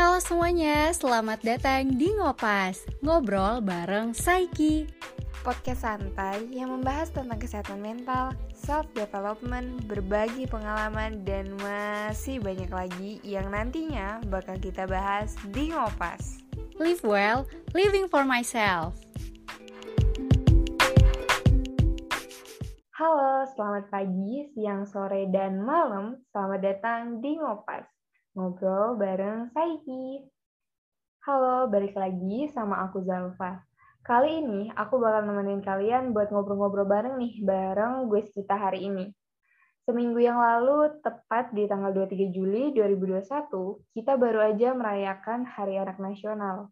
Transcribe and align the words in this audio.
Halo 0.00 0.16
semuanya, 0.16 0.88
selamat 0.96 1.44
datang 1.44 2.00
di 2.00 2.08
Ngopas, 2.16 2.88
ngobrol 3.04 3.60
bareng 3.60 4.16
Saiki. 4.16 4.88
Podcast 5.44 5.84
santai 5.84 6.48
yang 6.48 6.72
membahas 6.72 7.12
tentang 7.12 7.36
kesehatan 7.36 7.84
mental, 7.84 8.32
self-development, 8.56 9.84
berbagi 9.84 10.48
pengalaman, 10.48 11.20
dan 11.28 11.52
masih 11.60 12.40
banyak 12.40 12.72
lagi 12.72 13.20
yang 13.20 13.52
nantinya 13.52 14.24
bakal 14.32 14.56
kita 14.56 14.88
bahas 14.88 15.36
di 15.52 15.68
Ngopas. 15.68 16.40
Live 16.80 17.04
well, 17.04 17.44
living 17.76 18.08
for 18.08 18.24
myself. 18.24 18.96
Halo, 22.96 23.44
selamat 23.52 23.92
pagi, 23.92 24.48
siang, 24.56 24.88
sore, 24.88 25.28
dan 25.28 25.60
malam. 25.60 26.24
Selamat 26.32 26.60
datang 26.64 27.20
di 27.20 27.36
Ngopas 27.36 27.99
ngobrol 28.30 28.94
bareng 28.94 29.50
Saiki. 29.50 30.22
Halo, 31.26 31.66
balik 31.66 31.98
lagi 31.98 32.46
sama 32.54 32.86
aku 32.86 33.02
Zalfa. 33.02 33.66
Kali 34.06 34.40
ini 34.40 34.70
aku 34.70 35.02
bakal 35.02 35.26
nemenin 35.26 35.60
kalian 35.60 36.14
buat 36.14 36.30
ngobrol-ngobrol 36.30 36.86
bareng 36.86 37.18
nih, 37.18 37.42
bareng 37.42 38.06
gue 38.06 38.22
kita 38.30 38.54
hari 38.54 38.86
ini. 38.86 39.10
Seminggu 39.82 40.22
yang 40.22 40.38
lalu, 40.38 41.02
tepat 41.02 41.50
di 41.50 41.66
tanggal 41.66 41.90
23 41.90 42.30
Juli 42.30 42.70
2021, 42.70 43.98
kita 43.98 44.14
baru 44.14 44.40
aja 44.46 44.78
merayakan 44.78 45.42
Hari 45.44 45.82
Anak 45.82 45.98
Nasional. 45.98 46.70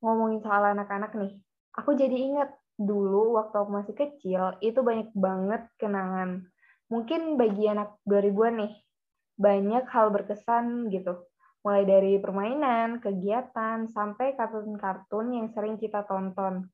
Ngomongin 0.00 0.40
soal 0.40 0.72
anak-anak 0.72 1.12
nih, 1.20 1.36
aku 1.76 1.92
jadi 1.94 2.16
inget 2.16 2.50
dulu 2.80 3.36
waktu 3.36 3.54
aku 3.60 3.70
masih 3.70 3.94
kecil, 3.94 4.56
itu 4.64 4.80
banyak 4.80 5.12
banget 5.12 5.68
kenangan. 5.76 6.48
Mungkin 6.88 7.36
bagi 7.36 7.68
anak 7.68 8.00
2000-an 8.08 8.54
nih, 8.64 8.72
banyak 9.34 9.84
hal 9.90 10.10
berkesan 10.14 10.90
gitu. 10.90 11.26
Mulai 11.64 11.84
dari 11.88 12.12
permainan, 12.20 13.00
kegiatan, 13.00 13.88
sampai 13.88 14.36
kartun-kartun 14.36 15.26
yang 15.32 15.48
sering 15.56 15.80
kita 15.80 16.04
tonton. 16.04 16.68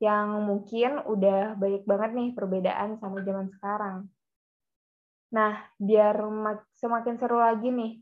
Yang 0.00 0.28
mungkin 0.40 0.90
udah 1.04 1.60
banyak 1.60 1.84
banget 1.84 2.10
nih 2.16 2.28
perbedaan 2.32 2.96
sama 2.96 3.20
zaman 3.20 3.52
sekarang. 3.52 4.08
Nah, 5.30 5.60
biar 5.78 6.18
semakin 6.74 7.14
seru 7.20 7.38
lagi 7.38 7.68
nih, 7.70 8.00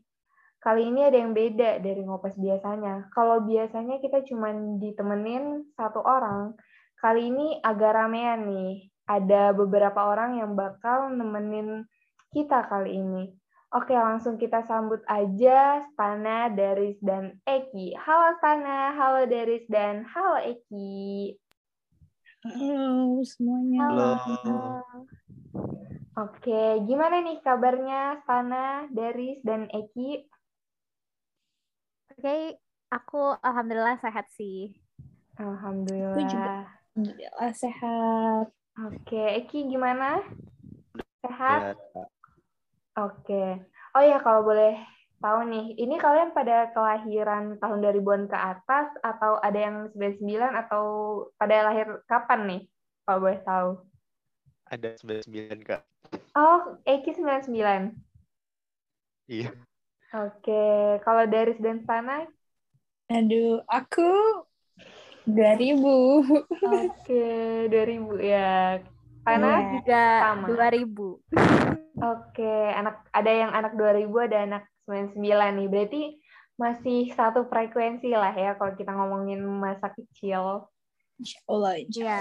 kali 0.63 0.89
ini 0.89 1.05
ada 1.05 1.17
yang 1.19 1.35
beda 1.35 1.77
dari 1.83 2.01
ngopas 2.01 2.39
biasanya. 2.39 3.11
Kalau 3.13 3.43
biasanya 3.45 4.01
kita 4.01 4.25
cuma 4.25 4.49
ditemenin 4.79 5.75
satu 5.77 6.01
orang, 6.01 6.55
kali 6.97 7.29
ini 7.29 7.59
agak 7.61 7.93
ramean 7.99 8.49
nih. 8.49 8.89
Ada 9.09 9.53
beberapa 9.57 10.05
orang 10.07 10.37
yang 10.37 10.53
bakal 10.53 11.11
nemenin 11.11 11.85
kita 12.31 12.65
kali 12.69 12.95
ini. 12.95 13.23
Oke, 13.69 13.93
langsung 13.93 14.41
kita 14.41 14.65
sambut 14.65 14.97
aja 15.05 15.85
Stana, 15.93 16.49
Daris, 16.49 16.97
dan 17.05 17.37
Eki. 17.45 17.93
Halo 18.01 18.33
Stana, 18.41 18.97
halo 18.97 19.29
Daris, 19.29 19.61
dan 19.69 20.09
halo 20.09 20.41
Eki. 20.41 21.37
Halo 22.49 23.21
semuanya. 23.21 24.17
Halo. 24.25 24.81
Oke, 26.17 26.81
gimana 26.89 27.21
nih 27.21 27.45
kabarnya 27.45 28.17
Stana, 28.25 28.89
Daris, 28.89 29.37
dan 29.45 29.69
Eki? 29.69 30.25
Oke, 32.17 32.57
aku 32.89 33.37
alhamdulillah 33.37 34.01
sehat 34.01 34.33
sih. 34.33 34.73
Alhamdulillah. 35.37 36.17
Aku 36.17 36.21
juga 36.25 36.53
alhamdulillah 36.97 37.53
sehat. 37.53 38.45
Oke, 38.81 39.45
Eki 39.45 39.69
gimana? 39.69 40.25
Sehat? 41.21 41.77
Oke. 42.99 43.63
Oh 43.95 44.03
ya, 44.03 44.19
kalau 44.19 44.43
boleh 44.43 44.75
tahu 45.23 45.47
nih, 45.47 45.75
ini 45.79 45.95
kalian 45.95 46.35
pada 46.35 46.67
kelahiran 46.75 47.55
tahun 47.63 47.79
2000-an 47.79 48.27
ke 48.27 48.35
atas 48.35 48.91
atau 48.99 49.39
ada 49.39 49.55
yang 49.55 49.75
99 49.95 50.53
atau 50.67 50.83
pada 51.39 51.71
lahir 51.71 52.03
kapan 52.11 52.39
nih? 52.43 52.61
Kalau 53.07 53.19
boleh 53.23 53.39
tahu. 53.47 53.69
Ada 54.67 54.99
99, 54.99 55.63
Kak. 55.63 55.81
Oh, 56.35 56.77
Eki 56.83 57.15
99. 57.15 57.95
Iya. 59.31 59.49
Oke, 60.09 60.63
kalau 61.05 61.23
Daris 61.29 61.57
dan 61.61 61.85
Stana? 61.85 62.25
Aduh, 63.09 63.61
aku 63.69 64.09
2000. 65.25 66.25
Oke, 66.67 67.25
2000 67.71 68.17
ya. 68.19 68.81
Stana 69.29 69.53
Iya, 69.53 69.69
juga 69.77 70.03
sama. 70.25 70.45
2000. 70.49 71.21
Oke, 72.17 72.55
anak 72.73 72.95
ada 73.13 73.31
yang 73.31 73.51
anak 73.53 73.73
2000 73.77 74.25
ada 74.25 74.37
anak 74.49 74.63
99 74.89 75.53
nih. 75.53 75.67
Berarti 75.69 76.01
masih 76.57 76.99
satu 77.13 77.45
frekuensi 77.45 78.09
lah 78.11 78.33
ya 78.33 78.57
kalau 78.57 78.73
kita 78.73 78.89
ngomongin 78.89 79.45
masa 79.45 79.93
kecil. 79.93 80.65
Insya 81.21 81.39
Allah. 81.45 81.73
Iya. 81.77 82.17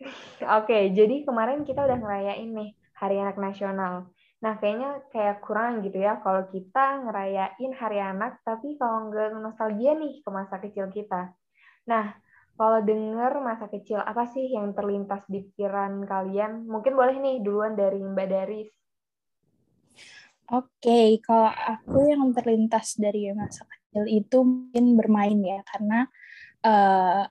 Oke, 0.58 0.78
jadi 0.96 1.22
kemarin 1.22 1.62
kita 1.62 1.86
udah 1.86 1.98
ngerayain 2.00 2.50
nih 2.50 2.74
Hari 2.98 3.16
Anak 3.22 3.38
Nasional. 3.38 4.10
Nah, 4.40 4.56
kayaknya 4.56 5.04
kayak 5.12 5.44
kurang 5.44 5.84
gitu 5.84 6.00
ya 6.00 6.16
kalau 6.24 6.48
kita 6.48 7.04
ngerayain 7.04 7.72
Hari 7.76 8.00
Anak, 8.00 8.40
tapi 8.42 8.80
kalau 8.80 9.12
nggak 9.12 9.36
nostalgia 9.36 9.92
nih 9.94 10.24
ke 10.24 10.28
masa 10.32 10.56
kecil 10.58 10.88
kita. 10.88 11.36
Nah, 11.84 12.16
kalau 12.60 12.84
denger 12.84 13.40
masa 13.40 13.72
kecil, 13.72 14.04
apa 14.04 14.28
sih 14.36 14.52
yang 14.52 14.76
terlintas 14.76 15.24
di 15.32 15.40
pikiran 15.48 16.04
kalian? 16.04 16.68
Mungkin 16.68 16.92
boleh 16.92 17.16
nih 17.16 17.40
duluan 17.40 17.72
dari 17.72 18.04
Mbak 18.04 18.28
Daris. 18.28 18.68
Oke, 20.52 21.24
kalau 21.24 21.48
aku 21.48 22.04
yang 22.04 22.36
terlintas 22.36 23.00
dari 23.00 23.32
masa 23.32 23.64
kecil 23.64 24.04
itu 24.04 24.44
mungkin 24.44 24.92
bermain 24.92 25.40
ya, 25.40 25.64
karena 25.64 26.04
uh, 26.60 27.24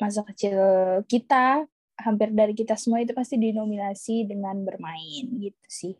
masa 0.00 0.24
kecil 0.32 0.56
kita, 1.04 1.68
hampir 2.00 2.32
dari 2.32 2.56
kita 2.56 2.72
semua 2.80 3.04
itu 3.04 3.12
pasti 3.12 3.36
dinominasi 3.36 4.32
dengan 4.32 4.64
bermain 4.64 5.28
gitu 5.44 5.68
sih. 5.68 5.94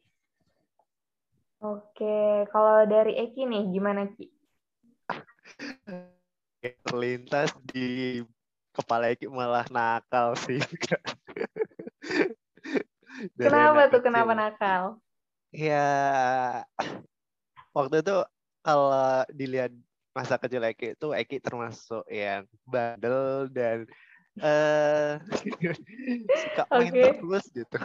Oke, 1.60 2.48
kalau 2.48 2.88
dari 2.88 3.28
Eki 3.28 3.44
nih, 3.44 3.64
gimana 3.76 4.08
Ki? 4.08 4.24
Terlintas 6.88 7.52
di 7.68 8.24
kepala 8.70 9.10
Eki 9.10 9.26
malah 9.30 9.66
nakal 9.68 10.34
sih. 10.38 10.60
Kenapa 13.36 13.90
tuh, 13.90 14.00
kenapa 14.00 14.32
nakal? 14.32 14.82
Ya, 15.50 16.62
waktu 17.74 18.06
itu 18.06 18.16
kalau 18.62 19.26
dilihat 19.34 19.74
masa 20.14 20.38
kecil 20.38 20.62
Eki 20.62 20.94
itu 20.94 21.08
Eki 21.10 21.42
termasuk 21.42 22.06
yang 22.06 22.46
bandel 22.62 23.50
dan 23.50 23.86
uh, 24.38 25.18
suka 26.42 26.62
main 26.70 26.94
Oke. 26.94 27.02
terus 27.18 27.46
gitu. 27.50 27.78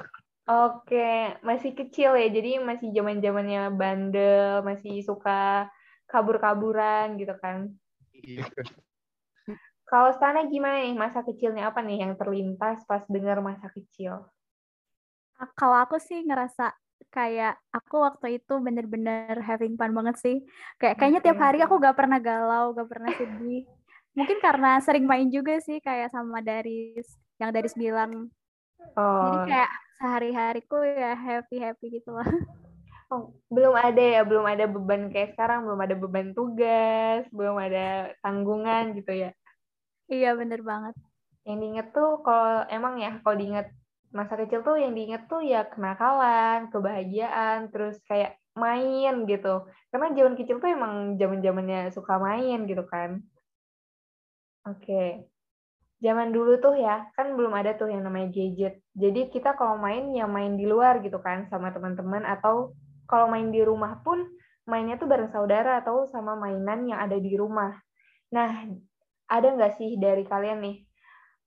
Oke, 0.46 1.42
masih 1.42 1.74
kecil 1.74 2.14
ya, 2.14 2.30
jadi 2.30 2.62
masih 2.62 2.94
zaman 2.94 3.18
zamannya 3.18 3.74
bandel, 3.74 4.62
masih 4.62 5.02
suka 5.02 5.66
kabur-kaburan 6.06 7.18
gitu 7.18 7.34
kan. 7.42 7.74
Iya. 8.14 8.46
Kalau 9.90 10.10
Stana 10.18 10.42
gimana 10.54 10.78
nih 10.86 10.96
masa 11.04 11.20
kecilnya 11.28 11.64
apa 11.70 11.80
nih 11.88 11.98
yang 12.04 12.14
terlintas 12.20 12.78
pas 12.90 13.04
dengar 13.14 13.38
masa 13.48 13.68
kecil? 13.76 14.14
Ah, 15.40 15.50
Kalau 15.60 15.78
aku 15.84 15.96
sih 16.08 16.20
ngerasa 16.28 16.64
kayak 17.16 17.52
aku 17.76 17.96
waktu 18.08 18.26
itu 18.40 18.54
bener-bener 18.66 19.36
having 19.48 19.74
fun 19.80 19.92
banget 19.98 20.16
sih. 20.24 20.36
Kayak 20.80 20.96
kayaknya 21.00 21.22
tiap 21.26 21.40
hari 21.46 21.58
aku 21.64 21.74
gak 21.86 21.96
pernah 22.00 22.20
galau, 22.28 22.66
gak 22.78 22.88
pernah 22.92 23.12
sedih. 23.20 23.68
Mungkin 24.18 24.38
karena 24.46 24.68
sering 24.86 25.06
main 25.12 25.28
juga 25.36 25.54
sih 25.60 25.78
kayak 25.84 26.08
sama 26.16 26.40
Daris, 26.48 27.08
yang 27.40 27.52
Daris 27.56 27.76
bilang. 27.76 28.12
Jadi 29.24 29.38
Oh, 29.38 29.46
kayak 29.48 29.72
sehari-hariku 30.00 30.76
ya 30.86 31.12
happy-happy 31.16 31.86
gitu 32.00 32.12
lah. 32.18 32.28
oh, 33.14 33.24
belum 33.54 33.74
ada 33.78 34.02
ya, 34.02 34.20
belum 34.30 34.46
ada 34.54 34.66
beban 34.74 35.02
kayak 35.14 35.30
sekarang, 35.34 35.60
belum 35.66 35.80
ada 35.86 35.96
beban 36.02 36.28
tugas, 36.38 37.22
belum 37.38 37.56
ada 37.66 38.14
tanggungan 38.24 38.84
gitu 38.98 39.12
ya. 39.14 39.30
Iya 40.12 40.38
bener 40.38 40.62
banget. 40.62 40.94
Yang 41.46 41.58
diinget 41.62 41.88
tuh 41.94 42.10
kalau 42.26 42.66
emang 42.70 43.02
ya 43.02 43.22
kalau 43.22 43.36
diinget 43.38 43.68
masa 44.14 44.34
kecil 44.40 44.62
tuh 44.62 44.78
yang 44.80 44.94
diinget 44.98 45.26
tuh 45.28 45.42
ya 45.42 45.66
kenakalan, 45.68 46.70
kebahagiaan, 46.74 47.70
terus 47.74 48.00
kayak 48.10 48.38
main 48.56 49.28
gitu. 49.28 49.68
Karena 49.92 50.08
zaman 50.16 50.34
kecil 50.40 50.58
tuh 50.64 50.70
emang 50.72 51.20
zaman-zamannya 51.20 51.92
suka 51.92 52.16
main 52.22 52.64
gitu 52.70 52.84
kan. 52.88 53.22
Oke. 54.66 55.28
Zaman 56.00 56.32
dulu 56.36 56.60
tuh 56.62 56.76
ya, 56.78 57.08
kan 57.18 57.34
belum 57.34 57.54
ada 57.56 57.74
tuh 57.76 57.90
yang 57.90 58.06
namanya 58.06 58.30
gadget. 58.30 58.80
Jadi 58.94 59.32
kita 59.34 59.58
kalau 59.58 59.76
main 59.80 60.12
ya 60.14 60.30
main 60.30 60.54
di 60.56 60.66
luar 60.68 61.02
gitu 61.02 61.18
kan 61.20 61.50
sama 61.50 61.74
teman-teman 61.74 62.24
atau 62.24 62.76
kalau 63.10 63.30
main 63.30 63.50
di 63.50 63.62
rumah 63.62 64.02
pun 64.06 64.22
mainnya 64.66 64.98
tuh 64.98 65.06
bareng 65.06 65.30
saudara 65.30 65.82
atau 65.82 66.10
sama 66.10 66.34
mainan 66.36 66.90
yang 66.90 67.00
ada 67.00 67.18
di 67.20 67.38
rumah. 67.38 67.78
Nah, 68.34 68.66
ada 69.30 69.48
nggak 69.56 69.74
sih 69.80 69.98
dari 69.98 70.24
kalian 70.26 70.60
nih 70.66 70.78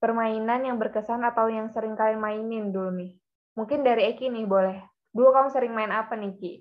permainan 0.01 0.61
yang 0.67 0.77
berkesan 0.81 1.21
atau 1.27 1.47
yang 1.51 1.67
sering 1.73 1.95
kalian 1.99 2.21
mainin 2.23 2.65
dulu 2.75 2.91
nih? 2.95 3.11
Mungkin 3.57 3.83
dari 3.87 4.07
Eki 4.15 4.31
nih 4.31 4.45
boleh. 4.47 4.77
Dulu 5.15 5.29
kamu 5.35 5.49
sering 5.51 5.73
main 5.75 5.91
apa 5.91 6.13
nih 6.15 6.33
Ki? 6.39 6.53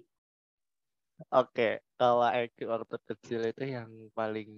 Oke, 1.34 1.62
kalau 1.98 2.28
Eki 2.30 2.62
waktu 2.72 2.96
kecil 3.10 3.40
itu 3.50 3.62
yang 3.74 3.90
paling 4.18 4.48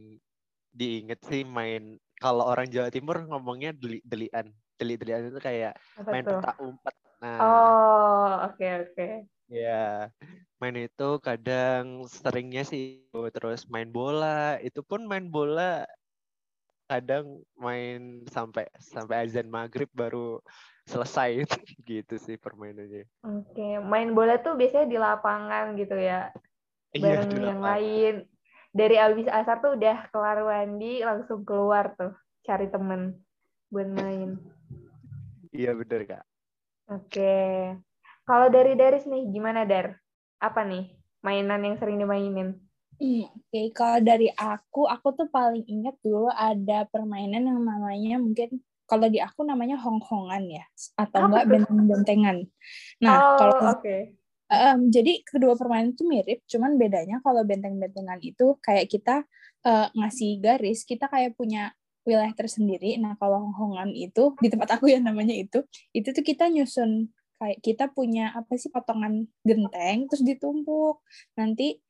diinget 0.78 1.20
sih 1.28 1.42
main 1.58 1.82
kalau 2.22 2.44
orang 2.52 2.66
Jawa 2.74 2.88
Timur 2.94 3.16
ngomongnya 3.30 3.70
deli-delian. 3.80 4.46
Deli-delian 4.78 5.22
itu 5.30 5.40
kayak 5.48 5.72
Apa 5.98 6.10
main 6.12 6.26
petak 6.30 6.54
umpet. 6.60 6.94
Nah, 7.22 7.40
Oh, 7.40 8.28
oke 8.48 8.66
oke. 8.84 9.06
ya 9.50 10.08
main 10.60 10.76
itu 10.86 11.04
kadang 11.26 11.84
seringnya 12.06 12.62
sih 12.70 12.82
terus 13.34 13.60
main 13.72 13.88
bola. 13.96 14.26
Itu 14.66 14.80
pun 14.90 15.00
main 15.10 15.26
bola 15.34 15.62
kadang 16.90 17.38
main 17.54 18.26
sampai 18.26 18.66
sampai 18.82 19.22
azan 19.22 19.46
maghrib 19.46 19.86
baru 19.94 20.42
selesai 20.90 21.46
gitu 21.86 22.18
sih 22.18 22.34
permainannya. 22.34 23.06
Oke, 23.22 23.78
main 23.78 24.10
bola 24.10 24.42
tuh 24.42 24.58
biasanya 24.58 24.90
di 24.90 24.98
lapangan 24.98 25.78
gitu 25.78 25.94
ya, 25.94 26.34
Iya, 26.90 27.02
bareng 27.22 27.30
di 27.30 27.42
yang 27.46 27.62
lain. 27.62 28.14
Dari 28.74 28.96
abis 28.98 29.30
asar 29.30 29.62
tuh 29.62 29.78
udah 29.78 30.10
kelar 30.10 30.42
mandi, 30.42 31.06
langsung 31.06 31.46
keluar 31.46 31.94
tuh, 31.94 32.10
cari 32.42 32.66
temen 32.66 33.22
buat 33.70 33.86
main. 33.86 34.34
Iya 35.50 35.74
bener 35.74 36.06
kak. 36.06 36.22
Oke. 36.86 37.74
Kalau 38.22 38.46
dari 38.54 38.78
Daris 38.78 39.02
nih, 39.02 39.34
gimana 39.34 39.66
Dar? 39.66 39.98
Apa 40.38 40.62
nih 40.62 40.94
mainan 41.26 41.66
yang 41.66 41.74
sering 41.74 41.98
dimainin? 41.98 42.54
Hmm, 43.00 43.24
Oke, 43.32 43.72
kalau 43.72 43.98
dari 44.04 44.28
aku, 44.36 44.84
aku 44.84 45.08
tuh 45.16 45.28
paling 45.32 45.64
ingat 45.64 45.96
dulu 46.04 46.28
ada 46.28 46.84
permainan 46.92 47.48
yang 47.48 47.60
namanya 47.64 48.20
mungkin 48.20 48.60
kalau 48.84 49.08
di 49.08 49.16
aku 49.22 49.40
namanya 49.46 49.80
hong-hongan 49.80 50.44
ya, 50.50 50.64
atau 51.00 51.24
Apa 51.24 51.26
enggak 51.30 51.46
benteng-bentengan. 51.48 52.36
Nah, 53.00 53.16
oh, 53.16 53.36
kalau 53.40 53.56
oke. 53.72 53.96
Em, 54.50 54.80
jadi 54.90 55.22
kedua 55.22 55.54
permainan 55.56 55.94
itu 55.94 56.04
mirip, 56.04 56.42
cuman 56.44 56.74
bedanya 56.76 57.22
kalau 57.22 57.40
benteng-bentengan 57.46 58.18
itu 58.20 58.58
kayak 58.60 58.90
kita 58.90 59.24
eh, 59.64 59.86
ngasih 59.96 60.42
garis, 60.42 60.84
kita 60.84 61.08
kayak 61.08 61.38
punya 61.38 61.72
wilayah 62.04 62.34
tersendiri. 62.36 62.98
Nah, 63.00 63.16
kalau 63.16 63.48
hongkongan 63.48 63.94
itu 63.96 64.34
di 64.42 64.48
tempat 64.52 64.76
aku 64.76 64.90
yang 64.92 65.06
namanya 65.06 65.32
itu, 65.38 65.64
itu 65.96 66.10
tuh 66.10 66.24
kita 66.26 66.50
nyusun 66.50 67.08
kayak 67.40 67.58
kita 67.64 67.88
punya 67.88 68.36
apa 68.36 68.52
sih 68.60 68.68
potongan 68.68 69.24
genteng 69.46 70.04
terus 70.12 70.20
ditumpuk. 70.20 71.00
Nanti 71.40 71.80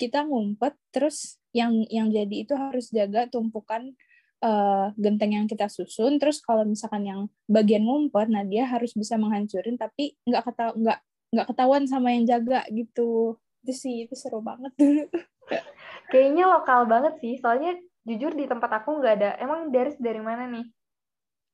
kita 0.00 0.24
ngumpet 0.24 0.72
terus 0.88 1.36
yang 1.52 1.84
yang 1.92 2.08
jadi 2.08 2.36
itu 2.48 2.56
harus 2.56 2.88
jaga 2.88 3.28
tumpukan 3.28 3.92
eh, 4.40 4.86
genteng 4.96 5.36
yang 5.36 5.46
kita 5.46 5.68
susun. 5.68 6.16
Terus 6.16 6.40
kalau 6.40 6.64
misalkan 6.64 7.04
yang 7.04 7.20
bagian 7.44 7.84
ngumpet, 7.84 8.32
nah 8.32 8.40
dia 8.48 8.64
harus 8.64 8.96
bisa 8.96 9.20
menghancurin 9.20 9.76
tapi 9.76 10.16
nggak 10.24 10.42
kata 10.48 10.64
nggak 10.80 10.98
nggak 11.36 11.46
ketahuan 11.52 11.84
sama 11.84 12.16
yang 12.16 12.24
jaga 12.24 12.64
gitu 12.72 13.36
itu 13.60 13.72
sih 13.76 13.94
itu 14.08 14.16
seru 14.16 14.40
banget 14.40 14.72
dulu 14.80 15.04
Kayaknya 16.10 16.44
lokal 16.48 16.88
banget 16.88 17.20
sih, 17.20 17.36
soalnya 17.38 17.76
jujur 18.08 18.32
di 18.32 18.48
tempat 18.48 18.82
aku 18.82 18.98
nggak 18.98 19.14
ada. 19.20 19.30
Emang 19.38 19.68
Daris 19.70 19.94
dari 20.00 20.18
mana 20.18 20.48
nih? 20.48 20.64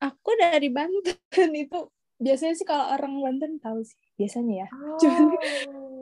aku 0.01 0.31
dari 0.37 0.69
Banten 0.69 1.17
itu 1.65 1.79
biasanya 2.17 2.55
sih 2.57 2.67
kalau 2.69 2.97
orang 2.97 3.21
Banten 3.21 3.53
tahu 3.61 3.85
sih 3.85 3.97
biasanya 4.17 4.65
ya 4.65 4.69
Oh. 4.73 4.97
Cuman, 4.97 5.29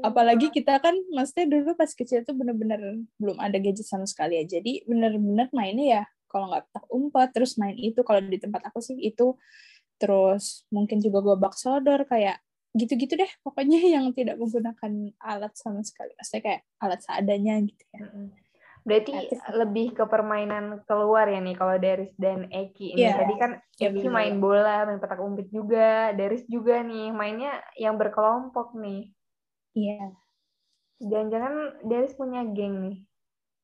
apalagi 0.04 0.52
kita 0.52 0.76
kan 0.84 0.92
maksudnya 1.16 1.48
dulu 1.48 1.72
pas 1.72 1.88
kecil 1.88 2.20
tuh 2.28 2.36
bener-bener 2.36 3.00
belum 3.16 3.40
ada 3.40 3.56
gadget 3.56 3.88
sama 3.88 4.04
sekali 4.04 4.36
ya 4.36 4.44
jadi 4.44 4.84
bener-bener 4.84 5.48
mainnya 5.56 5.86
ya 6.00 6.02
kalau 6.28 6.52
nggak 6.52 6.68
petak 6.68 6.84
umpet 6.92 7.28
terus 7.32 7.56
main 7.56 7.78
itu 7.78 8.04
kalau 8.04 8.20
di 8.20 8.36
tempat 8.36 8.68
aku 8.68 8.84
sih 8.84 9.00
itu 9.00 9.38
terus 9.96 10.68
mungkin 10.68 11.00
juga 11.00 11.24
gobak 11.24 11.56
sodor 11.56 12.04
kayak 12.04 12.42
gitu-gitu 12.74 13.14
deh 13.16 13.30
pokoknya 13.40 13.78
yang 13.96 14.12
tidak 14.12 14.36
menggunakan 14.36 15.14
alat 15.22 15.54
sama 15.56 15.80
sekali 15.80 16.12
maksudnya 16.18 16.42
kayak 16.42 16.60
alat 16.82 17.00
seadanya 17.00 17.54
gitu 17.64 17.84
ya. 17.94 18.04
Berarti 18.84 19.32
lebih 19.56 19.96
ke 19.96 20.04
permainan 20.04 20.84
keluar 20.84 21.24
ya 21.24 21.40
nih 21.40 21.56
kalau 21.56 21.80
Daris 21.80 22.12
dan 22.20 22.52
Eki 22.52 22.92
ini. 22.92 23.00
Iya. 23.00 23.16
Tadi 23.16 23.34
kan 23.40 23.50
Iya, 23.80 23.88
Eki 23.90 24.06
bener. 24.06 24.12
main 24.12 24.34
bola, 24.44 24.84
main 24.84 25.00
petak 25.00 25.24
umpet 25.24 25.48
juga, 25.48 26.12
Daris 26.12 26.44
juga 26.44 26.84
nih 26.84 27.08
mainnya 27.08 27.64
yang 27.80 27.96
berkelompok 27.96 28.76
nih. 28.76 29.13
Iya 29.74 30.10
Jangan-jangan 31.02 31.54
Daris 31.84 32.14
punya 32.14 32.40
geng 32.48 32.80
nih, 32.80 32.96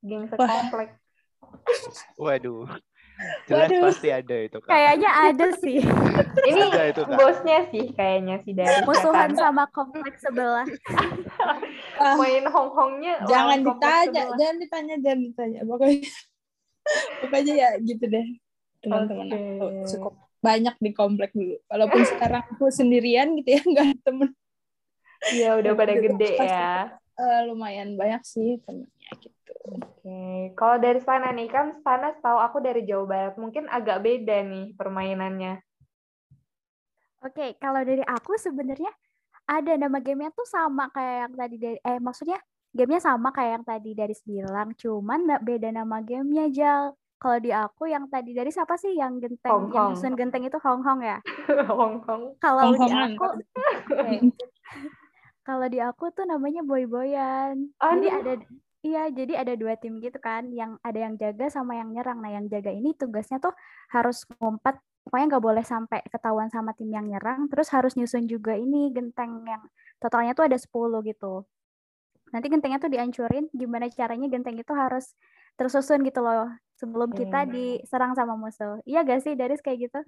geng 0.03 0.27
sekomplek. 0.29 0.99
Waduh. 2.21 2.69
Jelas 3.45 3.69
Waduh. 3.69 3.83
pasti 3.93 4.09
ada 4.09 4.37
itu 4.41 4.57
kak. 4.61 4.69
Kayaknya 4.73 5.11
ada 5.13 5.47
sih 5.61 5.79
Ini 6.51 6.61
Ada 6.73 6.85
itu, 6.89 7.03
bosnya 7.07 7.59
sih 7.69 7.85
kayaknya 7.93 8.41
si 8.45 8.51
Daris. 8.57 8.81
ya 8.81 8.85
musuhan 8.85 9.31
kan? 9.33 9.39
sama 9.39 9.65
kompleks 9.71 10.21
sebelah. 10.25 10.65
Ah, 12.01 12.17
Main 12.21 12.49
hong-hongnya 12.49 13.25
jangan 13.29 13.61
ditanya, 13.61 14.23
sebelah. 14.25 14.37
jangan 14.41 14.57
ditanya, 14.57 14.95
jangan 15.05 15.21
ditanya. 15.21 15.61
Pokoknya, 15.69 16.09
pokoknya 17.25 17.53
ya 17.57 17.69
gitu 17.81 18.05
deh. 18.09 18.27
Teman-teman 18.81 19.27
Oke. 19.29 19.37
aku 19.37 19.67
cukup 19.85 20.15
banyak 20.41 20.75
di 20.81 20.91
komplek 20.93 21.31
dulu. 21.37 21.57
Walaupun 21.69 22.01
sekarang 22.09 22.43
aku 22.57 22.73
sendirian 22.73 23.37
gitu 23.37 23.49
ya, 23.53 23.63
nggak 23.63 23.85
ada 23.87 23.99
temen. 24.03 24.29
Iya 25.29 25.51
udah 25.61 25.73
pada 25.77 25.95
gede 25.95 26.31
Pasti. 26.41 26.49
ya. 26.49 26.73
Eh, 27.21 27.41
lumayan 27.53 28.01
banyak 28.01 28.23
sih 28.25 28.57
temennya 28.65 29.13
gitu. 29.21 29.53
Oke, 29.77 30.57
kalau 30.57 30.81
dari 30.81 31.05
Stana 31.05 31.29
nih 31.37 31.53
kan 31.53 31.77
Stana 31.85 32.17
tahu 32.17 32.41
aku 32.41 32.65
dari 32.65 32.89
Jawa 32.89 33.05
Barat, 33.05 33.35
mungkin 33.37 33.69
agak 33.69 34.01
beda 34.01 34.41
nih 34.41 34.73
permainannya. 34.73 35.61
Oke, 37.21 37.61
kalau 37.61 37.85
dari 37.85 38.01
aku 38.01 38.41
sebenarnya 38.41 38.89
ada 39.45 39.77
nama 39.77 40.01
gamenya 40.01 40.33
tuh 40.33 40.49
sama 40.49 40.89
kayak 40.89 41.29
yang 41.29 41.35
tadi 41.37 41.57
dari 41.61 41.79
eh 41.85 42.01
maksudnya 42.01 42.41
gamenya 42.73 43.03
sama 43.05 43.29
kayak 43.37 43.61
yang 43.61 43.67
tadi 43.69 43.91
dari 43.93 44.15
bilang, 44.25 44.73
cuman 44.73 45.21
beda 45.45 45.69
nama 45.69 46.01
gamenya 46.01 46.49
Jal. 46.49 46.97
Kalau 47.21 47.37
di 47.37 47.53
aku 47.53 47.85
yang 47.85 48.09
tadi 48.09 48.33
dari 48.33 48.49
siapa 48.49 48.81
sih 48.81 48.97
yang 48.97 49.21
genteng 49.21 49.53
Hong 49.53 49.69
yang 49.77 49.93
nyusun 49.93 50.17
genteng 50.17 50.49
itu 50.49 50.57
Hong 50.65 50.81
Hong 50.89 51.05
ya? 51.05 51.21
Hong-Hong. 51.69 52.41
Kalau 52.41 52.73
di 52.73 52.89
aku. 52.89 53.29
Kalau 55.51 55.67
di 55.67 55.83
aku 55.83 56.15
tuh 56.15 56.31
namanya 56.31 56.63
boy-boyan. 56.63 57.75
Jadi 57.83 58.07
Aduh. 58.07 58.23
ada 58.23 58.33
iya, 58.87 59.03
jadi 59.11 59.43
ada 59.43 59.59
dua 59.59 59.75
tim 59.75 59.99
gitu 59.99 60.15
kan, 60.23 60.47
yang 60.55 60.79
ada 60.87 60.95
yang 60.95 61.19
jaga 61.19 61.51
sama 61.51 61.75
yang 61.75 61.91
nyerang. 61.91 62.23
Nah, 62.23 62.31
yang 62.31 62.47
jaga 62.47 62.71
ini 62.71 62.95
tugasnya 62.95 63.43
tuh 63.43 63.51
harus 63.91 64.23
ngumpet, 64.39 64.79
pokoknya 65.03 65.27
nggak 65.27 65.43
boleh 65.43 65.65
sampai 65.67 66.07
ketahuan 66.07 66.47
sama 66.55 66.71
tim 66.79 66.87
yang 66.95 67.11
nyerang, 67.11 67.51
terus 67.51 67.67
harus 67.75 67.99
nyusun 67.99 68.31
juga 68.31 68.55
ini 68.55 68.95
genteng 68.95 69.43
yang 69.43 69.67
totalnya 69.99 70.39
tuh 70.39 70.47
ada 70.47 70.55
10 70.55 71.03
gitu. 71.03 71.43
Nanti 72.31 72.47
gentengnya 72.47 72.79
tuh 72.79 72.91
dihancurin, 72.95 73.51
gimana 73.51 73.91
caranya 73.91 74.31
genteng 74.31 74.55
itu 74.55 74.71
harus 74.71 75.19
tersusun 75.59 76.07
gitu 76.07 76.23
loh 76.23 76.47
sebelum 76.79 77.11
kita 77.11 77.51
diserang 77.51 78.15
sama 78.15 78.39
musuh. 78.39 78.79
Iya 78.87 79.03
gak 79.03 79.27
sih, 79.27 79.35
Daris 79.35 79.59
kayak 79.67 79.91
gitu? 79.91 80.01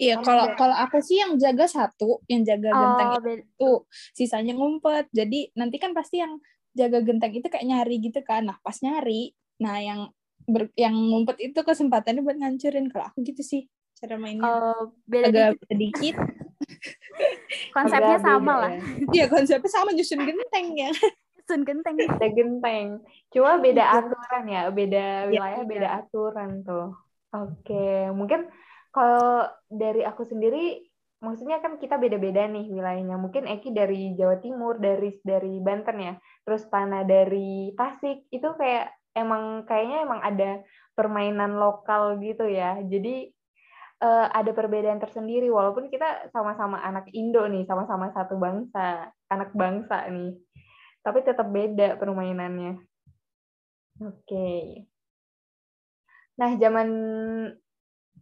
Iya, 0.00 0.14
kalau 0.24 0.46
kalau 0.56 0.76
aku 0.80 0.96
sih 1.04 1.20
yang 1.20 1.36
jaga 1.36 1.68
satu, 1.68 2.24
yang 2.24 2.40
jaga 2.40 2.72
genteng 2.72 3.08
Oh, 3.12 3.20
itu, 3.36 3.72
sisanya 4.16 4.56
ngumpet. 4.56 5.12
Jadi 5.12 5.52
nanti 5.52 5.76
kan 5.76 5.92
pasti 5.92 6.24
yang 6.24 6.40
jaga 6.72 7.04
genteng 7.04 7.36
itu 7.36 7.46
kayak 7.52 7.66
nyari 7.68 8.00
gitu 8.00 8.20
kan. 8.24 8.48
Nah, 8.48 8.56
pas 8.64 8.80
nyari, 8.80 9.36
nah 9.60 9.76
yang 9.76 10.08
ber, 10.48 10.72
yang 10.72 10.96
ngumpet 10.96 11.36
itu 11.52 11.60
kesempatannya 11.60 12.24
buat 12.24 12.40
ngancurin. 12.40 12.88
Kalau 12.88 13.04
aku 13.12 13.20
gitu 13.28 13.44
sih 13.44 13.68
cara 14.00 14.16
mainnya. 14.16 14.48
Oh, 14.48 14.96
beda 15.04 15.28
Agak 15.28 15.46
dikit. 15.52 15.60
beda 15.68 15.76
dikit. 15.76 16.16
Konsepnya 17.76 18.16
Agak 18.16 18.24
sama 18.24 18.52
beda 18.56 18.62
lah. 18.64 18.72
ya. 18.72 18.82
Iya, 19.12 19.24
konsepnya 19.28 19.70
sama 19.70 19.90
nyusun 19.92 20.20
genteng 20.24 20.66
ya. 20.80 20.90
Nyusun 21.36 21.60
genteng. 21.68 21.96
Ada 22.16 22.28
genteng. 22.32 22.86
Cuma 23.28 23.50
beda 23.60 23.84
Iya. 23.84 23.98
aturan 24.00 24.44
ya, 24.48 24.62
beda 24.72 25.04
Iya, 25.04 25.28
wilayah, 25.28 25.62
beda 25.68 25.88
aturan 26.00 26.50
tuh. 26.64 26.86
Oke, 27.30 28.10
mungkin 28.10 28.48
kalau 28.90 29.46
dari 29.70 30.02
aku 30.02 30.26
sendiri, 30.26 30.82
maksudnya 31.22 31.62
kan 31.62 31.78
kita 31.78 31.96
beda-beda 32.00 32.46
nih 32.50 32.66
wilayahnya. 32.70 33.16
Mungkin 33.20 33.46
Eki 33.46 33.70
dari 33.70 34.14
Jawa 34.18 34.42
Timur, 34.42 34.80
dari 34.82 35.16
dari 35.22 35.62
Banten 35.62 35.96
ya. 36.00 36.14
Terus 36.42 36.66
Tana 36.66 37.06
dari 37.06 37.70
Tasik. 37.78 38.26
Itu 38.34 38.54
kayak 38.58 38.90
emang 39.14 39.66
kayaknya 39.66 40.06
emang 40.06 40.20
ada 40.22 40.50
permainan 40.98 41.56
lokal 41.58 42.18
gitu 42.18 42.50
ya. 42.50 42.82
Jadi 42.82 43.30
eh, 44.02 44.26
ada 44.32 44.50
perbedaan 44.50 44.98
tersendiri 44.98 45.46
walaupun 45.52 45.86
kita 45.92 46.32
sama-sama 46.34 46.82
anak 46.82 47.06
Indo 47.14 47.46
nih, 47.46 47.64
sama-sama 47.68 48.10
satu 48.10 48.34
bangsa, 48.40 49.14
anak 49.30 49.54
bangsa 49.54 50.08
nih. 50.10 50.34
Tapi 51.00 51.18
tetap 51.24 51.48
beda 51.48 51.96
permainannya. 51.96 52.80
Oke. 54.00 54.48
Nah, 56.40 56.56
zaman 56.56 56.88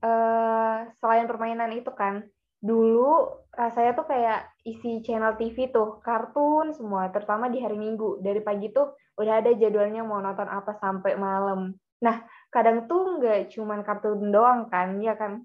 eh, 0.02 0.78
selain 0.98 1.26
permainan 1.26 1.70
itu 1.74 1.90
kan, 1.94 2.24
dulu 2.58 3.44
rasanya 3.54 3.92
tuh 3.94 4.06
kayak 4.06 4.50
isi 4.66 5.02
channel 5.02 5.38
TV 5.38 5.70
tuh, 5.70 6.02
kartun 6.02 6.74
semua, 6.74 7.10
terutama 7.14 7.46
di 7.50 7.58
hari 7.62 7.78
Minggu. 7.78 8.22
Dari 8.22 8.42
pagi 8.42 8.70
tuh 8.70 8.94
udah 9.18 9.42
ada 9.42 9.50
jadwalnya 9.54 10.02
mau 10.06 10.22
nonton 10.22 10.46
apa 10.46 10.74
sampai 10.78 11.18
malam. 11.18 11.74
Nah, 12.02 12.16
kadang 12.50 12.86
tuh 12.86 13.18
nggak 13.18 13.50
cuman 13.54 13.82
kartun 13.82 14.30
doang 14.30 14.70
kan, 14.70 14.98
ya 15.02 15.18
kan 15.18 15.42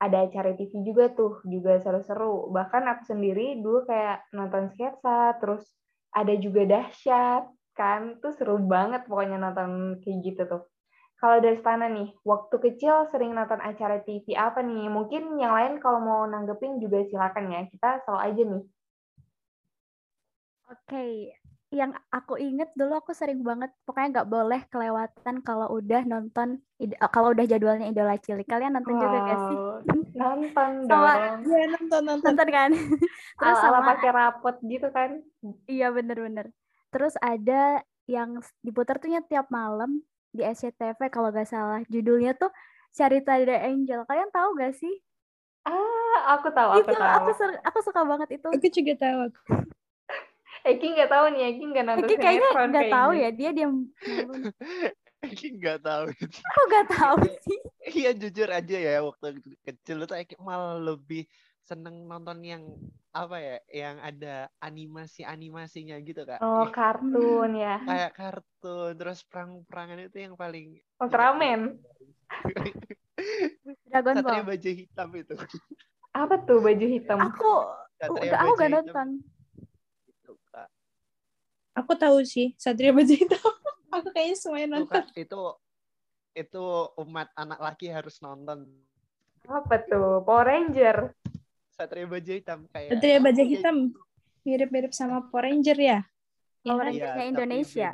ada 0.00 0.24
acara 0.24 0.56
TV 0.56 0.80
juga 0.80 1.12
tuh, 1.12 1.44
juga 1.44 1.76
seru-seru. 1.76 2.48
Bahkan 2.48 2.82
aku 2.88 3.02
sendiri 3.04 3.60
dulu 3.60 3.84
kayak 3.84 4.32
nonton 4.32 4.72
sketsa, 4.72 5.36
terus 5.36 5.64
ada 6.10 6.34
juga 6.34 6.66
dahsyat 6.66 7.46
kan 7.78 8.18
tuh 8.18 8.34
seru 8.34 8.58
banget 8.60 9.06
pokoknya 9.06 9.38
nonton 9.38 10.02
kayak 10.02 10.18
gitu 10.26 10.42
tuh 10.44 10.62
kalau 11.20 11.36
dari 11.38 11.60
Stana 11.60 11.86
nih 11.92 12.08
waktu 12.24 12.56
kecil 12.56 13.06
sering 13.12 13.36
nonton 13.36 13.60
acara 13.60 14.00
TV 14.00 14.32
apa 14.34 14.64
nih 14.64 14.88
mungkin 14.88 15.36
yang 15.36 15.52
lain 15.52 15.76
kalau 15.78 16.00
mau 16.00 16.24
nanggepin 16.24 16.80
juga 16.80 17.04
silakan 17.06 17.52
ya 17.52 17.68
kita 17.68 18.00
selalu 18.08 18.20
aja 18.24 18.42
nih 18.56 18.64
Oke, 20.70 21.34
yang 21.74 21.90
aku 22.14 22.38
inget 22.38 22.70
dulu 22.78 23.02
aku 23.02 23.10
sering 23.10 23.42
banget 23.42 23.74
pokoknya 23.82 24.22
nggak 24.22 24.30
boleh 24.30 24.60
kelewatan 24.70 25.42
kalau 25.42 25.66
udah 25.66 26.06
nonton 26.06 26.62
kalau 27.10 27.34
udah 27.34 27.42
jadwalnya 27.42 27.90
idola 27.90 28.14
cilik. 28.22 28.46
Kalian 28.46 28.78
nonton 28.78 28.94
juga 28.94 29.18
gak 29.18 29.40
sih? 29.50 29.58
Wow, 29.58 29.82
nonton 30.14 30.70
dong 30.90 31.42
Iya 31.42 31.64
nonton 31.74 32.02
nonton. 32.06 32.26
Nonton 32.30 32.48
kan? 32.54 32.70
Terus 33.42 33.58
ala 33.58 33.66
ala 33.66 33.78
sama 33.82 33.90
pakai 33.98 34.10
rapot 34.14 34.56
gitu 34.62 34.88
kan 34.94 35.10
iya 35.66 35.90
bener-bener. 35.90 36.54
Terus 36.94 37.18
ada 37.18 37.82
yang 38.06 38.38
diputar 38.62 39.02
tuh 39.02 39.10
nya 39.10 39.26
tiap 39.26 39.50
malam 39.50 40.02
di 40.30 40.42
SCTV 40.46 40.98
kalau 41.10 41.34
gak 41.34 41.48
salah. 41.50 41.82
Judulnya 41.90 42.34
tuh 42.38 42.50
Cerita 42.90 43.38
the 43.38 43.54
Angel. 43.54 44.02
Kalian 44.06 44.30
tahu 44.34 44.58
gak 44.58 44.74
sih? 44.74 44.94
ah 45.60 46.40
aku 46.40 46.48
tahu 46.56 46.72
aku 46.72 46.88
itu 46.88 46.96
tahu 46.96 47.04
aku 47.20 47.30
ser- 47.36 47.62
aku 47.62 47.78
suka 47.84 48.00
banget 48.08 48.40
itu. 48.40 48.48
Aku 48.48 48.68
juga 48.72 48.94
tahu. 48.96 49.18
Eki 50.60 50.86
nggak 50.92 51.10
tahu 51.12 51.24
nih 51.32 51.42
Eki 51.52 51.64
nggak 51.72 51.84
nonton 51.88 52.08
Oke, 52.08 52.16
kayaknya 52.20 52.50
nggak 52.68 52.88
tahu 52.92 53.10
ya 53.16 53.28
dia 53.32 53.50
diam. 53.52 53.88
Eki 55.24 55.46
nggak 55.56 55.78
tahu. 55.84 56.04
Aku 56.20 56.60
nggak 56.68 56.86
tahu 56.92 57.16
sih. 57.44 57.60
Iya 57.80 58.10
jujur 58.12 58.48
aja 58.52 58.76
ya 58.76 59.00
waktu 59.00 59.40
kecil 59.64 60.04
tuh 60.04 60.16
Eki 60.16 60.36
malah 60.40 60.76
lebih 60.76 61.24
seneng 61.62 62.06
nonton 62.06 62.40
yang 62.42 62.62
apa 63.10 63.36
ya, 63.38 63.56
yang 63.70 63.96
ada 63.98 64.46
animasi-animasinya 64.62 65.98
gitu 66.02 66.22
kak. 66.22 66.38
oh 66.40 66.70
kartun 66.70 67.58
ya 67.58 67.82
Kayak 67.82 68.12
kartun, 68.14 68.92
terus 68.94 69.20
perang-perangan 69.26 69.98
itu 70.06 70.16
yang 70.18 70.34
paling 70.34 70.78
Ultraman 70.98 71.74
Dragon 73.90 74.14
Satria 74.16 74.42
Ball. 74.42 74.48
Baja 74.54 74.70
Hitam 74.70 75.08
itu. 75.14 75.34
apa 76.10 76.34
tuh 76.42 76.58
baju 76.58 76.86
hitam 76.86 77.18
Aku 77.22 77.52
Satria 77.94 78.30
udah 78.34 78.38
aku 78.42 78.52
gak 78.56 78.70
nonton. 78.72 79.08
itu, 80.06 80.32
Kak. 80.50 80.68
Aku 81.78 81.92
tahu 81.94 82.18
sih 82.24 82.54
Satria 82.56 82.90
Baja 82.90 83.14
Hitam. 83.14 83.38
Aku 83.94 84.06
kayaknya 84.14 84.36
semuanya 84.38 84.66
Itu, 84.66 84.74
nonton. 84.78 85.02
Kak, 85.02 85.18
itu 85.18 85.42
itu 86.30 86.62
umat 86.94 87.26
anak 87.34 87.58
laki 87.58 87.90
harus 87.90 88.22
nonton 88.22 88.62
apa 89.50 89.82
tuh 89.82 90.22
Power 90.22 90.46
Ranger 90.46 91.10
Satria 91.80 92.04
Baja 92.04 92.32
Hitam 92.36 92.60
kayak 92.68 92.90
Satria 92.92 93.18
Baja 93.24 93.40
ya 93.40 93.48
Hitam 93.48 93.76
mirip-mirip 94.44 94.92
sama 94.92 95.24
Power 95.32 95.48
Ranger 95.48 95.78
ya? 95.80 95.98
Iya 96.60 96.72
Power? 96.76 96.84
Iya, 96.84 96.84
Rangernya 96.84 97.08
tapi 97.16 97.30
Indonesia. 97.32 97.90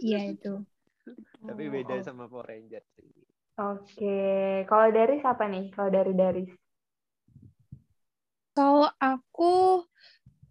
Iya 0.00 0.20
itu. 0.32 0.54
Tapi 1.42 1.64
beda 1.66 1.94
oh. 1.98 2.00
sama 2.00 2.24
Power 2.30 2.48
Ranger 2.48 2.84
sih. 2.96 3.10
oke 3.52 4.16
kalau 4.64 4.88
dari 4.96 5.20
siapa 5.20 5.44
nih 5.44 5.68
kalau 5.76 5.90
dari 5.92 6.12
dari 6.16 6.44
Kalau 8.56 8.88
aku 8.96 9.84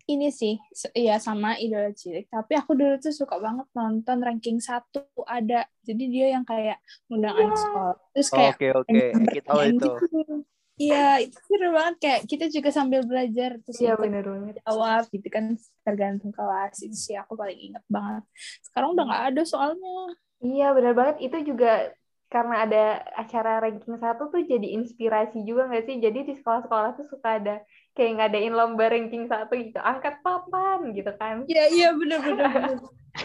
ini 0.10 0.34
sih, 0.34 0.58
iya 0.98 1.22
sama 1.22 1.54
idola 1.62 1.94
cilik. 1.94 2.26
Tapi 2.30 2.58
aku 2.58 2.74
dulu 2.74 2.98
tuh 2.98 3.14
suka 3.14 3.38
banget 3.38 3.70
nonton 3.78 4.18
ranking 4.26 4.58
satu 4.58 5.06
ada. 5.30 5.70
Jadi 5.86 6.04
dia 6.10 6.34
yang 6.34 6.42
kayak 6.42 6.82
ngundang 7.10 7.38
anak 7.38 7.58
sekolah. 7.62 7.96
Terus 8.18 8.30
kayak 8.34 8.54
Oke 8.58 8.68
oke, 8.74 9.02
kita 9.38 9.50
tahu 9.50 9.60
bertanyaan 9.62 9.78
itu. 9.78 10.36
Iya, 10.82 11.06
itu 11.22 11.38
seru 11.46 11.70
banget 11.78 11.96
kayak 12.02 12.20
kita 12.26 12.46
juga 12.50 12.70
sambil 12.74 13.02
belajar 13.06 13.50
terus 13.62 13.78
iya 13.78 13.94
bener 13.94 14.24
banget 14.26 14.56
jawab 14.66 15.04
gitu 15.14 15.28
kan 15.30 15.46
tergantung 15.86 16.32
kelas 16.34 16.76
itu 16.82 16.98
sih 16.98 17.16
aku 17.16 17.34
paling 17.38 17.60
inget 17.60 17.84
banget. 17.86 18.24
Sekarang 18.66 18.98
udah 18.98 19.06
nggak 19.06 19.24
ada 19.36 19.42
soalnya. 19.46 20.18
iya 20.42 20.74
bener 20.74 20.98
banget 20.98 21.18
itu 21.22 21.54
juga 21.54 21.94
karena 22.32 22.64
ada 22.64 22.84
acara 23.14 23.60
ranking 23.60 24.00
satu 24.00 24.32
tuh 24.32 24.42
jadi 24.48 24.64
inspirasi 24.80 25.44
juga 25.44 25.68
nggak 25.68 25.84
sih 25.84 25.96
jadi 26.00 26.20
di 26.24 26.34
sekolah-sekolah 26.40 26.96
tuh 26.96 27.06
suka 27.12 27.38
ada 27.38 27.56
kayak 27.92 28.12
ngadain 28.24 28.56
lomba 28.56 28.88
ranking 28.88 29.28
satu 29.28 29.52
gitu 29.54 29.78
angkat 29.84 30.18
papan 30.24 30.96
gitu 30.96 31.12
kan 31.20 31.44
Iya 31.46 31.66
iya 31.70 31.88
bener 31.92 32.24
bener 32.24 32.48
bener. 32.48 32.78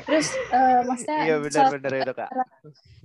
Terus 0.03 0.29
eh, 0.51 0.81
maksudnya 0.83 1.19
Iya 1.23 1.35
salah, 1.39 1.71
benar-benar 1.71 1.93
itu 2.03 2.15
kak. 2.19 2.31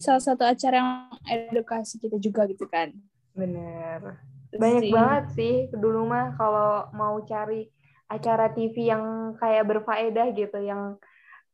salah 0.01 0.23
satu 0.25 0.43
acara 0.43 0.75
yang 0.81 0.89
edukasi 1.29 2.01
kita 2.01 2.17
juga 2.17 2.49
gitu 2.49 2.65
kan. 2.65 2.89
bener 3.31 4.17
banyak 4.61 4.83
sih, 4.83 4.91
banget 4.95 5.23
sih 5.37 5.53
dulu 5.83 5.99
mah 6.13 6.25
kalau 6.39 6.91
mau 6.99 7.15
cari 7.31 7.67
acara 8.11 8.45
TV 8.55 8.75
yang 8.91 9.03
kayak 9.39 9.63
berfaedah 9.69 10.25
gitu 10.35 10.57
yang 10.69 10.81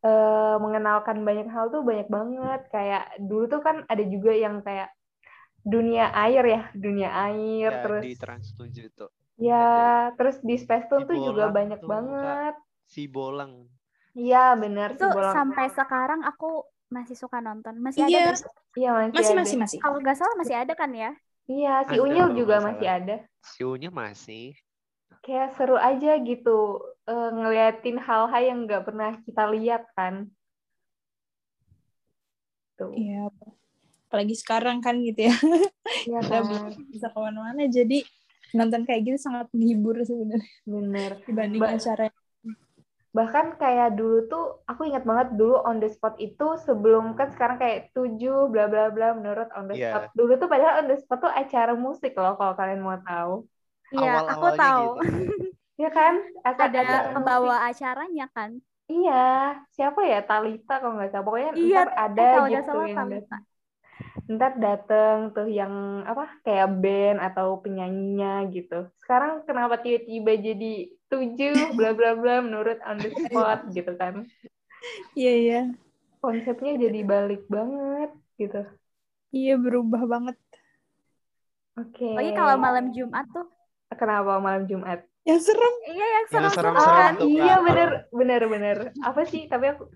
eh, 0.06 0.56
mengenalkan 0.64 1.18
banyak 1.28 1.48
hal 1.54 1.66
tuh 1.74 1.82
banyak 1.90 2.08
banget 2.18 2.62
kayak 2.74 3.04
dulu 3.30 3.44
tuh 3.54 3.62
kan 3.68 3.78
ada 3.92 4.04
juga 4.14 4.32
yang 4.34 4.56
kayak 4.66 4.90
dunia 5.74 6.06
air 6.24 6.44
ya 6.56 6.62
dunia 6.76 7.10
air 7.28 7.70
Ya, 7.70 7.82
terus 7.84 8.06
di 8.06 8.12
Trans 8.16 8.48
7 8.58 8.88
tuh. 8.96 9.12
ya 9.38 9.56
terus 10.18 10.36
di 10.48 10.56
Space 10.58 10.88
Tune 10.90 11.06
Di 11.06 11.10
tuh 11.10 11.18
juga 11.28 11.46
banyak 11.58 11.82
tuh, 11.82 11.88
Kak. 12.18 12.40
banget 12.42 12.54
Si 12.88 13.04
Bolang. 13.08 13.54
iya 14.18 14.38
benar 14.62 14.90
Itu 14.92 15.04
si 15.04 15.08
bolang 15.14 15.34
sampai 15.36 15.66
sekarang 15.78 16.22
aku 16.30 16.46
masih 16.96 17.16
suka 17.22 17.38
nonton. 17.48 17.76
Masih 17.86 18.02
Iya. 18.08 18.18
ada 18.20 18.32
iya 18.80 18.90
masih 19.14 19.14
masih 19.18 19.34
ada. 19.34 19.42
masih 19.42 19.58
masih. 19.64 19.78
Kalau 19.84 19.98
nggak 20.02 20.18
salah 20.20 20.36
masih 20.42 20.56
ada 20.64 20.74
kan 20.82 20.92
ya? 21.04 21.10
Iya 21.48 21.84
si 21.88 21.96
Ada 21.96 22.04
Unyil 22.04 22.28
juga 22.36 22.56
masih 22.62 22.88
ada. 22.88 23.16
Sionya 23.42 23.90
masih. 23.92 24.54
kayak 25.24 25.60
seru 25.60 25.76
aja 25.76 26.16
gitu 26.24 26.80
eh, 27.04 27.30
ngeliatin 27.36 28.00
hal-hal 28.00 28.44
yang 28.44 28.60
nggak 28.64 28.84
pernah 28.88 29.12
kita 29.28 29.44
lihat 29.52 29.84
kan. 29.92 30.32
Tuh. 32.80 32.94
Iya. 32.96 33.28
Apalagi 34.08 34.36
sekarang 34.40 34.80
kan 34.80 35.04
gitu 35.04 35.28
ya. 35.28 35.36
Iya 36.08 36.20
kan. 36.32 36.44
bisa 36.88 37.12
ke 37.12 37.18
mana-mana. 37.20 37.68
Jadi 37.68 38.08
nonton 38.56 38.88
kayak 38.88 39.04
gitu 39.04 39.18
sangat 39.20 39.52
menghibur 39.52 40.00
sebenarnya. 40.08 40.52
Bener. 40.64 41.12
Dibanding 41.28 41.60
Ba- 41.60 41.76
acara 41.76 42.08
bahkan 43.16 43.46
kayak 43.62 43.88
dulu 43.98 44.16
tuh 44.32 44.42
aku 44.70 44.82
ingat 44.90 45.04
banget 45.10 45.28
dulu 45.40 45.54
on 45.68 45.78
the 45.82 45.88
spot 45.96 46.14
itu 46.26 46.44
sebelum 46.68 47.04
kan 47.20 47.28
sekarang 47.34 47.58
kayak 47.62 47.78
tujuh 47.96 48.34
bla 48.52 48.64
bla 48.72 48.84
bla 48.96 49.08
menurut 49.18 49.48
on 49.58 49.66
the 49.70 49.76
Iya. 49.76 49.88
spot 49.88 50.04
dulu 50.18 50.32
tuh 50.42 50.48
padahal 50.52 50.74
on 50.84 50.88
the 50.92 50.98
spot 51.02 51.20
tuh 51.26 51.32
acara 51.42 51.72
musik 51.86 52.12
loh 52.20 52.34
kalau 52.40 52.54
kalian 52.60 52.82
mau 52.86 52.98
tahu 53.08 53.32
Iya, 53.96 54.10
aku 54.32 54.48
tahu. 54.60 54.84
gitu. 54.84 55.00
ya 55.84 55.88
kan 55.98 56.14
Aca- 56.48 56.66
Ada 56.66 56.80
acara 56.82 57.08
musik. 57.12 57.16
pembawa 57.16 57.56
acaranya 57.70 58.26
kan? 58.36 58.52
iya 58.92 59.12
siapa 59.76 60.00
ya 60.12 60.18
Talita 60.28 60.72
kalau 60.82 60.94
nggak 60.96 61.10
salah 61.12 61.26
pokoknya 61.28 61.52
Iya, 61.58 61.78
ada 62.04 62.22
eh, 62.22 62.36
gitu 62.52 62.68
salah 62.68 62.86
yang 62.92 63.04
Talita. 63.10 63.36
Datang 64.18 64.36
ntar 64.38 64.54
dateng 64.58 65.18
tuh 65.32 65.48
yang 65.48 66.02
apa 66.04 66.42
kayak 66.42 66.82
band 66.82 67.20
atau 67.22 67.62
penyanyinya 67.62 68.50
gitu. 68.50 68.90
Sekarang 68.98 69.46
kenapa 69.46 69.78
tiba-tiba 69.78 70.34
jadi 70.42 70.74
tujuh 71.08 71.78
bla 71.78 71.94
bla 71.94 72.18
bla 72.18 72.42
menurut 72.42 72.82
on 72.84 72.98
the 72.98 73.14
spot 73.14 73.70
gitu 73.72 73.94
kan? 73.96 74.26
Iya 75.14 75.34
iya. 75.38 75.62
Konsepnya 76.18 76.82
jadi 76.82 77.00
balik 77.06 77.46
banget 77.46 78.12
gitu. 78.42 78.62
Iya 79.30 79.56
berubah 79.62 80.04
banget. 80.10 80.38
Oke. 81.78 82.18
Lagi 82.18 82.32
kalau 82.34 82.56
malam 82.58 82.90
Jumat 82.90 83.26
tuh. 83.30 83.46
kenapa 83.94 84.42
malam 84.44 84.68
Jumat? 84.68 85.06
Yang 85.24 85.52
serem. 85.52 85.74
Iya, 85.88 86.06
yang 86.06 86.08
Yang 86.08 86.28
seru-seru 86.32 86.56
serem-serem 86.56 86.96
kan? 86.96 87.14
iya 87.24 87.56
bener 87.64 87.90
bener 88.12 88.42
bener. 88.48 88.78
Apa 89.04 89.22
sih? 89.28 89.48
Tapi 89.48 89.76
aku 89.76 89.88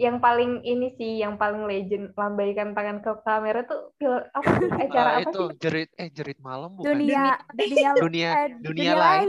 yang 0.00 0.16
paling 0.24 0.64
ini 0.64 0.86
sih 0.96 1.20
yang 1.20 1.36
paling 1.36 1.68
legend 1.68 2.16
lambaikan 2.16 2.72
tangan 2.72 2.98
ke 3.04 3.12
kamera 3.20 3.60
tuh 3.68 3.92
apa 4.32 4.50
sih 4.56 4.68
acara 4.88 5.10
Ah, 5.10 5.16
apa 5.20 5.28
itu 5.28 5.40
sih 5.46 5.56
jerit 5.62 5.88
eh 6.00 6.08
jerit 6.08 6.38
malam 6.40 6.70
bukan? 6.72 6.88
Dunia, 6.96 7.22
dunia, 7.52 7.90
Dunia 8.00 8.30
eh, 8.40 8.48
dunia 8.64 8.92
lain. 8.96 9.28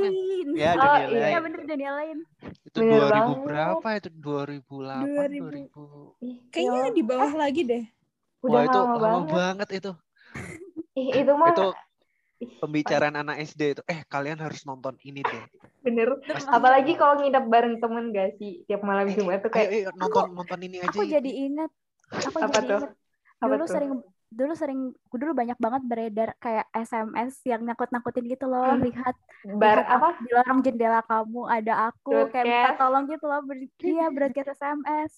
Ya 0.56 0.72
Oh, 0.74 0.80
dunia 0.80 1.06
iya. 1.12 1.28
Iya 1.28 1.38
lain. 1.38 1.44
bener 1.46 1.62
dunia 1.68 1.92
lain. 2.00 2.18
Itu 2.64 2.80
Bener 2.80 3.00
2000 3.04 3.12
banget. 3.12 3.46
berapa 3.46 3.88
itu? 4.00 4.10
2008 4.24 5.28
2000. 5.28 5.40
2000. 5.44 6.24
Ih, 6.24 6.36
kayaknya 6.54 6.82
ya, 6.88 6.96
di 6.98 7.04
bawah 7.04 7.34
lagi 7.36 7.62
deh 7.68 7.84
udah 8.42 8.54
Wah 8.58 8.64
itu 8.66 8.80
lama 8.80 8.96
lama 8.96 9.20
banget 9.28 9.36
banget 9.38 9.70
itu. 9.78 9.92
Ih, 10.98 11.08
itu 11.24 11.34
mah 11.40 11.52
Itu 11.52 11.62
pembicaraan 12.60 13.16
anak 13.18 13.42
SD 13.44 13.62
itu. 13.74 13.82
Eh 13.86 14.02
kalian 14.06 14.40
harus 14.40 14.62
nonton 14.64 14.96
ini 15.02 15.22
deh. 15.22 15.44
bener 15.82 16.14
Pasti- 16.22 16.46
apalagi 16.46 16.94
kalau 16.94 17.18
nginep 17.18 17.46
bareng 17.50 17.76
temen 17.82 18.14
gak 18.14 18.38
sih 18.38 18.62
tiap 18.70 18.86
malam 18.86 19.10
Eh, 19.10 19.18
Jumat 19.18 19.42
tuh 19.42 19.50
Ayo, 19.50 19.56
kayak 19.58 19.70
ayo 19.74 19.90
nonton 19.98 20.26
nonton 20.32 20.60
ini 20.62 20.78
aja. 20.78 20.90
Aku 20.94 21.04
jadi 21.04 21.32
ingat. 21.32 21.72
Aku 22.22 22.38
Apa 22.38 22.54
jadi 22.54 22.68
tuh? 22.70 22.80
ingat. 22.86 22.92
apa 23.42 23.50
Dulu 23.50 23.64
tuh 23.66 23.74
sering 23.74 23.92
dulu 24.32 24.54
sering 24.56 24.80
dulu 25.12 25.32
banyak 25.34 25.58
banget 25.60 25.82
beredar 25.84 26.30
kayak 26.38 26.64
SMS 26.72 27.42
yang 27.44 27.66
nakut-nakutin 27.66 28.30
gitu 28.30 28.46
loh 28.48 28.64
Hmm. 28.64 28.80
lihat 28.80 29.16
bar 29.44 29.82
lihat 29.82 29.92
apa 29.92 30.10
di 30.22 30.30
lorong 30.32 30.60
jendela 30.62 31.02
kamu 31.04 31.42
ada 31.50 31.92
aku 31.92 32.32
kayak 32.32 32.46
minta 32.46 32.56
Broadcast. 32.64 32.80
tolong 32.80 33.04
gitu 33.10 33.26
loh 33.28 33.42
ber 33.44 33.58
iya 33.82 34.06
broadcast 34.08 34.56
SMS 34.56 35.12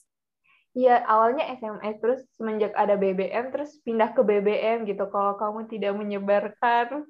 Iya, 0.74 1.06
awalnya 1.06 1.54
SMS 1.54 2.02
terus 2.02 2.22
semenjak 2.34 2.74
ada 2.74 2.98
BBM 2.98 3.54
terus 3.54 3.78
pindah 3.86 4.10
ke 4.18 4.26
BBM 4.26 4.90
gitu. 4.90 5.06
Kalau 5.14 5.38
kamu 5.38 5.70
tidak 5.70 5.94
menyebarkan, 5.94 7.06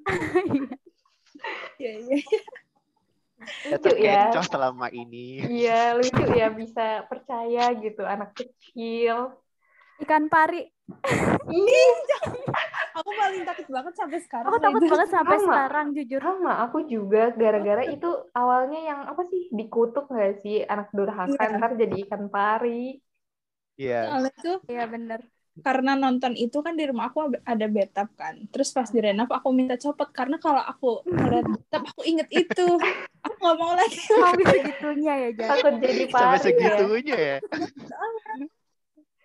iya 1.79 1.91
iya 1.95 2.19
lucu 3.71 3.91
ya. 3.99 4.31
selama 4.43 4.87
ini. 4.91 5.43
Iya, 5.47 5.95
lucu 5.99 6.23
ya 6.31 6.47
bisa 6.51 7.07
percaya 7.07 7.71
gitu 7.75 8.03
anak 8.03 8.35
kecil. 8.35 9.35
Ikan 10.01 10.27
pari. 10.27 10.67
Aku 12.93 13.09
paling 13.09 13.43
takut 13.47 13.67
banget 13.71 13.93
sampai 13.97 14.19
sekarang. 14.21 14.47
Aku 14.51 14.57
takut 14.59 14.83
banget 14.85 15.09
sampai 15.09 15.37
Sama. 15.39 15.47
sekarang 15.47 15.85
jujur. 15.95 16.21
Sama, 16.21 16.53
aku 16.67 16.77
juga 16.85 17.33
gara-gara 17.33 17.83
itu 17.87 18.09
awalnya 18.35 18.79
yang 18.83 18.99
apa 19.07 19.23
sih 19.25 19.49
dikutuk 19.49 20.09
nggak 20.11 20.43
sih 20.45 20.61
anak 20.65 20.91
durhaka 20.93 21.33
Iya. 21.33 21.57
ntar 21.57 21.71
jadi 21.77 21.95
ikan 22.05 22.29
pari. 22.29 22.99
Iya. 23.75 23.99
Soalnya 24.09 24.33
tuh 24.37 24.57
Iya 24.69 24.85
bener. 24.85 25.19
karena 25.53 25.93
nonton 25.93 26.33
itu 26.33 26.65
kan 26.65 26.73
di 26.73 26.81
rumah 26.89 27.13
aku 27.13 27.29
ada 27.45 27.65
bathtub 27.69 28.09
kan. 28.17 28.41
Terus 28.49 28.73
pas 28.73 28.89
di 28.89 28.97
renov 28.97 29.29
aku 29.29 29.53
minta 29.53 29.77
copot 29.77 30.09
karena 30.09 30.41
kalau 30.41 30.57
aku 30.57 31.05
ngeliat 31.05 31.45
bathtub 31.45 31.83
aku 31.93 32.01
inget 32.03 32.25
itu. 32.33 32.65
Aku 33.21 33.35
nggak 33.37 33.57
mau 33.61 33.73
lagi. 33.77 33.97
Sampai 34.09 34.45
segitunya 34.49 35.13
ya 35.13 35.29
Jan. 35.37 35.49
Takut 35.53 35.73
jadi 35.77 36.03
Sampai 36.09 36.13
pari 36.17 36.33
ya. 36.33 36.41
segitunya 36.41 37.17
ya. 37.17 37.37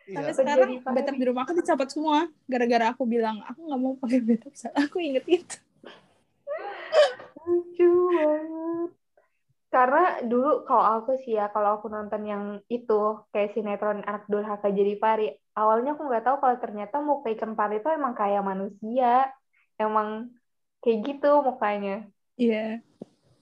Sampai 0.08 0.32
Iya. 0.32 0.32
sekarang 0.32 0.68
jadi 0.80 0.84
bathtub 0.84 1.16
di 1.16 1.24
rumah 1.28 1.42
aku 1.48 1.52
dicopot 1.56 1.88
semua. 1.88 2.18
Gara-gara 2.44 2.92
aku 2.92 3.04
bilang 3.04 3.40
aku 3.44 3.60
nggak 3.64 3.80
mau 3.80 3.92
pakai 3.96 4.20
bathtub. 4.20 4.52
soalnya 4.52 4.84
Aku 4.84 4.96
inget 5.00 5.24
itu. 5.28 5.56
Lucu 7.48 7.88
banget. 8.12 8.90
Karena 9.68 10.24
dulu 10.24 10.64
kalau 10.64 11.04
aku 11.04 11.20
sih 11.28 11.36
ya, 11.36 11.52
kalau 11.52 11.76
aku 11.76 11.92
nonton 11.92 12.24
yang 12.24 12.44
itu, 12.72 13.20
kayak 13.28 13.52
sinetron 13.52 14.00
anak 14.08 14.24
durhaka 14.24 14.72
jadi 14.72 14.96
pari, 14.96 15.28
awalnya 15.52 15.92
aku 15.92 16.08
nggak 16.08 16.24
tahu 16.24 16.36
kalau 16.40 16.56
ternyata 16.56 16.96
muka 17.04 17.28
ikan 17.36 17.52
pari 17.52 17.84
itu 17.84 17.88
emang 17.92 18.16
kayak 18.16 18.40
manusia. 18.40 19.28
Emang 19.78 20.32
kayak 20.82 20.98
gitu 21.06 21.30
mukanya. 21.44 22.08
Iya. 22.34 22.82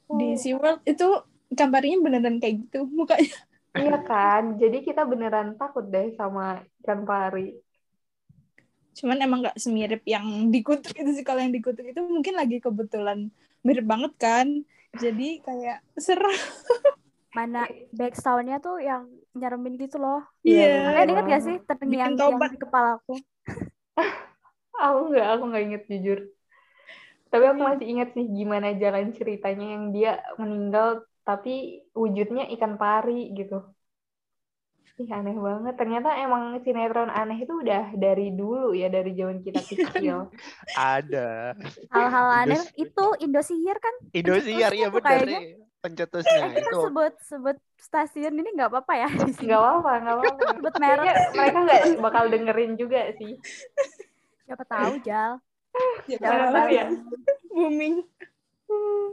Di 0.07 0.29
Oh. 0.35 0.39
SeaWorld 0.39 0.83
itu 0.85 1.09
gambarnya 1.51 1.97
beneran 2.03 2.37
kayak 2.43 2.69
gitu 2.69 2.91
mukanya. 2.91 3.37
Iya 3.77 3.97
kan? 4.03 4.57
Jadi 4.57 4.83
kita 4.83 5.05
beneran 5.05 5.55
takut 5.61 5.85
deh 5.87 6.13
sama 6.17 6.65
ikan 6.85 7.05
pari. 7.05 7.57
Cuman 8.97 9.21
emang 9.21 9.45
nggak 9.45 9.61
semirip 9.61 10.03
yang 10.09 10.49
dikutuk 10.49 10.97
itu 10.97 11.11
sih. 11.13 11.25
Kalau 11.25 11.45
yang 11.45 11.53
dikutuk 11.53 11.85
itu 11.85 12.01
mungkin 12.01 12.35
lagi 12.35 12.57
kebetulan 12.61 13.29
mirip 13.61 13.85
banget 13.85 14.13
kan. 14.17 14.49
Jadi 14.97 15.29
kayak 15.45 15.79
serem. 16.01 16.37
Mana 17.37 17.69
back 17.93 18.17
sound-nya 18.17 18.57
tuh 18.65 18.81
yang 18.81 19.05
nyeremin 19.37 19.77
gitu 19.77 20.01
loh. 20.01 20.25
Iya, 20.41 20.89
Kalian 20.89 20.97
bener 20.97 21.11
inget 21.13 21.27
gak 21.29 21.43
sih 21.45 21.57
terngiang 21.69 22.15
yang 22.17 22.41
di 22.49 22.59
kepala 22.59 22.89
aku? 22.97 23.15
Aku 24.77 25.09
nggak, 25.09 25.27
aku 25.33 25.43
nggak 25.49 25.65
inget 25.73 25.83
jujur. 25.89 26.19
Tapi 27.33 27.45
aku 27.49 27.61
masih 27.65 27.87
inget 27.89 28.09
sih 28.13 28.29
gimana 28.29 28.77
jalan 28.77 29.09
ceritanya 29.17 29.67
yang 29.73 29.85
dia 29.89 30.21
meninggal 30.37 31.01
tapi 31.25 31.81
wujudnya 31.97 32.45
ikan 32.55 32.77
pari 32.77 33.33
gitu. 33.33 33.65
Ih, 34.97 35.11
aneh 35.13 35.37
banget. 35.37 35.75
Ternyata 35.77 36.09
emang 36.25 36.57
sinetron 36.65 37.13
aneh 37.13 37.45
itu 37.45 37.53
udah 37.53 37.93
dari 37.93 38.33
dulu 38.33 38.73
ya, 38.73 38.89
dari 38.89 39.13
zaman 39.13 39.45
kita 39.45 39.61
kecil. 39.61 40.33
Ada. 40.73 41.53
Hal-hal 41.93 42.27
aneh 42.49 42.57
Indos- 42.57 42.73
itu 42.81 43.05
Indosiar 43.21 43.77
kan? 43.77 43.95
Indosiar 44.17 44.73
ya 44.73 44.89
tuh 44.89 44.97
benar 44.97 45.21
kayaknya. 45.21 45.41
nih. 45.41 45.45
Pencetusnya 45.85 46.41
Eh, 46.41 46.51
kita 46.57 46.61
itu. 46.73 46.79
sebut 46.89 47.13
sebut 47.29 47.57
stasiun 47.77 48.35
ini 48.41 48.49
nggak 48.57 48.73
apa-apa 48.73 48.93
ya. 48.97 49.09
Nggak 49.37 49.61
apa-apa, 49.61 49.93
nggak 50.01 50.17
apa-apa. 50.17 50.43
Sebut 50.57 50.75
merek. 50.81 50.97
Kayaknya 51.05 51.25
mereka 51.37 51.59
nggak 51.61 51.83
bakal 52.01 52.25
dengerin 52.33 52.73
juga 52.81 53.01
sih. 53.21 53.33
Siapa 54.49 54.65
tahu 54.65 54.93
Jal. 55.05 55.33
Ya, 56.09 56.17
Siapa 56.17 56.45
tahu 56.57 56.69
ya. 56.73 56.85
booming. 57.53 57.95
Hmm, 58.67 59.07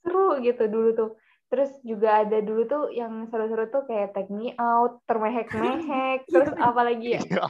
seru 0.00 0.38
gitu 0.40 0.62
dulu 0.70 0.88
tuh. 0.94 1.10
Terus 1.54 1.70
juga 1.86 2.26
ada 2.26 2.42
dulu 2.42 2.66
tuh 2.66 2.82
yang 2.90 3.30
seru-seru 3.30 3.70
tuh 3.70 3.86
kayak 3.86 4.10
Take 4.10 4.26
Me 4.34 4.50
Out, 4.58 5.06
Termehek-mehek, 5.06 6.26
terus 6.34 6.50
apa 6.58 6.80
lagi 6.82 7.14
ya? 7.14 7.22
Ya 7.30 7.46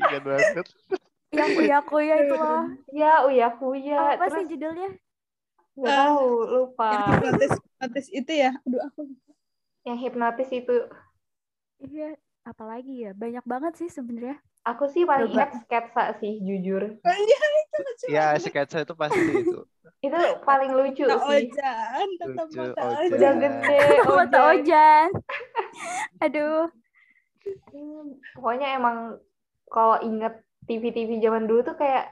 ingat 0.00 0.22
banget. 0.24 0.66
Yang 1.36 1.50
kuya 1.56 1.78
kuya 1.84 2.14
itu 2.24 2.34
loh. 2.36 2.60
Ya, 2.92 3.12
Uya 3.28 3.48
Kuya. 3.56 4.16
Apa 4.16 4.24
Terus 4.28 4.40
sih 4.40 4.44
judulnya? 4.52 4.88
nggak 5.76 5.92
Eh, 5.92 5.96
tahu, 6.00 6.24
lupa. 6.48 6.92
Yang 6.92 7.02
hipnotis, 7.12 7.52
hipnotis 7.60 8.06
itu 8.12 8.32
ya. 8.32 8.50
Aduh 8.64 8.80
aku. 8.88 9.00
Yang 9.86 9.98
hipnotis 10.02 10.50
itu. 10.54 10.76
Iya, 11.84 12.04
apalagi 12.50 12.92
ya? 13.04 13.10
Banyak 13.22 13.44
banget 13.52 13.72
sih 13.80 13.88
sebenarnya. 13.96 14.36
Aku 14.62 14.84
sih 14.94 15.02
paling 15.02 15.26
Coba. 15.30 15.34
ingat 15.34 15.50
sketsa 15.66 16.02
sih, 16.22 16.38
jujur. 16.46 16.82
Oh, 17.02 17.16
iya 17.18 17.38
itu 17.62 17.76
lucu 17.86 18.06
Ya, 18.06 18.20
banget. 18.30 18.42
sketsa 18.46 18.76
itu 18.86 18.94
pasti 18.94 19.30
itu. 19.42 19.58
Itu 20.06 20.18
paling 20.42 20.70
lucu 20.74 21.06
Tak 21.06 21.20
sih. 21.30 21.46
ojan, 21.46 22.06
tetap 22.18 22.46
Lucu, 22.50 22.58
mata 22.58 22.82
Ojan. 22.82 22.98
ojan. 23.06 23.14
Udah 23.14 23.32
gede, 23.42 23.78
Mata 24.06 24.38
Ojan. 24.50 24.50
Ojan. 24.50 25.08
Aduh. 26.24 26.66
Hmm, 27.72 28.18
Pokoknya 28.34 28.66
emang 28.78 28.96
kalau 29.74 29.96
inget 30.06 30.32
TV-TV 30.68 31.10
zaman 31.24 31.44
dulu 31.50 31.60
tuh 31.68 31.76
kayak 31.82 32.04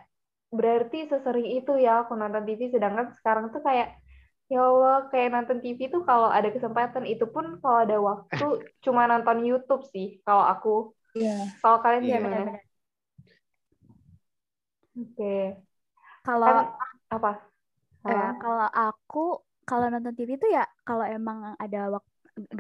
berarti 0.51 1.07
sesering 1.11 1.47
itu 1.63 1.73
ya 1.79 2.03
aku 2.03 2.13
nonton 2.19 2.43
TV 2.49 2.61
sedangkan 2.75 3.15
sekarang 3.19 3.45
tuh 3.55 3.63
kayak 3.63 3.95
ya 4.51 4.59
Allah 4.67 5.07
kayak 5.15 5.29
nonton 5.35 5.59
TV 5.63 5.81
tuh 5.95 6.03
kalau 6.03 6.27
ada 6.27 6.51
kesempatan 6.51 7.07
itu 7.07 7.25
pun 7.31 7.63
kalau 7.63 7.79
ada 7.87 7.97
waktu 8.03 8.45
cuma 8.85 9.07
nonton 9.07 9.47
YouTube 9.47 9.83
sih 9.95 10.19
kalau 10.27 10.43
aku 10.43 10.71
Iya. 11.17 11.31
kalau 11.63 11.79
kalian 11.85 12.05
Iya, 12.05 12.15
gimana? 12.15 12.25
benar-benar. 12.25 12.63
Oke 14.97 15.31
Kalau 16.25 16.47
kan 16.47 16.57
apa? 17.15 17.31
eh, 18.09 18.25
kalau 18.41 18.67
aku 18.81 19.19
kalau 19.69 19.85
nonton 19.93 20.15
TV 20.19 20.31
itu 20.39 20.47
ya 20.57 20.63
kalau 20.87 21.05
emang 21.15 21.39
ada 21.63 21.79
waktu 21.95 22.11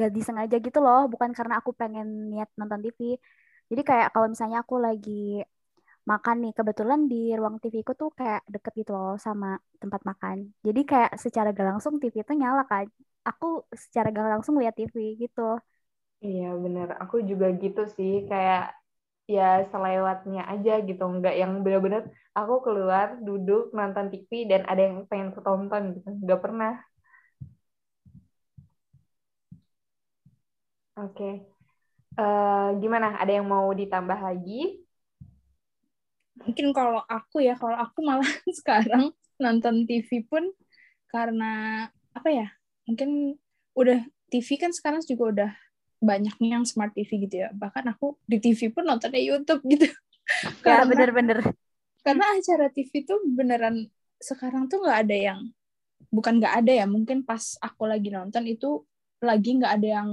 gak 0.01 0.11
disengaja 0.17 0.57
gitu 0.67 0.79
loh, 0.87 0.99
bukan 1.13 1.31
karena 1.39 1.55
aku 1.61 1.71
pengen 1.81 2.07
niat 2.31 2.49
nonton 2.59 2.81
TV. 2.85 3.01
Jadi 3.71 3.83
kayak 3.89 4.07
kalau 4.15 4.27
misalnya 4.33 4.59
aku 4.65 4.75
lagi 4.87 5.11
makan 6.11 6.37
nih, 6.43 6.53
kebetulan 6.59 7.01
di 7.13 7.17
ruang 7.39 7.57
TV 7.63 7.77
ku 7.89 7.93
tuh 8.01 8.11
kayak 8.19 8.41
deket 8.55 8.73
gitu 8.81 8.93
loh 8.99 9.13
sama 9.27 9.47
tempat 9.83 10.01
makan. 10.11 10.37
Jadi 10.67 10.81
kayak 10.91 11.11
secara 11.25 11.49
gak 11.59 11.67
langsung 11.73 11.95
TV 12.03 12.17
itu 12.25 12.33
nyala 12.43 12.63
kan. 12.71 12.85
Aku 13.29 13.47
secara 13.85 14.07
gak 14.17 14.27
langsung 14.35 14.55
lihat 14.61 14.75
TV 14.79 14.97
gitu. 15.23 15.41
Iya 16.27 16.45
bener, 16.65 16.89
aku 17.03 17.17
juga 17.31 17.47
gitu 17.63 17.81
sih 17.97 18.11
kayak 18.31 18.61
ya 19.35 19.43
selewatnya 19.73 20.41
aja 20.53 20.73
gitu, 20.89 21.03
nggak 21.17 21.35
yang 21.43 21.53
bener-bener 21.65 22.03
aku 22.39 22.55
keluar 22.67 23.07
duduk 23.27 23.61
nonton 23.79 24.07
TV 24.13 24.31
dan 24.51 24.63
ada 24.71 24.81
yang 24.89 24.97
pengen 25.11 25.31
ketonton 25.37 25.83
gitu, 25.97 26.09
nggak 26.25 26.41
pernah. 26.45 26.71
Oke, 31.05 31.31
Eh, 32.19 32.69
gimana? 32.83 33.09
Ada 33.23 33.33
yang 33.41 33.47
mau 33.49 33.69
ditambah 33.81 34.19
lagi? 34.29 34.83
Mungkin 36.41 36.67
kalau 36.77 37.01
aku 37.05 37.37
ya, 37.45 37.55
kalau 37.61 37.77
aku 37.77 37.99
malah 38.05 38.27
sekarang 38.59 39.13
nonton 39.43 39.85
TV 39.89 40.11
pun 40.31 40.45
karena 41.13 41.51
apa 42.17 42.29
ya? 42.31 42.47
Mungkin 42.89 43.37
udah 43.77 44.01
TV 44.31 44.49
kan 44.63 44.73
sekarang 44.75 45.03
juga 45.07 45.25
udah 45.35 45.51
banyaknya 46.01 46.49
yang 46.61 46.65
smart 46.67 46.97
TV 46.97 47.29
gitu 47.29 47.47
ya. 47.47 47.49
Bahkan 47.53 47.85
aku 47.93 48.17
di 48.27 48.41
TV 48.41 48.73
pun 48.73 48.89
nontonnya 48.89 49.21
YouTube 49.21 49.63
gitu. 49.69 49.87
Ya 50.31 50.63
Karena- 50.63 50.87
bener-bener. 50.87 51.39
karena 52.07 52.23
acara 52.39 52.71
TV 52.71 53.03
tuh 53.03 53.19
beneran 53.35 53.91
sekarang 54.23 54.71
tuh 54.71 54.79
nggak 54.79 54.99
ada 55.05 55.17
yang 55.35 55.41
bukan 56.07 56.39
nggak 56.39 56.55
ada 56.63 56.73
ya 56.73 56.87
mungkin 56.87 57.27
pas 57.27 57.59
aku 57.59 57.91
lagi 57.91 58.15
nonton 58.15 58.47
itu 58.47 58.87
lagi 59.19 59.59
nggak 59.59 59.83
ada 59.83 59.89
yang 60.01 60.11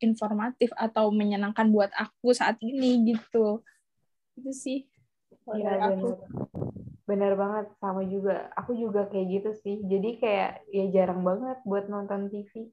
informatif 0.00 0.72
atau 0.72 1.12
menyenangkan 1.12 1.68
buat 1.68 1.92
aku 1.92 2.32
saat 2.32 2.56
ini 2.64 3.12
gitu 3.12 3.60
itu 4.40 4.50
sih 4.56 4.78
dari 5.44 5.78
aku 5.84 6.16
bener 7.08 7.32
banget 7.40 7.72
sama 7.80 8.04
juga. 8.04 8.52
Aku 8.52 8.76
juga 8.76 9.08
kayak 9.08 9.26
gitu 9.32 9.50
sih. 9.64 9.76
Jadi 9.80 10.20
kayak 10.20 10.68
ya 10.68 10.84
jarang 10.92 11.24
banget 11.24 11.56
buat 11.64 11.88
nonton 11.88 12.28
TV. 12.28 12.68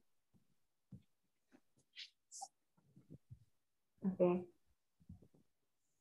Oke. 4.06 4.46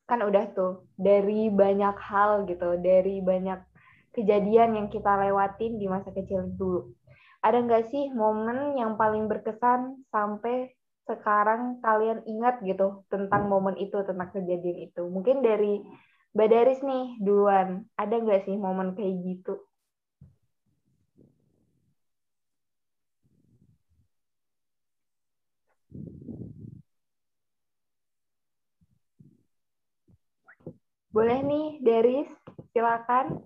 Kan 0.05 0.21
udah 0.21 0.45
tuh 0.53 0.85
dari 0.93 1.49
banyak 1.49 1.97
hal 1.97 2.45
gitu, 2.45 2.77
dari 2.77 3.25
banyak 3.25 3.57
kejadian 4.13 4.77
yang 4.77 4.87
kita 4.93 5.09
lewatin 5.17 5.81
di 5.81 5.89
masa 5.89 6.13
kecil 6.13 6.45
dulu. 6.53 6.93
Ada 7.41 7.65
nggak 7.65 7.89
sih 7.89 8.13
momen 8.13 8.77
yang 8.77 8.95
paling 8.95 9.25
berkesan 9.25 10.05
sampai 10.13 10.73
sekarang 11.05 11.81
kalian 11.85 12.25
ingat 12.25 12.61
gitu 12.65 13.05
tentang 13.09 13.49
momen 13.49 13.77
itu, 13.81 13.97
tentang 14.05 14.29
kejadian 14.33 14.89
itu? 14.89 15.01
Mungkin 15.05 15.41
dari 15.41 15.81
Mbak 16.37 16.47
Daris 16.51 16.81
nih 16.81 17.05
duluan, 17.21 17.85
ada 17.97 18.15
nggak 18.17 18.45
sih 18.45 18.55
momen 18.57 18.93
kayak 18.93 19.13
gitu? 19.25 19.61
Boleh 31.15 31.39
nih, 31.47 31.67
Daris, 31.79 32.27
silakan. 32.75 33.39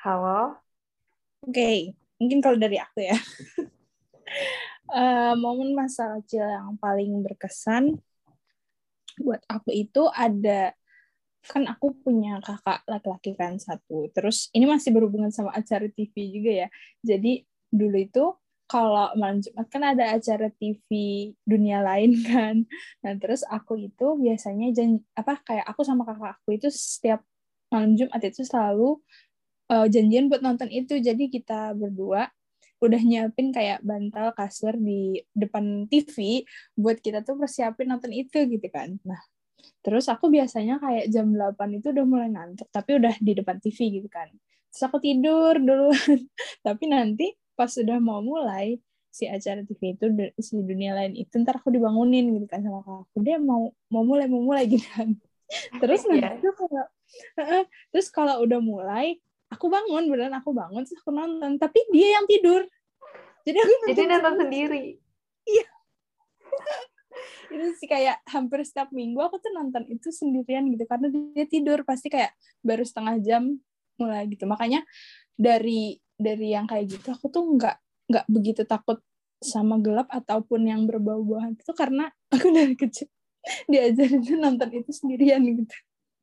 Halo? 0.00 0.56
Oke, 1.44 1.92
mungkin 2.16 2.38
kalau 2.40 2.56
dari 2.56 2.80
aku 2.80 3.04
ya. 3.04 3.16
Eh, 4.86 5.34
momen 5.42 5.74
masa 5.74 6.14
kecil 6.22 6.46
yang 6.46 6.78
paling 6.78 7.10
berkesan 7.26 7.98
buat 9.18 9.40
aku 9.48 9.72
itu 9.72 10.06
ada 10.12 10.72
kan 11.46 11.62
aku 11.70 11.94
punya 12.02 12.42
kakak 12.42 12.82
laki-laki 12.90 13.32
kan 13.38 13.58
satu. 13.58 14.10
Terus 14.14 14.50
ini 14.56 14.66
masih 14.66 14.90
berhubungan 14.94 15.30
sama 15.30 15.54
acara 15.54 15.86
TV 15.90 16.14
juga 16.34 16.52
ya. 16.66 16.68
Jadi 17.02 17.46
dulu 17.70 17.96
itu 17.98 18.24
kalau 18.66 19.14
malam 19.14 19.38
Jumat 19.38 19.66
kan 19.70 19.82
ada 19.94 20.18
acara 20.18 20.50
TV 20.58 20.90
dunia 21.46 21.80
lain 21.82 22.18
kan. 22.30 22.66
Nah, 23.02 23.12
terus 23.18 23.46
aku 23.46 23.78
itu 23.78 24.06
biasanya 24.18 24.74
jan 24.74 24.98
apa 25.14 25.38
kayak 25.46 25.66
aku 25.70 25.86
sama 25.86 26.02
kakak 26.02 26.38
aku 26.42 26.58
itu 26.58 26.68
setiap 26.70 27.22
malam 27.70 27.94
Jumat 27.94 28.20
itu 28.22 28.42
selalu 28.42 28.98
uh, 29.70 29.86
janjian 29.86 30.26
buat 30.26 30.42
nonton 30.42 30.68
itu. 30.70 30.98
Jadi 30.98 31.30
kita 31.30 31.74
berdua 31.78 32.30
udah 32.76 33.00
nyiapin 33.00 33.56
kayak 33.56 33.80
bantal 33.80 34.36
kasur 34.36 34.76
di 34.76 35.24
depan 35.32 35.88
TV 35.88 36.44
buat 36.76 37.00
kita 37.00 37.24
tuh 37.24 37.40
persiapin 37.40 37.88
nonton 37.88 38.12
itu 38.12 38.44
gitu 38.50 38.66
kan. 38.68 39.00
Nah, 39.06 39.22
terus 39.80 40.10
aku 40.12 40.28
biasanya 40.28 40.76
kayak 40.82 41.08
jam 41.08 41.32
8 41.32 41.78
itu 41.80 41.94
udah 41.94 42.04
mulai 42.04 42.28
ngantuk, 42.34 42.68
tapi 42.68 43.00
udah 43.00 43.14
di 43.16 43.32
depan 43.32 43.56
TV 43.62 44.02
gitu 44.02 44.08
kan. 44.12 44.28
Terus 44.74 44.82
aku 44.84 44.98
tidur 45.00 45.56
dulu. 45.56 45.88
tapi 46.66 46.84
nanti 46.90 47.32
pas 47.56 47.72
udah 47.72 47.98
mau 47.98 48.20
mulai 48.20 48.78
si 49.16 49.24
acara 49.24 49.64
TV 49.64 49.96
itu 49.96 50.06
si 50.44 50.60
dunia 50.60 50.92
lain 50.92 51.16
itu 51.16 51.32
ntar 51.40 51.56
aku 51.56 51.72
dibangunin 51.72 52.36
gitu 52.36 52.44
kan 52.44 52.60
sama 52.60 52.84
kakakku 52.84 53.18
dia 53.24 53.40
mau 53.40 53.72
mau 53.88 54.04
mulai 54.04 54.28
mau 54.28 54.44
mulai 54.44 54.68
gitu 54.68 54.84
kan. 54.92 55.16
Terus 55.80 56.04
nanti 56.04 56.26
yeah. 56.42 56.52
kalau 56.52 56.84
terus 57.94 58.10
kalau 58.10 58.42
udah 58.42 58.58
mulai 58.58 59.16
aku 59.46 59.70
bangun 59.70 60.10
beneran 60.10 60.34
aku 60.36 60.50
bangun 60.52 60.82
terus 60.84 61.00
aku 61.00 61.14
nonton. 61.14 61.56
Tapi 61.56 61.80
dia 61.94 62.18
yang 62.20 62.26
tidur. 62.28 62.66
Jadi 63.46 63.58
aku 63.62 63.72
nonton 63.72 63.90
jadi 63.94 64.02
nonton 64.10 64.34
sendiri? 64.42 64.84
Iya. 65.46 65.66
Itu 67.54 67.66
sih 67.78 67.88
kayak 67.88 68.26
hampir 68.26 68.66
setiap 68.66 68.90
minggu 68.90 69.22
aku 69.22 69.38
tuh 69.38 69.54
nonton 69.54 69.86
itu 69.86 70.10
sendirian 70.10 70.66
gitu 70.68 70.84
karena 70.84 71.08
dia 71.32 71.46
tidur. 71.46 71.86
Pasti 71.86 72.10
kayak 72.10 72.34
baru 72.60 72.82
setengah 72.82 73.22
jam 73.22 73.56
mulai 73.96 74.26
gitu. 74.28 74.44
Makanya 74.50 74.82
dari 75.38 76.02
dari 76.16 76.56
yang 76.56 76.64
kayak 76.64 76.96
gitu 76.96 77.12
aku 77.12 77.28
tuh 77.28 77.44
nggak 77.44 77.76
nggak 78.08 78.26
begitu 78.28 78.62
takut 78.64 78.98
sama 79.40 79.76
gelap 79.78 80.08
ataupun 80.08 80.64
yang 80.64 80.88
berbau-bauan 80.88 81.56
itu 81.56 81.72
karena 81.76 82.08
aku 82.34 82.48
dari 82.52 82.74
kecil 82.74 83.08
diajarin 83.70 84.42
nonton 84.42 84.74
itu 84.74 84.90
sendirian 84.90 85.38
gitu. 85.46 85.70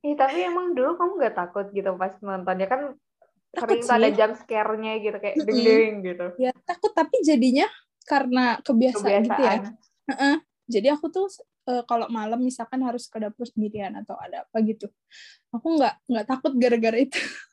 Iya, 0.04 0.16
tapi 0.20 0.44
emang 0.44 0.76
dulu 0.76 1.00
kamu 1.00 1.12
nggak 1.24 1.36
takut 1.40 1.66
gitu 1.72 1.96
pas 1.96 2.12
nontonnya 2.20 2.68
kan 2.68 2.82
takut 3.56 3.80
sering 3.80 3.96
ada 4.04 4.10
jam 4.12 4.32
scare-nya 4.36 5.00
gitu 5.00 5.18
kayak 5.24 5.36
mm 5.40 5.44
-hmm. 5.48 5.64
ding 5.64 5.94
gitu. 6.04 6.26
Ya 6.36 6.52
takut 6.68 6.92
tapi 6.92 7.24
jadinya 7.24 7.72
karena 8.04 8.60
kebiasaan, 8.60 9.24
kebiasaan. 9.24 9.24
gitu 9.24 9.42
ya. 9.42 9.56
Uh 9.64 10.12
-uh. 10.12 10.36
Jadi 10.68 10.88
aku 10.92 11.08
tuh 11.08 11.32
uh, 11.72 11.84
kalau 11.88 12.12
malam 12.12 12.44
misalkan 12.44 12.84
harus 12.84 13.08
ke 13.08 13.20
dapur 13.24 13.48
sendirian 13.48 13.96
atau 13.96 14.20
ada 14.20 14.44
apa 14.44 14.58
gitu, 14.68 14.92
aku 15.56 15.68
nggak 15.80 15.96
nggak 16.12 16.28
takut 16.28 16.52
gara-gara 16.60 17.00
itu. 17.00 17.16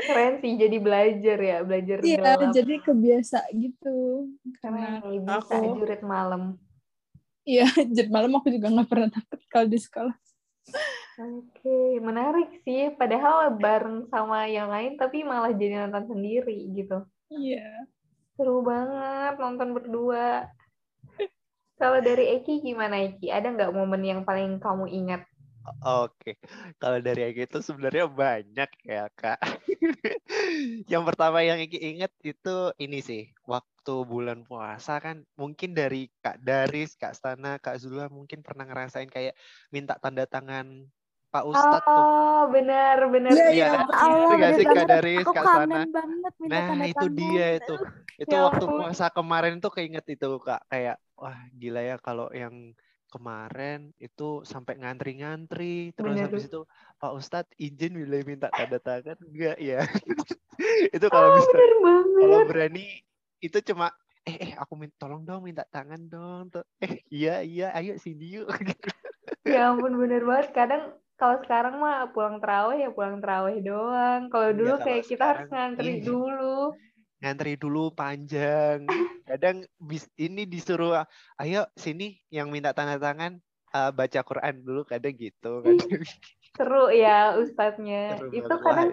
Keren 0.00 0.34
sih 0.40 0.56
jadi 0.56 0.76
belajar 0.80 1.38
ya 1.38 1.58
belajar 1.60 1.98
Iya 2.00 2.16
gelap. 2.16 2.52
jadi 2.56 2.74
kebiasa 2.80 3.38
gitu 3.52 3.96
karena 4.64 5.04
Keren, 5.04 5.20
bisa 5.26 5.54
aku 5.56 5.76
jurit 5.76 6.02
malam. 6.02 6.42
Iya 7.44 7.66
jurit 7.94 8.10
malam 8.12 8.32
aku 8.36 8.48
juga 8.48 8.68
nggak 8.72 8.88
pernah 8.88 9.10
takut 9.12 9.40
kalau 9.52 9.66
di 9.68 9.78
sekolah. 9.80 10.16
Oke, 11.20 12.00
menarik 12.00 12.64
sih. 12.64 12.96
Padahal 12.96 13.52
bareng 13.60 14.08
sama 14.08 14.48
yang 14.48 14.72
lain, 14.72 14.96
tapi 14.96 15.20
malah 15.20 15.52
jadi 15.52 15.84
nonton 15.84 16.16
sendiri 16.16 16.56
gitu. 16.72 17.04
Iya. 17.28 17.84
Seru 18.40 18.64
banget 18.64 19.36
nonton 19.36 19.76
berdua. 19.76 20.48
Kalau 21.76 22.00
dari 22.00 22.40
Eki 22.40 22.64
gimana 22.64 23.04
Eki? 23.04 23.28
Ada 23.28 23.52
nggak 23.52 23.72
momen 23.72 24.00
yang 24.00 24.20
paling 24.24 24.56
kamu 24.60 24.88
ingat? 24.88 25.24
Oke, 25.80 26.36
kalau 26.76 26.98
dari 26.98 27.30
Eki 27.30 27.46
itu 27.46 27.58
sebenarnya 27.62 28.06
banyak 28.10 28.70
ya 28.82 29.06
kak. 29.14 29.38
yang 30.92 31.02
pertama 31.06 31.40
yang 31.40 31.58
Eki 31.62 31.78
ingat 31.96 32.12
itu 32.26 32.74
ini 32.82 32.98
sih, 33.00 33.30
waktu 33.46 33.94
bulan 34.04 34.44
puasa 34.44 35.00
kan 35.00 35.24
mungkin 35.38 35.72
dari 35.72 36.10
Kak 36.20 36.42
Daris, 36.42 36.98
Kak 36.98 37.16
Stana, 37.16 37.56
Kak 37.62 37.80
Zula 37.80 38.10
mungkin 38.12 38.44
pernah 38.44 38.68
ngerasain 38.68 39.08
kayak 39.08 39.34
minta 39.72 39.96
tanda 39.96 40.28
tangan 40.28 40.86
Pak 41.30 41.44
Ustadz 41.46 41.86
oh, 41.86 41.94
tuh. 41.94 42.02
Oh, 42.02 42.42
benar, 42.50 42.98
benar. 43.06 43.30
Iya, 43.30 43.46
iya. 43.54 43.70
Itu 43.86 44.34
gak 44.34 44.52
sih 44.58 44.64
Kak 44.66 44.86
Daris, 44.90 45.26
Kak 45.30 45.46
Sana. 45.46 45.86
Banget 45.86 46.32
nah, 46.50 46.62
tanda 46.74 46.86
itu 46.90 47.06
dia 47.14 47.46
itu. 47.62 47.74
Itu 48.18 48.34
ya 48.34 48.50
waktu 48.50 48.64
puasa 48.66 49.06
kemarin 49.14 49.62
tuh 49.62 49.70
keinget 49.70 50.04
itu 50.10 50.26
Kak. 50.42 50.66
Kayak, 50.66 50.98
wah 51.14 51.38
gila 51.54 51.80
ya 51.86 51.96
kalau 52.02 52.26
yang 52.34 52.74
kemarin 53.10 53.90
itu 53.98 54.46
sampai 54.46 54.78
ngantri-ngantri. 54.78 55.90
Terus 55.92 56.14
bener. 56.14 56.24
habis 56.30 56.46
itu, 56.46 56.62
Pak 56.96 57.12
Ustadz 57.18 57.54
izin 57.58 57.98
bila 57.98 58.22
minta 58.22 58.48
tanda 58.54 58.78
tangan. 58.78 59.18
Enggak 59.20 59.58
ya. 59.58 59.82
itu 60.96 61.06
kalau 61.10 61.28
oh, 61.28 61.34
bisa. 61.36 61.58
Kalau 62.22 62.40
berani, 62.46 63.02
itu 63.42 63.58
cuma 63.66 63.90
eh 64.22 64.36
eh 64.36 64.52
aku 64.54 64.76
minta 64.76 64.94
tolong 65.00 65.24
dong 65.24 65.48
minta 65.48 65.64
tangan 65.72 65.96
dong 66.12 66.52
tuh 66.52 66.60
eh 66.76 67.00
iya 67.08 67.40
iya 67.40 67.72
ayo 67.72 67.96
sini 67.96 68.36
yuk 68.36 68.52
ya 69.48 69.72
ampun 69.72 69.96
bener 69.96 70.28
banget 70.28 70.52
kadang 70.52 70.92
kalau 71.20 71.36
sekarang 71.44 71.76
mah 71.76 72.08
pulang 72.16 72.40
terawih 72.40 72.80
ya 72.80 72.90
pulang 72.96 73.20
terawih 73.20 73.60
doang. 73.60 74.32
Kalau 74.32 74.48
iya, 74.48 74.56
dulu 74.56 74.74
ya, 74.80 74.84
kayak 74.88 75.04
kita 75.04 75.24
harus 75.28 75.46
ngantri 75.52 76.00
ini. 76.00 76.04
dulu. 76.08 76.72
Ngantri 77.20 77.56
dulu 77.60 77.92
panjang. 77.92 78.84
Kadang 79.30 79.62
bis, 79.78 80.10
ini 80.18 80.48
disuruh, 80.48 81.06
ayo 81.38 81.62
sini 81.78 82.18
yang 82.34 82.50
minta 82.50 82.74
tanda 82.74 82.98
tangan 82.98 83.38
uh, 83.76 83.90
baca 83.94 84.20
Quran 84.26 84.66
dulu 84.66 84.82
kadang 84.82 85.14
gitu. 85.14 85.62
Kadang. 85.62 85.86
Seru 86.58 86.90
ya 86.90 87.38
ustadznya. 87.38 88.18
Seru 88.18 88.34
itu 88.34 88.54
kadang 88.58 88.90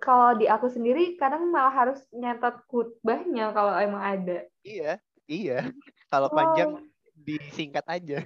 kalau 0.00 0.40
di 0.40 0.48
aku 0.48 0.72
sendiri 0.72 1.20
kadang 1.20 1.52
malah 1.52 1.74
harus 1.74 2.00
nyatat 2.14 2.64
khutbahnya 2.70 3.52
kalau 3.52 3.76
emang 3.76 4.02
ada. 4.02 4.38
Iya, 4.64 5.02
iya. 5.28 5.68
Kalau 6.10 6.26
wow. 6.32 6.36
panjang 6.42 6.70
disingkat 7.14 7.86
aja. 7.86 8.18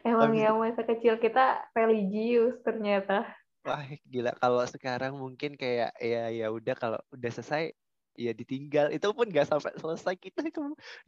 Emang 0.00 0.32
ya 0.32 0.56
masa 0.56 0.80
kecil 0.80 1.20
kita 1.20 1.68
religius 1.76 2.56
ternyata. 2.64 3.28
Wah 3.60 3.84
gila 4.08 4.32
kalau 4.40 4.64
sekarang 4.64 5.20
mungkin 5.20 5.52
kayak 5.52 5.92
ya 6.00 6.32
ya 6.32 6.48
udah 6.48 6.72
kalau 6.72 7.00
udah 7.12 7.28
selesai 7.28 7.76
ya 8.16 8.32
ditinggal 8.36 8.92
itu 8.92 9.06
pun 9.16 9.28
gak 9.32 9.48
sampai 9.48 9.72
selesai 9.80 10.14
kita 10.16 10.44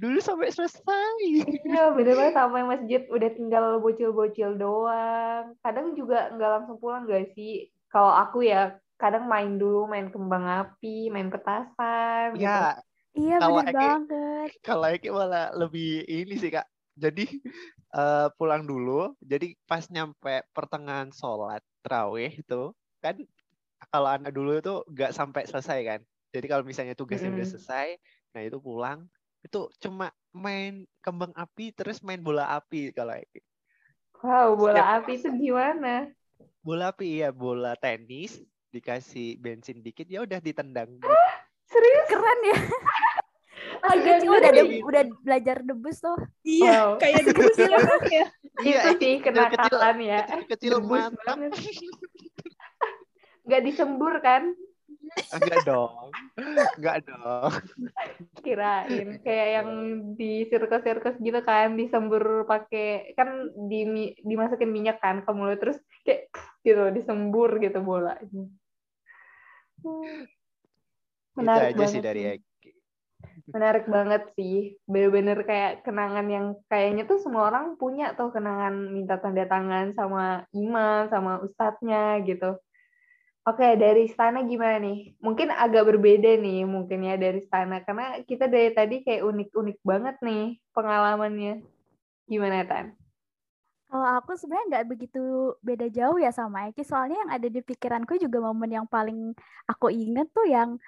dulu 0.00 0.18
sampai 0.20 0.48
selesai. 0.52 1.20
Iya 1.64 1.92
bener 1.96 2.14
banget 2.16 2.34
sampai 2.36 2.62
masjid 2.64 3.02
udah 3.08 3.30
tinggal 3.32 3.64
bocil-bocil 3.80 4.56
doang. 4.56 5.56
Kadang 5.64 5.96
juga 5.96 6.32
nggak 6.32 6.50
langsung 6.60 6.76
pulang 6.80 7.08
gak 7.08 7.32
sih? 7.36 7.68
Kalau 7.92 8.12
aku 8.12 8.44
ya 8.48 8.76
kadang 8.96 9.26
main 9.26 9.58
dulu 9.58 9.88
main 9.90 10.08
kembang 10.08 10.44
api, 10.44 11.08
main 11.08 11.28
petasan. 11.32 12.36
Ya. 12.36 12.80
Gitu. 13.12 13.28
Iya 13.28 13.36
bener 13.44 13.76
banget. 13.76 14.48
Kalau 14.64 14.88
Eki 14.88 15.12
malah 15.12 15.52
lebih 15.52 16.04
ini 16.08 16.36
sih 16.40 16.48
kak. 16.48 16.64
Jadi 16.96 17.28
uh, 17.92 18.32
pulang 18.40 18.64
dulu. 18.64 19.12
Jadi 19.20 19.52
pas 19.68 19.84
nyampe 19.92 20.44
pertengahan 20.56 21.12
sholat 21.12 21.60
terawih 21.82 22.32
itu 22.32 22.62
kan 23.02 23.18
kalau 23.90 24.08
anak 24.14 24.30
dulu 24.30 24.56
itu 24.56 24.74
nggak 24.94 25.12
sampai 25.12 25.42
selesai 25.44 25.78
kan. 25.82 26.00
Jadi 26.32 26.46
kalau 26.48 26.64
misalnya 26.64 26.96
tugasnya 26.96 27.28
mm 27.28 27.36
-hmm. 27.36 27.42
udah 27.42 27.48
selesai, 27.50 27.88
nah 28.32 28.40
itu 28.40 28.56
pulang 28.62 29.04
itu 29.42 29.60
cuma 29.82 30.14
main 30.30 30.86
kembang 31.02 31.34
api 31.34 31.74
terus 31.74 31.98
main 32.00 32.22
bola 32.22 32.46
api 32.56 32.94
kalau 32.94 33.18
Wow, 34.22 34.54
bola 34.54 34.78
Setiap 34.78 34.96
api 35.02 35.12
itu 35.18 35.28
gimana? 35.34 35.94
Bola 36.62 36.94
api 36.94 37.26
ya, 37.26 37.34
bola 37.34 37.74
tenis 37.74 38.38
dikasih 38.70 39.34
bensin 39.42 39.82
dikit 39.82 40.06
ya 40.06 40.22
udah 40.22 40.38
ditendang. 40.38 41.02
Serius? 41.70 42.06
Keren 42.06 42.40
ya. 42.46 42.56
Masih 43.82 44.02
kecil 44.06 44.30
udah 44.30 44.50
de 44.54 44.62
udah 44.86 45.02
belajar 45.26 45.56
debus 45.66 45.98
tuh. 45.98 46.18
Iya, 46.46 46.70
wow. 46.70 46.90
kayak 47.02 47.22
debus 47.26 47.56
ya. 47.58 47.78
Iya, 48.62 48.80
sih 48.94 49.14
kenakalan 49.18 49.96
ya. 50.00 50.20
Kecil-kecil 50.28 50.74
mantap. 50.86 51.36
Gak 53.42 53.62
disembur 53.66 54.22
kan? 54.22 54.54
Enggak 55.34 55.60
dong. 55.66 56.14
Enggak 56.78 56.96
dong. 57.04 57.50
Kirain 58.40 59.08
kayak 59.20 59.48
yang 59.60 59.68
di 60.16 60.46
sirkus-sirkus 60.48 61.18
gitu 61.20 61.40
kan 61.42 61.74
disembur 61.76 62.46
pakai 62.46 63.12
kan 63.18 63.50
di 63.68 64.14
dimasukin 64.22 64.70
minyak 64.70 65.02
kan 65.02 65.26
ke 65.26 65.30
mulut 65.34 65.58
terus 65.60 65.78
kayak 66.06 66.30
gitu 66.64 66.94
disembur 66.94 67.58
gitu 67.60 67.82
bola. 67.82 68.16
Menarik 71.36 71.74
Itu 71.74 71.82
aja 71.82 71.86
sih 71.90 72.02
dari 72.04 72.22
Menarik 73.50 73.90
banget 73.90 74.22
sih. 74.38 74.78
Bener-bener 74.86 75.42
kayak 75.42 75.82
kenangan 75.82 76.26
yang 76.30 76.46
kayaknya 76.70 77.08
tuh 77.10 77.18
semua 77.18 77.50
orang 77.50 77.74
punya 77.74 78.14
tuh 78.14 78.30
kenangan 78.30 78.94
minta 78.94 79.18
tanda 79.18 79.42
tangan 79.48 79.90
sama 79.98 80.46
imam, 80.54 81.10
sama 81.10 81.42
ustadznya 81.42 82.22
gitu. 82.22 82.54
Oke, 83.42 83.74
dari 83.74 84.06
Stana 84.06 84.46
gimana 84.46 84.78
nih? 84.78 85.18
Mungkin 85.18 85.50
agak 85.50 85.90
berbeda 85.90 86.38
nih 86.38 86.62
mungkin 86.62 87.02
ya 87.02 87.18
dari 87.18 87.42
Stana. 87.42 87.82
Karena 87.82 88.22
kita 88.22 88.46
dari 88.46 88.70
tadi 88.70 89.02
kayak 89.02 89.26
unik-unik 89.26 89.78
banget 89.82 90.16
nih 90.22 90.62
pengalamannya. 90.70 91.66
Gimana, 92.30 92.62
Tan? 92.62 92.94
Kalau 93.92 94.08
aku 94.22 94.38
sebenarnya 94.38 94.66
nggak 94.72 94.86
begitu 94.88 95.52
beda 95.58 95.90
jauh 95.90 96.16
ya 96.22 96.30
sama 96.30 96.70
Eki. 96.70 96.86
Soalnya 96.86 97.18
yang 97.26 97.32
ada 97.34 97.48
di 97.50 97.60
pikiranku 97.60 98.16
juga 98.16 98.38
momen 98.40 98.70
yang 98.70 98.86
paling 98.86 99.34
aku 99.66 99.90
inget 99.90 100.30
tuh 100.30 100.46
yang 100.46 100.78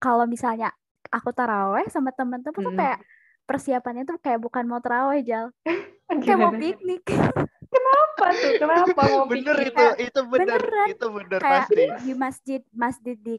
kalau 0.00 0.24
misalnya 0.24 0.72
aku 1.12 1.30
taraweh 1.34 1.86
sama 1.92 2.10
temen-temen 2.14 2.60
tuh 2.62 2.72
Mm-mm. 2.72 2.78
kayak 2.78 2.98
persiapannya 3.46 4.02
tuh 4.08 4.18
kayak 4.18 4.40
bukan 4.42 4.64
mau 4.66 4.80
taraweh, 4.82 5.22
Jal. 5.22 5.50
Kayak 6.22 6.38
mau 6.38 6.52
piknik. 6.54 7.02
Kenapa 7.74 8.26
tuh? 8.32 8.52
Kenapa 8.58 9.02
mau 9.10 9.24
bener 9.26 9.56
piknik? 9.58 9.74
itu 9.74 9.84
itu 10.06 10.20
bener 10.30 10.62
Beneran. 10.62 10.88
itu 10.90 11.06
bener 11.10 11.40
kayak 11.42 11.66
pasti 11.66 11.82
di 12.06 12.12
masjid 12.14 12.60
masjid 12.70 13.16
di 13.18 13.34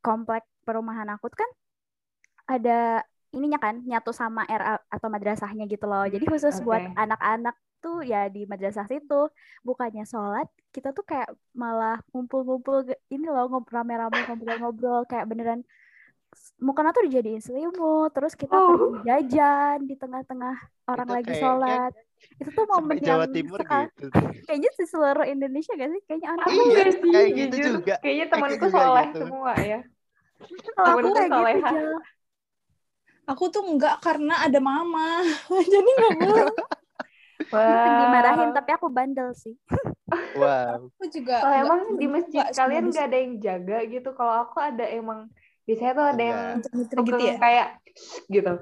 komplek 0.00 0.44
perumahan 0.64 1.08
aku 1.12 1.28
tuh 1.28 1.44
kan 1.44 1.50
ada 2.48 3.04
ininya 3.30 3.58
kan 3.62 3.74
nyatu 3.86 4.10
sama 4.10 4.42
RA 4.50 4.74
atau 4.90 5.08
madrasahnya 5.12 5.64
gitu 5.70 5.86
loh. 5.86 6.04
Jadi 6.08 6.24
khusus 6.26 6.58
buat 6.66 6.82
Oke. 6.82 6.94
anak-anak 6.98 7.54
tuh 7.80 8.04
ya 8.04 8.28
di 8.28 8.44
madrasah 8.44 8.84
situ 8.84 9.32
bukannya 9.64 10.04
sholat 10.04 10.44
kita 10.68 10.92
tuh 10.92 11.00
kayak 11.00 11.32
malah 11.56 11.96
ngumpul-ngumpul 12.12 12.84
ini 13.08 13.24
loh 13.24 13.48
ngob- 13.48 13.72
rame-rame 13.72 14.20
ngobrol-ngobrol 14.28 15.08
kayak 15.08 15.24
beneran 15.24 15.60
mukena 16.58 16.90
tuh 16.90 17.02
dijadiin 17.08 17.40
selimut 17.40 18.10
terus 18.10 18.34
kita 18.34 18.52
Oh. 18.52 18.68
pergi 18.68 19.02
jajan 19.04 19.78
di 19.84 19.94
tengah-tengah 19.94 20.56
orang 20.86 21.08
Itu 21.08 21.16
lagi 21.16 21.32
sholat 21.34 21.92
itu 22.36 22.50
tuh 22.50 22.64
momen 22.68 22.96
sampai 22.96 23.04
Jawa 23.04 23.24
yang 23.24 23.32
Timur 23.32 23.58
sekal- 23.58 23.88
gitu 23.88 24.06
kayaknya 24.46 24.70
di 24.70 24.84
seluruh 24.86 25.26
Indonesia 25.26 25.72
gak 25.72 25.90
sih 25.90 26.02
kayaknya 26.04 26.28
orang 26.30 26.46
Aku 26.46 26.60
Iya, 26.62 26.82
sih, 26.86 27.10
kayak 27.10 27.28
gitu 27.30 27.54
jujur. 27.56 27.72
juga. 27.80 27.94
Kayaknya 27.98 28.26
temanku 28.28 28.66
soleh 28.68 29.06
gitu. 29.06 29.18
semua 29.18 29.52
ya. 29.56 29.80
kalau 30.72 30.88
aku 30.94 31.08
kayak 31.10 31.30
gitu. 31.30 31.64
Jal. 31.64 31.98
Aku 33.28 33.44
tuh 33.46 33.62
enggak 33.62 33.94
karena 34.00 34.34
ada 34.42 34.58
mama. 34.58 35.22
Jadi 35.72 35.90
enggak 35.90 36.12
boleh. 36.18 36.46
Wah. 37.50 37.96
dimarahin 37.98 38.50
tapi 38.52 38.70
aku 38.70 38.86
bandel 38.86 39.32
sih 39.34 39.56
wow 40.36 40.86
Aku 40.86 41.04
juga 41.08 41.40
Kalau 41.40 41.50
enggak 41.50 41.66
emang 41.66 41.80
di 41.98 42.06
masjid 42.06 42.44
kalian 42.52 42.84
nggak 42.92 43.06
ada 43.10 43.18
yang 43.18 43.32
jaga 43.40 43.78
gitu. 43.88 44.08
Kalau 44.12 44.34
aku 44.44 44.56
ada 44.60 44.84
emang 44.86 45.26
biasanya 45.70 45.92
tuh 45.94 46.06
ada 46.10 46.22
yang 46.22 46.40
Enggak. 46.58 46.72
muter-muter 46.74 46.98
gitu 46.98 47.14
pegang 47.14 47.30
ya. 47.30 47.38
kayak 47.38 47.68
gitu, 48.26 48.52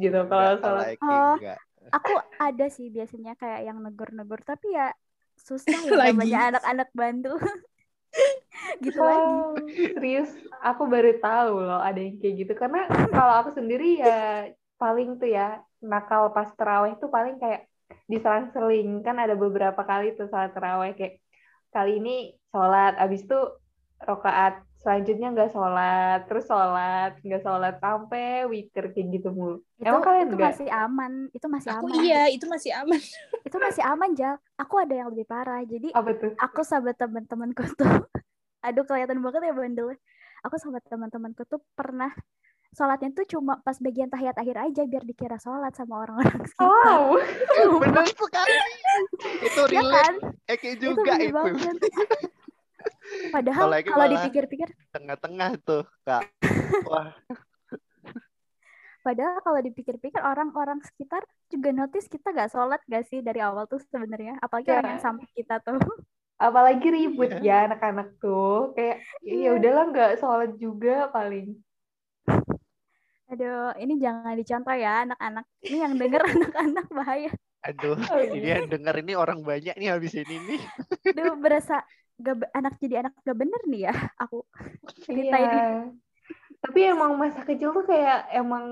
gitu 0.00 0.18
kalau. 0.32 0.52
Eki 0.88 1.04
Oh. 1.04 1.34
enggak. 1.36 1.58
aku 1.88 2.12
ada 2.36 2.66
sih 2.68 2.88
biasanya 2.88 3.32
kayak 3.36 3.60
yang 3.64 3.78
negur-negur 3.80 4.40
tapi 4.44 4.72
ya 4.72 4.92
susah 5.36 5.80
ya 5.84 5.92
Lagi. 5.92 6.12
namanya 6.16 6.38
anak-anak 6.52 6.88
Bandung 6.92 7.40
gitu 8.84 8.98
lagi 8.98 9.32
Wow, 9.32 9.54
serius, 9.96 10.30
aku 10.60 10.82
baru 10.84 11.16
tahu 11.20 11.54
loh 11.62 11.80
ada 11.80 12.00
yang 12.00 12.16
kayak 12.18 12.34
gitu. 12.44 12.52
Karena 12.56 12.88
kalau 13.08 13.34
aku 13.40 13.50
sendiri 13.54 14.00
ya 14.00 14.48
paling 14.76 15.16
tuh 15.16 15.28
ya 15.28 15.60
nakal 15.80 16.32
pas 16.32 16.48
terawih 16.56 16.96
tuh 16.98 17.08
paling 17.08 17.38
kayak 17.38 17.68
diselang-seling 18.04 19.00
kan 19.00 19.16
ada 19.16 19.32
beberapa 19.32 19.80
kali 19.80 20.12
tuh 20.12 20.28
sholat 20.28 20.52
terawih 20.52 20.92
kayak 20.92 21.20
kali 21.72 22.00
ini 22.00 22.36
sholat, 22.52 22.96
abis 23.00 23.24
itu 23.24 23.38
rokaat 24.00 24.64
selanjutnya 24.82 25.26
nggak 25.34 25.50
sholat, 25.54 26.18
terus 26.28 26.44
sholat 26.50 27.10
nggak 27.24 27.42
sholat 27.46 27.74
sampai 27.84 28.22
witir 28.52 28.84
kayak 28.94 29.06
gitu 29.14 29.28
mulu. 29.34 29.56
itu 29.78 29.86
Emang 29.86 30.02
kalian 30.02 30.28
itu 30.28 30.36
nggak? 30.36 30.54
masih 30.54 30.68
aman 30.70 31.12
itu 31.36 31.46
masih 31.50 31.70
Aku 31.70 31.86
aman. 31.86 31.98
iya, 31.98 32.20
itu 32.30 32.46
masih 32.46 32.70
aman. 32.74 33.00
itu 33.46 33.56
masih 33.58 33.82
aman 33.84 34.10
Jal. 34.18 34.34
Aku 34.58 34.74
ada 34.82 34.94
yang 34.94 35.08
lebih 35.12 35.26
parah. 35.26 35.60
Jadi 35.64 35.88
Apa 35.92 36.10
tuh? 36.16 36.32
aku 36.38 36.60
sama 36.64 36.90
teman-temanku 36.94 37.64
tuh 37.78 37.86
aduh 38.66 38.84
kelihatan 38.84 39.22
banget 39.22 39.42
ya 39.48 39.54
bandelnya 39.54 39.98
aku 40.42 40.56
sama 40.58 40.78
teman-temanku 40.82 41.42
tuh 41.46 41.62
pernah 41.78 42.10
sholatnya 42.74 43.10
tuh 43.16 43.26
cuma 43.26 43.58
pas 43.62 43.78
bagian 43.80 44.10
tahiyat 44.12 44.36
akhir 44.38 44.56
aja 44.60 44.82
biar 44.86 45.02
dikira 45.02 45.38
sholat 45.40 45.72
sama 45.74 46.04
orang-orang 46.04 46.42
sekitar. 46.46 46.68
Wow, 46.68 47.18
bener. 47.82 48.06
sekali 48.12 48.56
itu 49.42 49.62
ya 49.70 49.82
relate. 49.82 49.94
kan? 49.94 50.14
Eki 50.48 50.68
itu 50.76 50.86
juga 50.92 51.14
itu. 51.18 51.32
banget 51.32 51.76
padahal 53.30 53.68
Kalau 53.80 54.06
dipikir-pikir 54.08 54.68
tengah-tengah 54.90 55.50
tuh 55.62 55.82
kak 56.04 56.28
wah 56.86 57.12
Padahal 58.98 59.40
kalau 59.40 59.60
dipikir-pikir 59.64 60.20
orang-orang 60.20 60.84
sekitar 60.84 61.24
juga 61.48 61.72
notice 61.72 62.12
kita 62.12 62.28
gak 62.28 62.52
sholat 62.52 62.76
gak 62.84 63.08
sih 63.08 63.24
dari 63.24 63.40
awal 63.40 63.64
tuh 63.64 63.80
sebenarnya. 63.80 64.36
Apalagi 64.36 64.68
Ya. 64.68 64.84
orang 64.84 64.98
yang 64.98 65.04
samping 65.04 65.30
kita 65.32 65.64
tuh. 65.64 65.78
apalagi 66.38 66.86
ribut 66.86 67.30
Iya. 67.40 67.66
ya 67.66 67.72
anak-anak 67.72 68.20
tuh 68.20 68.70
kayak 68.76 69.02
ya 69.24 69.50
udahlah 69.56 69.84
nggak 69.90 70.12
sholat 70.20 70.50
juga 70.54 71.08
paling. 71.08 71.56
Aduh, 73.32 73.72
ini 73.76 73.96
jangan 73.96 74.34
dicontoh 74.36 74.76
ya 74.76 75.08
anak-anak. 75.08 75.44
Ini 75.60 75.76
yang 75.88 75.94
denger 75.96 76.22
anak-anak 76.28 76.86
bahaya. 76.92 77.32
aduh 77.58 77.98
Oh, 78.12 78.22
ini 78.22 78.38
iya. 78.44 78.62
yang 78.62 78.70
denger 78.70 79.02
ini 79.02 79.12
orang 79.18 79.42
banyak 79.42 79.74
nih 79.74 79.90
habis 79.90 80.14
ini 80.14 80.36
nih 80.46 80.60
Aduh, 81.10 81.34
berasa 81.42 81.82
gak, 82.18 82.36
anak 82.54 82.74
jadi 82.82 82.94
anak 83.06 83.14
gak 83.22 83.38
bener 83.38 83.62
nih 83.70 83.90
ya 83.90 83.94
aku 84.22 84.42
ceritain 85.06 85.48
ini. 85.48 85.58
Iya. 85.58 85.68
Tapi 86.58 86.80
emang 86.90 87.14
masa 87.16 87.40
kecil 87.46 87.70
tuh 87.70 87.86
kayak 87.86 88.28
emang 88.34 88.66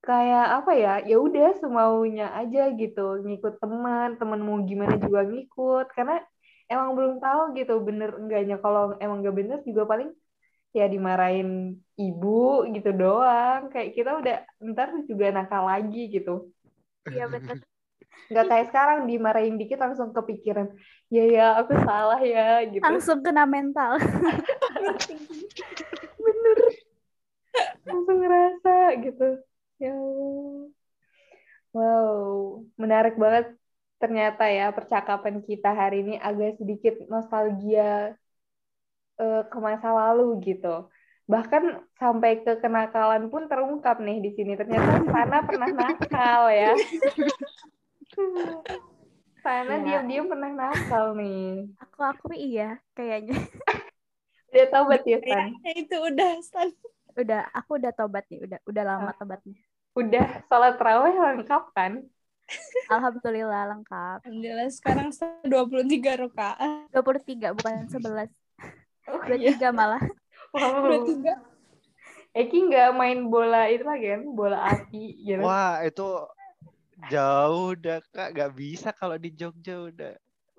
kayak 0.00 0.46
apa 0.62 0.72
ya? 0.74 0.94
Ya 1.04 1.16
udah 1.20 1.56
semaunya 1.60 2.32
aja 2.32 2.72
gitu, 2.72 3.20
ngikut 3.22 3.60
teman, 3.60 4.16
teman 4.16 4.40
mau 4.40 4.56
gimana 4.64 4.96
juga 4.96 5.26
ngikut 5.28 5.86
karena 5.92 6.22
emang 6.72 6.96
belum 6.96 7.14
tahu 7.20 7.54
gitu 7.58 7.74
bener 7.84 8.16
enggaknya. 8.16 8.56
Kalau 8.64 8.96
emang 8.98 9.20
gak 9.22 9.36
bener 9.36 9.58
juga 9.68 9.84
paling 9.84 10.10
ya 10.76 10.88
dimarahin 10.88 11.76
ibu 12.00 12.64
gitu 12.72 12.90
doang. 12.96 13.68
Kayak 13.72 13.88
kita 13.96 14.10
udah 14.20 14.36
ntar 14.72 14.88
juga 15.04 15.26
nakal 15.32 15.68
lagi 15.68 16.08
gitu. 16.08 16.48
Iya 17.06 17.28
bener. 17.28 17.60
Nggak 18.26 18.46
kayak 18.50 18.66
sekarang 18.74 18.98
dimarahin 19.06 19.54
dikit 19.54 19.78
langsung 19.78 20.10
kepikiran, 20.10 20.66
ya 21.06 21.24
ya 21.30 21.46
aku 21.62 21.78
salah 21.86 22.18
ya 22.18 22.66
gitu. 22.66 22.82
Langsung 22.82 23.22
kena 23.22 23.46
mental. 23.46 24.02
bener. 26.24 26.58
Langsung 27.86 28.18
ngerasa 28.18 28.74
gitu. 29.06 29.28
Ya 29.78 29.94
wow 31.76 32.64
menarik 32.80 33.20
banget 33.20 33.52
ternyata 34.00 34.48
ya 34.48 34.72
percakapan 34.72 35.44
kita 35.44 35.72
hari 35.76 36.00
ini 36.00 36.14
agak 36.16 36.56
sedikit 36.56 36.96
nostalgia 37.12 38.16
eh, 39.20 39.42
ke 39.46 39.58
masa 39.60 39.92
lalu 39.92 40.40
gitu. 40.42 40.88
Bahkan 41.26 41.62
sampai 41.98 42.42
ke 42.42 42.58
kenakalan 42.62 43.28
pun 43.28 43.50
terungkap 43.50 43.98
nih 43.98 44.18
di 44.22 44.30
sini. 44.34 44.54
Ternyata 44.54 45.04
Sana 45.10 45.42
pernah 45.42 45.68
nakal 45.68 46.42
ya 46.50 46.72
Sana 49.38 49.72
Ya. 49.72 49.82
diam-diam 50.00 50.26
pernah 50.26 50.50
nakal 50.50 51.14
nih 51.14 51.70
Aku 51.78 52.00
aku 52.00 52.26
iya 52.32 52.80
kayaknya. 52.92 53.38
udah 54.48 54.66
tobat 54.68 55.02
ya 55.04 55.18
San 55.18 55.52
Kayaknya 55.54 55.72
itu 55.76 55.96
udah 55.98 56.30
Stan. 56.40 56.68
Udah, 57.14 57.48
aku 57.50 57.80
udah 57.80 57.92
tobat 57.92 58.24
nih, 58.26 58.40
udah 58.42 58.58
udah 58.62 58.82
lama 58.84 59.10
tobatnya. 59.14 59.56
udah 59.92 60.44
sholat 60.44 60.76
terawih 60.76 61.14
lengkap 61.14 61.72
kan 61.72 62.04
Alhamdulillah 62.86 63.62
lengkap. 63.68 64.18
Alhamdulillah 64.22 64.68
sekarang 64.70 65.08
Stan 65.10 65.40
23 65.42 65.82
rakaat. 66.20 66.86
23 66.92 67.56
bukan 67.56 67.88
11. 67.88 68.30
oh, 69.08 69.20
23 69.24 69.72
malah. 69.72 70.02
wow. 70.52 70.84
23. 71.04 71.32
Eki 72.36 72.68
nggak 72.68 72.92
main 72.92 73.26
bola 73.26 73.66
itu 73.66 73.80
lagi 73.80 74.10
kan 74.10 74.22
bola 74.28 74.60
api 74.68 75.24
gitu 75.24 75.40
wah 75.40 75.80
itu 75.80 76.04
jauh 76.96 77.76
udah 77.76 78.00
kak 78.08 78.32
gak 78.32 78.52
bisa 78.56 78.88
kalau 78.90 79.20
di 79.20 79.30
Jogja 79.30 79.76
udah 79.86 80.12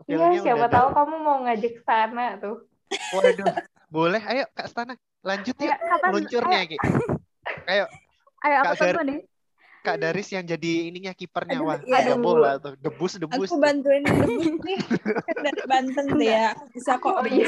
Iya, 0.06 0.40
siapa 0.40 0.70
udah 0.70 0.70
tahu 0.70 0.88
kamu 0.94 1.16
mau 1.20 1.38
ngajak 1.44 1.72
ke 1.74 1.82
sana 1.84 2.38
tuh. 2.38 2.64
Waduh, 3.12 3.50
boleh. 3.90 4.22
Ayo 4.24 4.46
Kak 4.54 4.70
Stana, 4.72 4.94
lanjut 5.26 5.58
Ayo, 5.58 5.68
yuk 5.68 5.76
kapan? 5.76 6.10
luncurnya 6.14 6.60
Ki. 6.70 6.78
Ayo 7.68 7.86
Ayo 8.46 8.56
aku 8.62 8.66
Kak 8.72 8.78
tunggu 8.78 9.02
nih. 9.04 9.20
Kak 9.84 9.98
Daris 10.00 10.30
yang 10.32 10.46
jadi 10.46 10.72
ininya 10.94 11.12
kipernya. 11.18 11.60
Wah, 11.60 11.82
iya. 11.84 12.08
ada 12.08 12.14
bola 12.16 12.62
tuh. 12.62 12.78
Debus, 12.80 13.18
debus. 13.20 13.50
Aku 13.52 13.60
bantuin 13.60 14.06
debus 14.06 14.48
nih. 14.64 14.78
Kan 15.28 15.38
dari 15.44 15.62
Banten 15.66 16.06
deh 16.16 16.30
ya. 16.30 16.48
Bisa 16.72 17.02
kok. 17.02 17.20
Oh, 17.20 17.28
iya. 17.28 17.48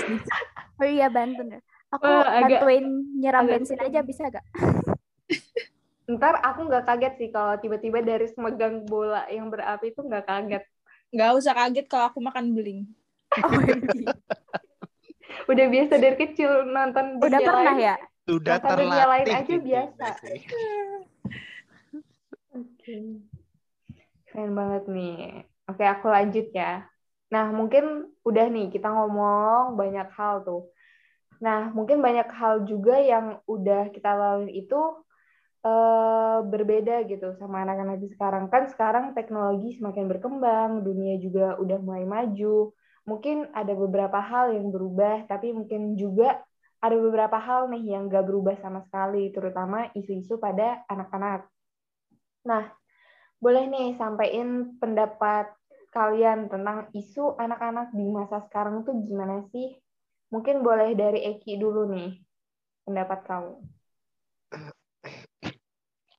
Oh 0.82 0.88
iya 0.90 1.08
Banten 1.08 1.54
ya. 1.54 1.60
Aku 1.96 2.06
Wah, 2.10 2.28
agak- 2.44 2.66
bantuin 2.66 2.86
nyiram 3.16 3.46
agak 3.46 3.52
bensin 3.62 3.78
aja 3.80 4.00
bisa 4.04 4.24
gak? 4.28 4.44
Ntar 6.10 6.42
aku 6.42 6.66
nggak 6.66 6.86
kaget 6.90 7.14
sih 7.22 7.30
kalau 7.30 7.54
tiba-tiba 7.62 8.02
dari 8.02 8.26
megang 8.34 8.82
bola 8.90 9.30
yang 9.30 9.46
berapi 9.54 9.94
itu 9.94 10.02
nggak 10.02 10.26
kaget. 10.26 10.64
Nggak 11.14 11.32
usah 11.38 11.54
kaget 11.54 11.86
kalau 11.86 12.06
aku 12.10 12.20
makan 12.22 12.54
beling. 12.58 12.82
Oh, 13.46 13.62
iya. 13.62 14.10
Udah 15.46 15.66
biasa 15.70 16.02
dari 16.02 16.18
kecil 16.18 16.66
nonton 16.66 17.22
Udah 17.22 17.40
pernah 17.40 17.78
lain. 17.78 17.86
ya? 17.94 17.96
Sudah 18.26 18.58
Masa 18.58 18.70
dunia 18.74 19.06
lain 19.06 19.26
terlatih. 19.30 19.38
aja 19.38 19.54
gitu, 19.54 19.66
biasa. 19.70 20.08
Oke. 22.60 22.96
Keren 24.30 24.52
banget 24.58 24.84
nih. 24.90 25.18
Oke, 25.70 25.84
aku 25.86 26.06
lanjut 26.10 26.48
ya. 26.50 26.90
Nah, 27.30 27.46
mungkin 27.54 28.10
udah 28.26 28.46
nih 28.50 28.74
kita 28.74 28.90
ngomong 28.90 29.78
banyak 29.78 30.10
hal 30.18 30.42
tuh. 30.42 30.74
Nah, 31.38 31.70
mungkin 31.70 32.02
banyak 32.02 32.30
hal 32.34 32.66
juga 32.66 32.98
yang 32.98 33.38
udah 33.46 33.94
kita 33.94 34.10
lalui 34.10 34.66
itu 34.66 34.80
uh, 35.64 36.40
berbeda 36.46 37.04
gitu 37.08 37.36
sama 37.40 37.64
anak-anak 37.68 38.04
sekarang. 38.16 38.48
Kan 38.48 38.72
sekarang 38.72 39.06
teknologi 39.16 39.76
semakin 39.80 40.06
berkembang, 40.08 40.84
dunia 40.84 41.20
juga 41.20 41.60
udah 41.60 41.80
mulai 41.82 42.06
maju. 42.08 42.72
Mungkin 43.08 43.52
ada 43.58 43.74
beberapa 43.74 44.20
hal 44.22 44.54
yang 44.54 44.70
berubah, 44.70 45.26
tapi 45.26 45.52
mungkin 45.52 45.98
juga 45.98 46.40
ada 46.80 46.96
beberapa 46.96 47.36
hal 47.36 47.68
nih 47.74 47.98
yang 47.98 48.08
gak 48.08 48.24
berubah 48.24 48.56
sama 48.64 48.86
sekali, 48.88 49.34
terutama 49.36 49.92
isu-isu 49.98 50.40
pada 50.40 50.86
anak-anak. 50.88 51.50
Nah, 52.48 52.72
boleh 53.40 53.68
nih 53.68 54.00
sampaikan 54.00 54.80
pendapat 54.80 55.52
kalian 55.90 56.48
tentang 56.48 56.88
isu 56.94 57.36
anak-anak 57.36 57.92
di 57.92 58.06
masa 58.08 58.46
sekarang 58.48 58.86
tuh 58.88 58.96
gimana 59.04 59.44
sih? 59.50 59.76
Mungkin 60.30 60.62
boleh 60.62 60.94
dari 60.94 61.26
Eki 61.26 61.58
dulu 61.58 61.90
nih, 61.90 62.22
pendapat 62.86 63.20
kamu. 63.26 63.54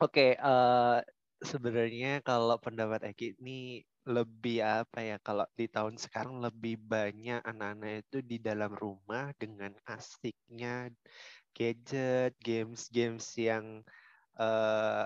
Oke, 0.01 0.33
eh, 0.33 0.99
sebenarnya 1.45 2.25
kalau 2.25 2.57
pendapat 2.57 3.13
Eki 3.13 3.37
ini 3.37 3.85
lebih 4.09 4.65
apa 4.65 5.05
ya? 5.05 5.17
Kalau 5.21 5.45
di 5.53 5.69
tahun 5.69 6.01
sekarang 6.01 6.41
lebih 6.41 6.81
banyak 6.81 7.45
anak-anak 7.45 8.09
itu 8.09 8.25
di 8.25 8.41
dalam 8.41 8.73
rumah 8.73 9.37
dengan 9.37 9.77
asiknya 9.85 10.89
gadget, 11.53 12.33
games-games 12.41 13.37
yang 13.37 13.85
uh, 14.41 15.05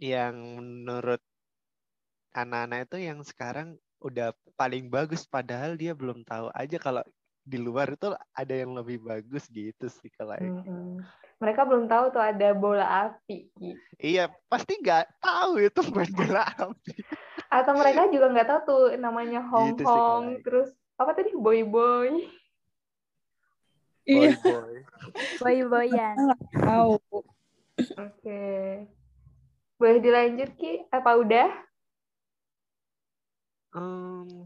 yang 0.00 0.34
menurut 0.56 1.20
anak-anak 2.32 2.88
itu 2.88 2.96
yang 3.12 3.20
sekarang 3.20 3.76
udah 4.00 4.32
paling 4.56 4.88
bagus 4.88 5.28
padahal 5.28 5.76
dia 5.76 5.92
belum 5.92 6.24
tahu 6.24 6.48
aja 6.56 6.80
kalau 6.80 7.04
di 7.44 7.60
luar 7.60 7.92
itu 7.92 8.16
ada 8.32 8.54
yang 8.56 8.72
lebih 8.72 9.04
bagus 9.04 9.44
gitu 9.52 9.92
sih 9.92 10.08
kalau 10.16 10.40
mm 10.40 10.64
-hmm. 10.64 11.04
Mereka 11.40 11.64
belum 11.64 11.88
tahu 11.88 12.12
tuh 12.12 12.20
ada 12.20 12.52
bola 12.52 13.08
api 13.08 13.48
gitu. 13.56 13.80
iya 13.96 14.28
pasti 14.46 14.76
nggak 14.76 15.08
tahu 15.24 15.64
itu 15.64 15.80
main 15.88 16.12
bola 16.12 16.44
api. 16.44 16.94
Atau 17.48 17.72
mereka 17.74 18.12
juga 18.12 18.26
nggak 18.30 18.48
tahu 18.48 18.60
tuh 18.68 18.82
namanya 19.00 19.40
Hong 19.48 19.74
gitu 19.74 19.88
Kong 19.88 20.24
sih, 20.36 20.44
terus 20.44 20.68
apa 21.00 21.16
tadi? 21.16 21.32
Boy 21.32 21.64
boy. 21.64 22.12
Iya. 24.04 24.36
Boy 25.40 25.64
boy. 25.64 25.88
Boyan. 25.88 26.16
Tahu. 26.60 26.94
Oke. 27.96 28.42
Boleh 29.80 29.98
dilanjut 30.04 30.50
ki? 30.60 30.84
Apa 30.92 31.16
udah? 31.16 31.48
Um, 33.72 34.44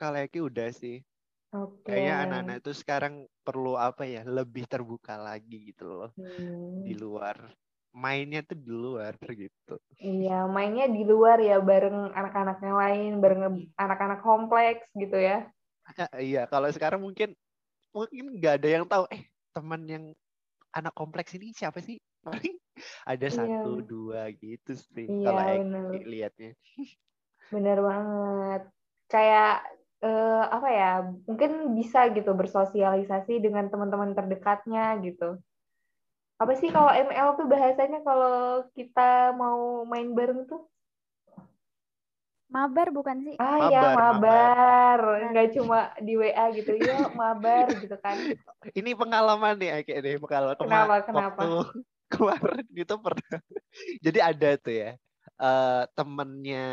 kalau 0.00 0.18
Eki 0.18 0.42
udah 0.42 0.72
sih. 0.74 1.04
Oke. 1.48 1.88
Kayaknya 1.88 2.14
anak-anak 2.28 2.56
itu 2.60 2.72
sekarang 2.76 3.14
perlu 3.40 3.80
apa 3.80 4.04
ya? 4.04 4.20
Lebih 4.26 4.68
terbuka 4.68 5.16
lagi 5.16 5.72
gitu 5.72 5.88
loh. 5.88 6.10
Hmm. 6.20 6.84
Di 6.84 6.92
luar. 6.92 7.36
Mainnya 7.96 8.44
tuh 8.44 8.58
di 8.60 8.68
luar 8.68 9.16
gitu. 9.16 9.80
Iya, 9.98 10.46
mainnya 10.46 10.86
di 10.86 11.02
luar 11.02 11.40
ya 11.42 11.58
bareng 11.58 12.12
anak-anak 12.14 12.62
yang 12.62 12.76
lain, 12.78 13.10
bareng 13.18 13.42
anak-anak 13.74 14.20
kompleks 14.22 14.86
gitu 14.94 15.16
ya. 15.16 15.48
iya, 16.20 16.44
kalau 16.46 16.68
sekarang 16.68 17.00
mungkin 17.00 17.32
mungkin 17.90 18.38
nggak 18.38 18.54
ada 18.62 18.68
yang 18.68 18.84
tahu 18.84 19.08
eh 19.08 19.24
teman 19.56 19.82
yang 19.88 20.04
anak 20.70 20.94
kompleks 20.94 21.34
ini 21.34 21.50
siapa 21.56 21.80
sih? 21.80 21.98
Paling 22.28 22.54
ada 23.08 23.26
iya. 23.26 23.34
satu 23.34 23.82
dua 23.82 24.28
gitu 24.36 24.76
sih 24.76 25.08
iya, 25.08 25.24
kalau 25.24 25.42
lihatnya. 26.06 26.52
Bener 27.54 27.78
banget. 27.80 28.62
Kayak 29.08 29.64
uh, 30.02 30.44
apa 30.48 30.68
ya? 30.70 30.92
Mungkin 31.26 31.74
bisa 31.74 32.10
gitu 32.14 32.30
bersosialisasi 32.34 33.42
dengan 33.42 33.66
teman-teman 33.70 34.14
terdekatnya 34.14 34.98
gitu. 35.02 35.38
Apa 36.38 36.54
sih 36.54 36.70
kalau 36.70 36.94
ML 36.94 37.34
tuh 37.34 37.46
bahasanya 37.50 38.00
kalau 38.06 38.62
kita 38.78 39.34
mau 39.34 39.82
main 39.82 40.14
bareng 40.14 40.46
tuh? 40.46 40.62
Mabar 42.48 42.88
bukan 42.94 43.20
sih? 43.26 43.36
Ah 43.36 43.60
mabar, 43.60 43.68
ya 43.68 43.82
mabar, 43.92 45.00
nggak 45.34 45.48
cuma 45.52 45.92
di 46.00 46.16
WA 46.16 46.46
gitu 46.56 46.72
ya 46.80 47.12
mabar 47.12 47.68
gitu 47.76 47.96
kan. 48.00 48.16
Ini 48.78 48.96
pengalaman 48.96 49.60
nih 49.60 49.84
kayak 49.84 50.00
nih 50.00 50.16
pengalaman. 50.16 50.56
Kenapa 50.56 50.96
kenapa? 51.04 51.40
Waktu 51.44 51.50
kemarin 52.14 52.66
gitu 52.72 52.94
pernah. 53.02 53.38
Jadi 54.06 54.18
ada 54.22 54.50
tuh 54.56 54.72
ya 54.72 54.90
uh, 55.38 55.86
temennya 55.94 56.66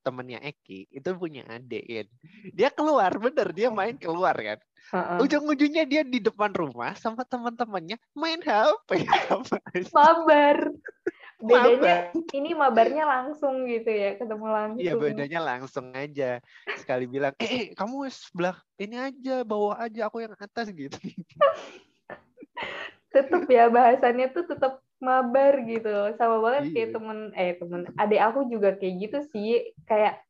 temennya 0.00 0.38
Eki 0.40 0.88
itu 0.90 1.08
punya 1.18 1.42
adik 1.50 1.84
kan. 1.84 2.08
Dia 2.54 2.68
keluar 2.70 3.12
bener 3.18 3.48
dia 3.52 3.68
main 3.68 3.98
keluar 3.98 4.34
kan. 4.34 4.58
Uh-uh. 4.90 5.22
Ujung-ujungnya 5.22 5.84
dia 5.86 6.02
di 6.02 6.18
depan 6.18 6.50
rumah 6.54 6.94
sama 6.98 7.22
teman-temannya 7.26 7.98
main 8.14 8.40
HP. 8.42 9.06
Mabar. 9.96 10.58
Bedanya 11.42 12.14
Mabar. 12.14 12.30
ini 12.38 12.50
mabarnya 12.54 13.02
langsung 13.02 13.66
gitu 13.66 13.90
ya, 13.90 14.14
ketemu 14.14 14.46
langsung. 14.46 14.78
Iya, 14.78 14.94
bedanya 14.94 15.40
langsung 15.42 15.90
aja. 15.90 16.38
Sekali 16.78 17.10
bilang, 17.10 17.34
"Eh, 17.42 17.50
eh 17.50 17.64
kamu 17.74 18.06
sebelah 18.14 18.62
ini 18.78 18.94
aja, 18.94 19.42
bawa 19.42 19.82
aja 19.82 20.06
aku 20.06 20.22
yang 20.22 20.38
atas 20.38 20.70
gitu." 20.70 20.94
tetep 23.12 23.44
ya 23.50 23.68
bahasannya 23.68 24.30
tuh 24.32 24.44
tetap 24.48 24.80
mabar 25.02 25.66
gitu. 25.66 26.14
Sama 26.14 26.38
banget 26.38 26.70
iya. 26.70 26.72
kayak 26.72 26.90
temen 26.94 27.18
eh 27.34 27.52
temen 27.58 27.80
adik 27.98 28.20
aku 28.22 28.46
juga 28.46 28.78
kayak 28.78 28.94
gitu 29.02 29.18
sih. 29.34 29.74
Kayak 29.84 30.22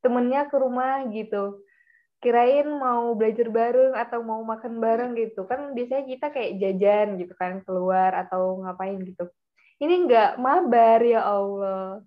temennya 0.00 0.48
ke 0.48 0.56
rumah 0.56 1.04
gitu. 1.12 1.60
Kirain 2.24 2.64
mau 2.64 3.12
belajar 3.12 3.52
bareng 3.52 3.92
atau 3.92 4.24
mau 4.24 4.40
makan 4.40 4.80
bareng 4.80 5.12
gitu. 5.14 5.44
Kan 5.44 5.76
biasanya 5.76 6.04
kita 6.08 6.26
kayak 6.32 6.52
jajan 6.56 7.08
gitu 7.20 7.36
kan 7.36 7.60
keluar 7.68 8.16
atau 8.16 8.64
ngapain 8.64 8.96
gitu. 9.04 9.28
Ini 9.76 10.08
enggak 10.08 10.40
mabar 10.40 11.04
ya 11.04 11.20
Allah. 11.20 12.00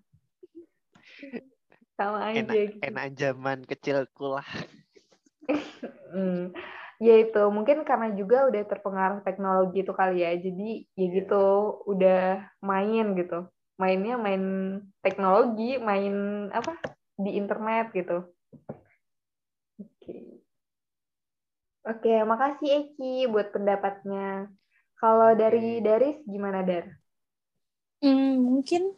Sama 1.94 2.34
aja 2.34 2.42
enak, 2.42 2.56
gitu. 2.58 2.78
enak 2.82 3.06
zaman 3.14 3.58
kecilku 3.64 4.26
lah. 4.26 4.50
Hmm 6.08 6.52
ya 6.98 7.16
itu 7.22 7.42
mungkin 7.54 7.86
karena 7.86 8.10
juga 8.18 8.50
udah 8.50 8.64
terpengaruh 8.66 9.20
teknologi 9.22 9.86
itu 9.86 9.94
kali 9.94 10.26
ya 10.26 10.34
jadi 10.34 10.70
ya 10.82 10.98
iya. 10.98 11.08
gitu 11.22 11.44
udah 11.86 12.22
main 12.62 13.06
gitu. 13.14 13.50
Mainnya 13.78 14.18
main 14.18 14.44
teknologi 15.06 15.78
main 15.78 16.48
apa 16.50 16.82
di 17.18 17.38
internet 17.38 17.94
gitu. 17.94 18.26
Oke. 19.78 20.42
Oke 21.88 22.14
makasih 22.26 22.70
Eki 22.94 23.30
buat 23.30 23.54
pendapatnya. 23.54 24.50
Kalau 24.98 25.38
dari 25.38 25.78
Daris 25.86 26.18
gimana 26.26 26.66
Dar? 26.66 26.90
Hmm, 28.02 28.42
mungkin 28.42 28.98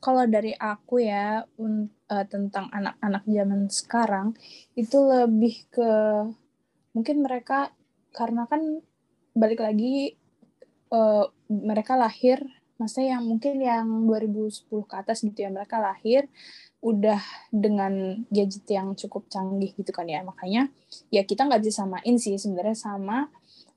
kalau 0.00 0.24
dari 0.24 0.56
aku 0.56 1.00
ya 1.04 1.44
uh, 1.44 2.24
tentang 2.28 2.72
anak-anak 2.72 3.24
zaman 3.28 3.68
sekarang 3.68 4.32
itu 4.76 4.96
lebih 4.96 5.68
ke 5.68 5.92
mungkin 6.96 7.22
mereka 7.22 7.70
karena 8.10 8.46
kan 8.50 8.82
balik 9.34 9.62
lagi 9.62 10.18
uh, 10.90 11.30
mereka 11.46 11.94
lahir 11.94 12.42
maksudnya 12.80 13.20
yang 13.20 13.24
mungkin 13.28 13.60
yang 13.60 13.86
2010 14.08 14.66
ke 14.88 14.94
atas 14.96 15.20
gitu 15.20 15.36
ya 15.36 15.52
mereka 15.52 15.76
lahir 15.78 16.26
udah 16.80 17.20
dengan 17.52 18.24
gadget 18.32 18.64
yang 18.72 18.96
cukup 18.96 19.28
canggih 19.28 19.76
gitu 19.76 19.92
kan 19.92 20.08
ya. 20.08 20.24
Makanya 20.24 20.72
ya 21.12 21.22
kita 21.28 21.44
nggak 21.44 21.60
bisa 21.60 21.84
samain 21.84 22.16
sih 22.16 22.40
sebenarnya 22.40 22.76
sama 22.76 23.28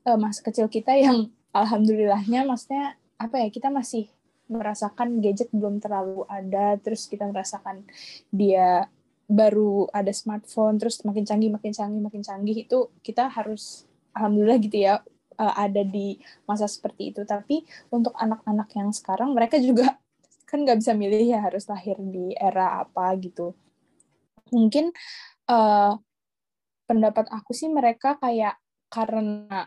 uh, 0.08 0.16
masa 0.16 0.40
kecil 0.40 0.72
kita 0.72 0.96
yang 0.96 1.28
alhamdulillahnya 1.52 2.48
maksudnya 2.48 2.96
apa 3.20 3.44
ya 3.44 3.48
kita 3.52 3.70
masih 3.70 4.08
merasakan 4.48 5.24
gadget 5.24 5.52
belum 5.52 5.80
terlalu 5.80 6.28
ada 6.28 6.76
terus 6.80 7.08
kita 7.08 7.28
merasakan 7.28 7.88
dia 8.32 8.88
baru 9.28 9.88
ada 9.96 10.12
smartphone 10.12 10.78
terus 10.78 11.00
makin 11.08 11.24
canggih 11.24 11.50
makin 11.50 11.72
canggih 11.72 12.02
makin 12.04 12.22
canggih 12.22 12.68
itu 12.68 12.92
kita 13.02 13.32
harus 13.32 13.88
alhamdulillah 14.14 14.60
gitu 14.62 14.78
ya 14.78 15.02
uh, 15.38 15.54
ada 15.58 15.82
di 15.82 16.18
masa 16.46 16.70
seperti 16.70 17.14
itu. 17.14 17.22
Tapi 17.26 17.66
untuk 17.90 18.14
anak-anak 18.18 18.70
yang 18.78 18.90
sekarang 18.94 19.34
mereka 19.34 19.58
juga 19.58 19.98
kan 20.50 20.62
nggak 20.62 20.80
bisa 20.80 20.94
milih 20.94 21.34
ya 21.34 21.40
harus 21.42 21.66
lahir 21.66 21.98
di 21.98 22.34
era 22.38 22.86
apa 22.86 23.14
gitu. 23.18 23.58
Mungkin 24.54 24.94
uh, 25.50 25.98
pendapat 26.86 27.26
aku 27.34 27.52
sih 27.58 27.72
mereka 27.72 28.22
kayak 28.22 28.62
karena 28.94 29.66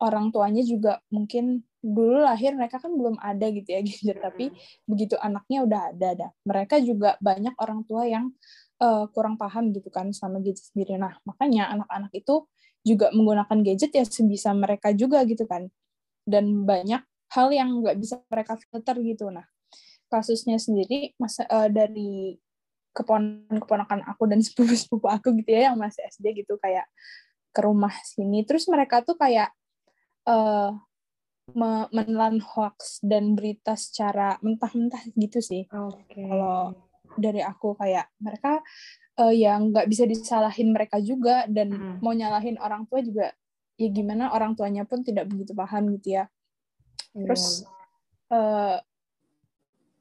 orang 0.00 0.32
tuanya 0.32 0.64
juga 0.64 1.04
mungkin 1.12 1.60
dulu 1.84 2.24
lahir 2.24 2.56
mereka 2.56 2.80
kan 2.80 2.96
belum 2.96 3.20
ada 3.20 3.44
gitu 3.52 3.68
ya 3.68 3.84
gadget 3.86 4.16
tapi 4.16 4.48
begitu 4.88 5.20
anaknya 5.20 5.68
udah 5.68 5.80
ada 5.92 6.08
dah 6.16 6.30
mereka 6.48 6.80
juga 6.80 7.20
banyak 7.20 7.52
orang 7.60 7.84
tua 7.84 8.08
yang 8.08 8.32
uh, 8.84 9.08
kurang 9.08 9.40
paham 9.40 9.72
gitu 9.72 9.88
kan 9.88 10.12
sama 10.12 10.44
gadget 10.44 10.68
sendiri. 10.68 11.00
Nah, 11.00 11.16
makanya 11.24 11.72
anak-anak 11.72 12.12
itu 12.12 12.44
juga 12.84 13.08
menggunakan 13.16 13.64
gadget 13.64 13.96
ya 13.96 14.04
sebisa 14.04 14.52
mereka 14.52 14.92
juga 14.92 15.24
gitu 15.24 15.48
kan. 15.48 15.72
Dan 16.28 16.68
banyak 16.68 17.00
hal 17.32 17.48
yang 17.50 17.80
nggak 17.80 17.96
bisa 17.96 18.20
mereka 18.28 18.60
filter 18.60 19.00
gitu. 19.00 19.32
Nah, 19.32 19.48
kasusnya 20.12 20.60
sendiri 20.60 21.16
masa 21.16 21.48
uh, 21.48 21.66
dari 21.72 22.36
keponakan-keponakan 22.94 24.06
aku 24.06 24.30
dan 24.30 24.38
sepupu-sepupu 24.46 25.10
aku 25.10 25.34
gitu 25.42 25.50
ya 25.50 25.72
yang 25.72 25.76
masih 25.80 26.04
SD 26.06 26.44
gitu 26.44 26.60
kayak 26.60 26.86
ke 27.54 27.60
rumah 27.62 27.94
sini 28.02 28.42
terus 28.42 28.66
mereka 28.66 29.02
tuh 29.02 29.14
kayak 29.14 29.50
uh, 30.26 30.74
menelan 31.54 32.40
hoax 32.40 32.98
dan 33.04 33.36
berita 33.36 33.76
secara 33.76 34.40
mentah-mentah 34.40 35.12
gitu 35.14 35.38
sih 35.44 35.68
okay. 35.70 36.24
kalau 36.24 36.72
dari 37.16 37.40
aku 37.40 37.78
kayak 37.78 38.10
mereka 38.18 38.62
uh, 39.18 39.32
ya 39.34 39.58
nggak 39.58 39.86
bisa 39.86 40.04
disalahin 40.06 40.74
mereka 40.74 40.98
juga 40.98 41.46
dan 41.46 41.72
hmm. 41.72 41.96
mau 42.02 42.14
nyalahin 42.14 42.58
orang 42.58 42.86
tua 42.90 43.02
juga 43.02 43.34
ya 43.74 43.88
gimana 43.90 44.30
orang 44.30 44.54
tuanya 44.54 44.86
pun 44.86 45.02
tidak 45.02 45.26
begitu 45.26 45.50
paham 45.54 45.94
gitu 45.98 46.22
ya 46.22 46.24
terus 47.14 47.66
yeah. 48.30 48.34
uh, 48.34 48.76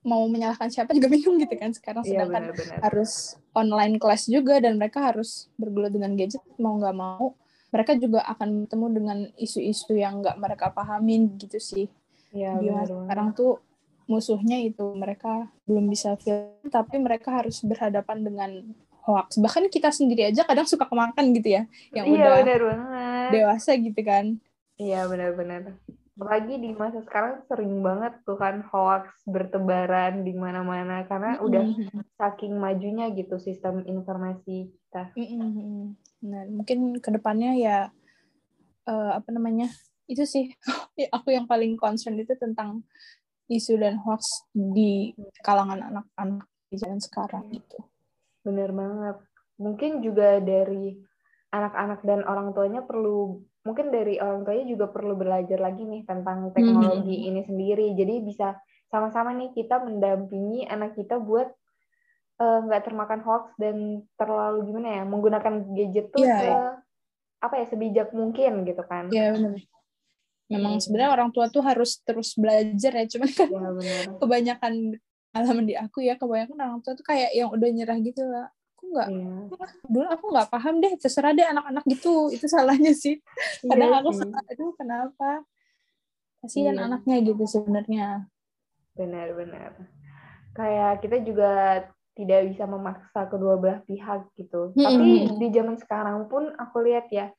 mau 0.03 0.27
menyalahkan 0.27 0.69
siapa 0.69 0.91
juga 0.93 1.09
bingung 1.13 1.39
gitu 1.41 1.55
kan 1.57 1.71
sekarang 1.73 2.03
iya, 2.05 2.25
sedangkan 2.25 2.53
bener, 2.53 2.57
bener. 2.59 2.79
harus 2.83 3.39
online 3.55 3.95
kelas 3.97 4.29
juga 4.29 4.59
dan 4.59 4.77
mereka 4.77 4.99
harus 5.13 5.49
bergelut 5.57 5.93
dengan 5.95 6.13
gadget 6.13 6.43
mau 6.59 6.77
nggak 6.77 6.95
mau 6.95 7.33
mereka 7.73 7.97
juga 7.97 8.21
akan 8.29 8.65
bertemu 8.65 8.87
dengan 8.93 9.17
isu-isu 9.33 9.97
yang 9.97 10.21
nggak 10.21 10.37
mereka 10.37 10.69
pahamin 10.69 11.33
gitu 11.41 11.57
sih 11.57 11.89
ya, 12.29 12.53
di 12.61 12.69
sekarang 12.69 13.33
tuh 13.33 13.57
musuhnya 14.09 14.59
itu 14.61 14.83
mereka 14.95 15.47
belum 15.67 15.87
bisa 15.87 16.15
feel 16.19 16.55
tapi 16.67 16.99
mereka 16.99 17.43
harus 17.43 17.63
berhadapan 17.63 18.23
dengan 18.23 18.51
hoax 19.03 19.39
bahkan 19.39 19.67
kita 19.67 19.91
sendiri 19.91 20.31
aja 20.31 20.47
kadang 20.47 20.67
suka 20.67 20.87
kemakan 20.87 21.35
gitu 21.35 21.59
ya 21.59 21.63
yang 21.91 22.07
iya, 22.07 22.15
udah 22.15 22.31
bener 22.39 22.61
banget. 22.63 23.29
dewasa 23.35 23.71
gitu 23.75 24.01
kan 24.03 24.25
iya 24.79 25.07
benar-benar 25.07 25.75
apalagi 26.13 26.61
di 26.61 26.69
masa 26.77 27.01
sekarang 27.01 27.41
sering 27.49 27.81
banget 27.81 28.13
tuh 28.21 28.37
kan 28.37 28.61
hoax 28.69 29.09
bertebaran 29.25 30.21
di 30.21 30.37
mana-mana 30.37 31.01
karena 31.09 31.41
mm-hmm. 31.41 31.45
udah 31.49 31.63
saking 32.21 32.53
majunya 32.53 33.09
gitu 33.17 33.41
sistem 33.41 33.81
informasi 33.81 34.69
kita. 34.69 35.09
Mm-hmm. 35.17 35.81
Nah, 36.29 36.41
mungkin 36.53 37.01
ke 37.01 37.09
depannya 37.09 37.57
ya 37.57 37.77
uh, 38.85 39.11
apa 39.17 39.29
namanya 39.33 39.73
itu 40.05 40.21
sih 40.29 40.53
aku 41.17 41.33
yang 41.33 41.49
paling 41.49 41.73
concern 41.81 42.13
itu 42.21 42.37
tentang 42.37 42.85
isu 43.51 43.75
dan 43.79 43.99
hoax 43.99 44.47
di 44.51 45.11
kalangan 45.43 45.83
anak-anak 45.83 46.47
di 46.71 46.75
zaman 46.79 46.99
sekarang 46.99 47.45
itu. 47.51 47.79
Bener 48.43 48.71
banget. 48.71 49.17
Mungkin 49.59 50.01
juga 50.01 50.39
dari 50.39 50.97
anak-anak 51.53 52.01
dan 52.01 52.25
orang 52.25 52.51
tuanya 52.57 52.81
perlu 52.81 53.39
mungkin 53.63 53.93
dari 53.93 54.19
orang 54.19 54.43
tuanya 54.43 54.65
juga 54.67 54.85
perlu 54.91 55.15
belajar 55.15 55.61
lagi 55.61 55.87
nih 55.87 56.03
tentang 56.03 56.51
teknologi 56.51 57.15
mm 57.15 57.21
-hmm. 57.23 57.29
ini 57.29 57.41
sendiri. 57.45 57.87
Jadi 57.95 58.15
bisa 58.25 58.57
sama-sama 58.89 59.31
nih 59.37 59.53
kita 59.53 59.79
mendampingi 59.81 60.65
anak 60.67 60.97
kita 60.97 61.21
buat 61.21 61.49
eh, 62.41 62.59
nggak 62.65 62.81
uh, 62.81 62.85
termakan 62.85 63.21
hoax 63.21 63.53
dan 63.61 64.05
terlalu 64.17 64.69
gimana 64.69 65.01
ya 65.01 65.03
menggunakan 65.05 65.53
gadget 65.73 66.09
tuh 66.13 66.25
yeah, 66.25 66.39
se, 66.41 66.45
yeah. 66.49 66.71
apa 67.41 67.53
ya 67.61 67.65
sebijak 67.69 68.09
mungkin 68.11 68.65
gitu 68.65 68.83
kan. 68.85 69.09
Iya 69.13 69.21
yeah, 69.21 69.31
benar. 69.37 69.53
Memang 70.51 70.77
hmm. 70.77 70.83
sebenarnya 70.83 71.11
orang 71.15 71.29
tua 71.31 71.47
tuh 71.47 71.63
harus 71.63 72.03
terus 72.03 72.35
belajar 72.35 72.91
ya, 72.91 73.05
cuman 73.07 73.29
kan 73.31 73.49
yeah, 73.79 74.05
kebanyakan 74.19 74.73
alaman 75.33 75.65
di 75.65 75.73
aku 75.73 76.05
ya 76.05 76.13
kebanyakan 76.13 76.57
orang 76.61 76.79
tua 76.85 76.93
tuh 76.93 77.05
kayak 77.05 77.33
yang 77.33 77.49
udah 77.49 77.69
nyerah 77.73 77.97
gitu 77.97 78.21
lah 78.21 78.53
aku 78.77 78.83
nggak 78.93 79.07
iya. 79.09 79.33
dulu 79.89 80.07
aku 80.11 80.25
nggak 80.29 80.49
paham 80.51 80.75
deh 80.83 80.93
terserah 80.99 81.31
deh 81.33 81.47
anak-anak 81.47 81.83
gitu 81.89 82.29
itu 82.29 82.45
salahnya 82.45 82.93
sih 82.93 83.17
iya 83.63 83.69
kadang 83.71 83.89
iya 83.89 83.99
aku 84.03 84.11
salah 84.13 84.43
itu 84.45 84.65
kenapa 84.77 85.29
kasihan 86.43 86.75
iya. 86.75 86.85
anaknya 86.85 87.15
gitu 87.23 87.43
sebenarnya 87.47 88.07
benar-benar 88.93 89.71
kayak 90.53 91.01
kita 91.01 91.17
juga 91.25 91.51
tidak 92.13 92.53
bisa 92.53 92.69
memaksa 92.69 93.25
kedua 93.25 93.57
belah 93.57 93.81
pihak 93.89 94.29
gitu 94.37 94.69
hmm. 94.77 94.83
tapi 94.85 95.09
di 95.41 95.47
zaman 95.49 95.75
sekarang 95.81 96.29
pun 96.29 96.53
aku 96.61 96.85
lihat 96.85 97.09
ya 97.09 97.33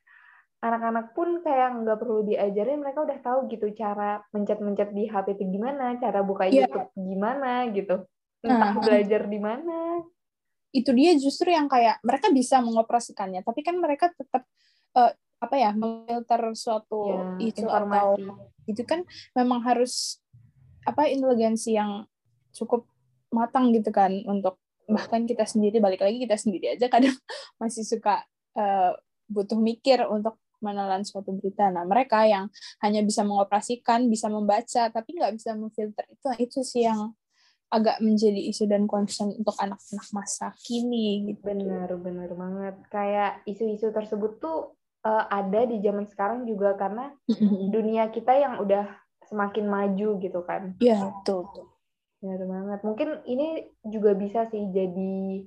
anak-anak 0.65 1.13
pun 1.13 1.45
kayak 1.45 1.85
nggak 1.85 1.97
perlu 2.01 2.25
diajarin 2.25 2.81
mereka 2.81 3.05
udah 3.05 3.19
tahu 3.21 3.45
gitu 3.53 3.69
cara 3.77 4.25
mencet-mencet 4.33 4.89
di 4.97 5.05
HP 5.05 5.37
itu 5.37 5.45
gimana 5.53 5.93
cara 6.01 6.25
buka 6.25 6.49
yeah. 6.49 6.65
YouTube 6.65 6.89
gimana 6.97 7.69
gitu. 7.69 7.95
Entah 8.41 8.73
uh, 8.73 8.81
belajar 8.81 9.21
di 9.29 9.37
mana. 9.37 10.01
Itu 10.73 10.91
dia 10.97 11.13
justru 11.15 11.53
yang 11.53 11.69
kayak 11.69 12.01
mereka 12.01 12.33
bisa 12.33 12.59
mengoperasikannya 12.65 13.45
tapi 13.45 13.61
kan 13.61 13.77
mereka 13.77 14.09
tetap 14.17 14.43
uh, 14.97 15.13
apa 15.37 15.55
ya 15.61 15.71
memfilter 15.77 16.41
suatu 16.57 17.01
ya, 17.11 17.21
isu 17.53 17.67
atau 17.69 18.17
itu 18.65 18.81
kan 18.87 19.05
memang 19.37 19.61
harus 19.61 20.17
apa 20.87 21.05
inteligensi 21.05 21.77
yang 21.77 22.09
cukup 22.55 22.89
matang 23.29 23.69
gitu 23.75 23.91
kan 23.91 24.15
untuk 24.25 24.57
bahkan 24.87 25.27
kita 25.27 25.43
sendiri 25.43 25.83
balik 25.83 26.01
lagi 26.01 26.23
kita 26.23 26.37
sendiri 26.39 26.77
aja 26.79 26.87
kadang 26.87 27.13
masih 27.61 27.83
suka 27.83 28.23
uh, 28.57 28.95
butuh 29.27 29.57
mikir 29.57 30.05
untuk 30.07 30.39
menelan 30.63 31.03
suatu 31.03 31.35
berita. 31.35 31.71
Nah, 31.71 31.83
mereka 31.83 32.23
yang 32.27 32.51
hanya 32.83 33.01
bisa 33.01 33.23
mengoperasikan, 33.23 34.07
bisa 34.11 34.27
membaca, 34.27 34.91
tapi 34.91 35.09
nggak 35.17 35.33
bisa 35.35 35.55
memfilter 35.55 36.05
itu, 36.11 36.27
itu 36.39 36.59
sih 36.63 36.83
yang 36.87 37.15
agak 37.73 37.97
menjadi 37.99 38.39
isu 38.53 38.69
dan 38.69 38.85
concern 38.85 39.33
untuk 39.35 39.57
anak-anak 39.57 40.07
masa 40.13 40.53
kini 40.63 41.33
gitu. 41.33 41.43
Benar, 41.49 41.91
benar 41.99 42.29
banget. 42.31 42.75
Kayak 42.87 43.41
isu-isu 43.49 43.89
tersebut 43.91 44.37
tuh 44.39 44.77
uh, 45.05 45.25
ada 45.27 45.65
di 45.67 45.81
zaman 45.81 46.05
sekarang 46.07 46.47
juga 46.47 46.77
karena 46.77 47.11
dunia 47.69 48.09
kita 48.13 48.31
yang 48.37 48.61
udah 48.61 48.85
semakin 49.25 49.65
maju 49.65 50.09
gitu 50.21 50.41
kan. 50.45 50.77
Iya, 50.77 51.09
betul. 51.09 51.49
Benar 52.21 52.41
banget. 52.45 52.79
Mungkin 52.85 53.09
ini 53.25 53.69
juga 53.85 54.13
bisa 54.13 54.45
sih 54.49 54.69
jadi 54.69 55.45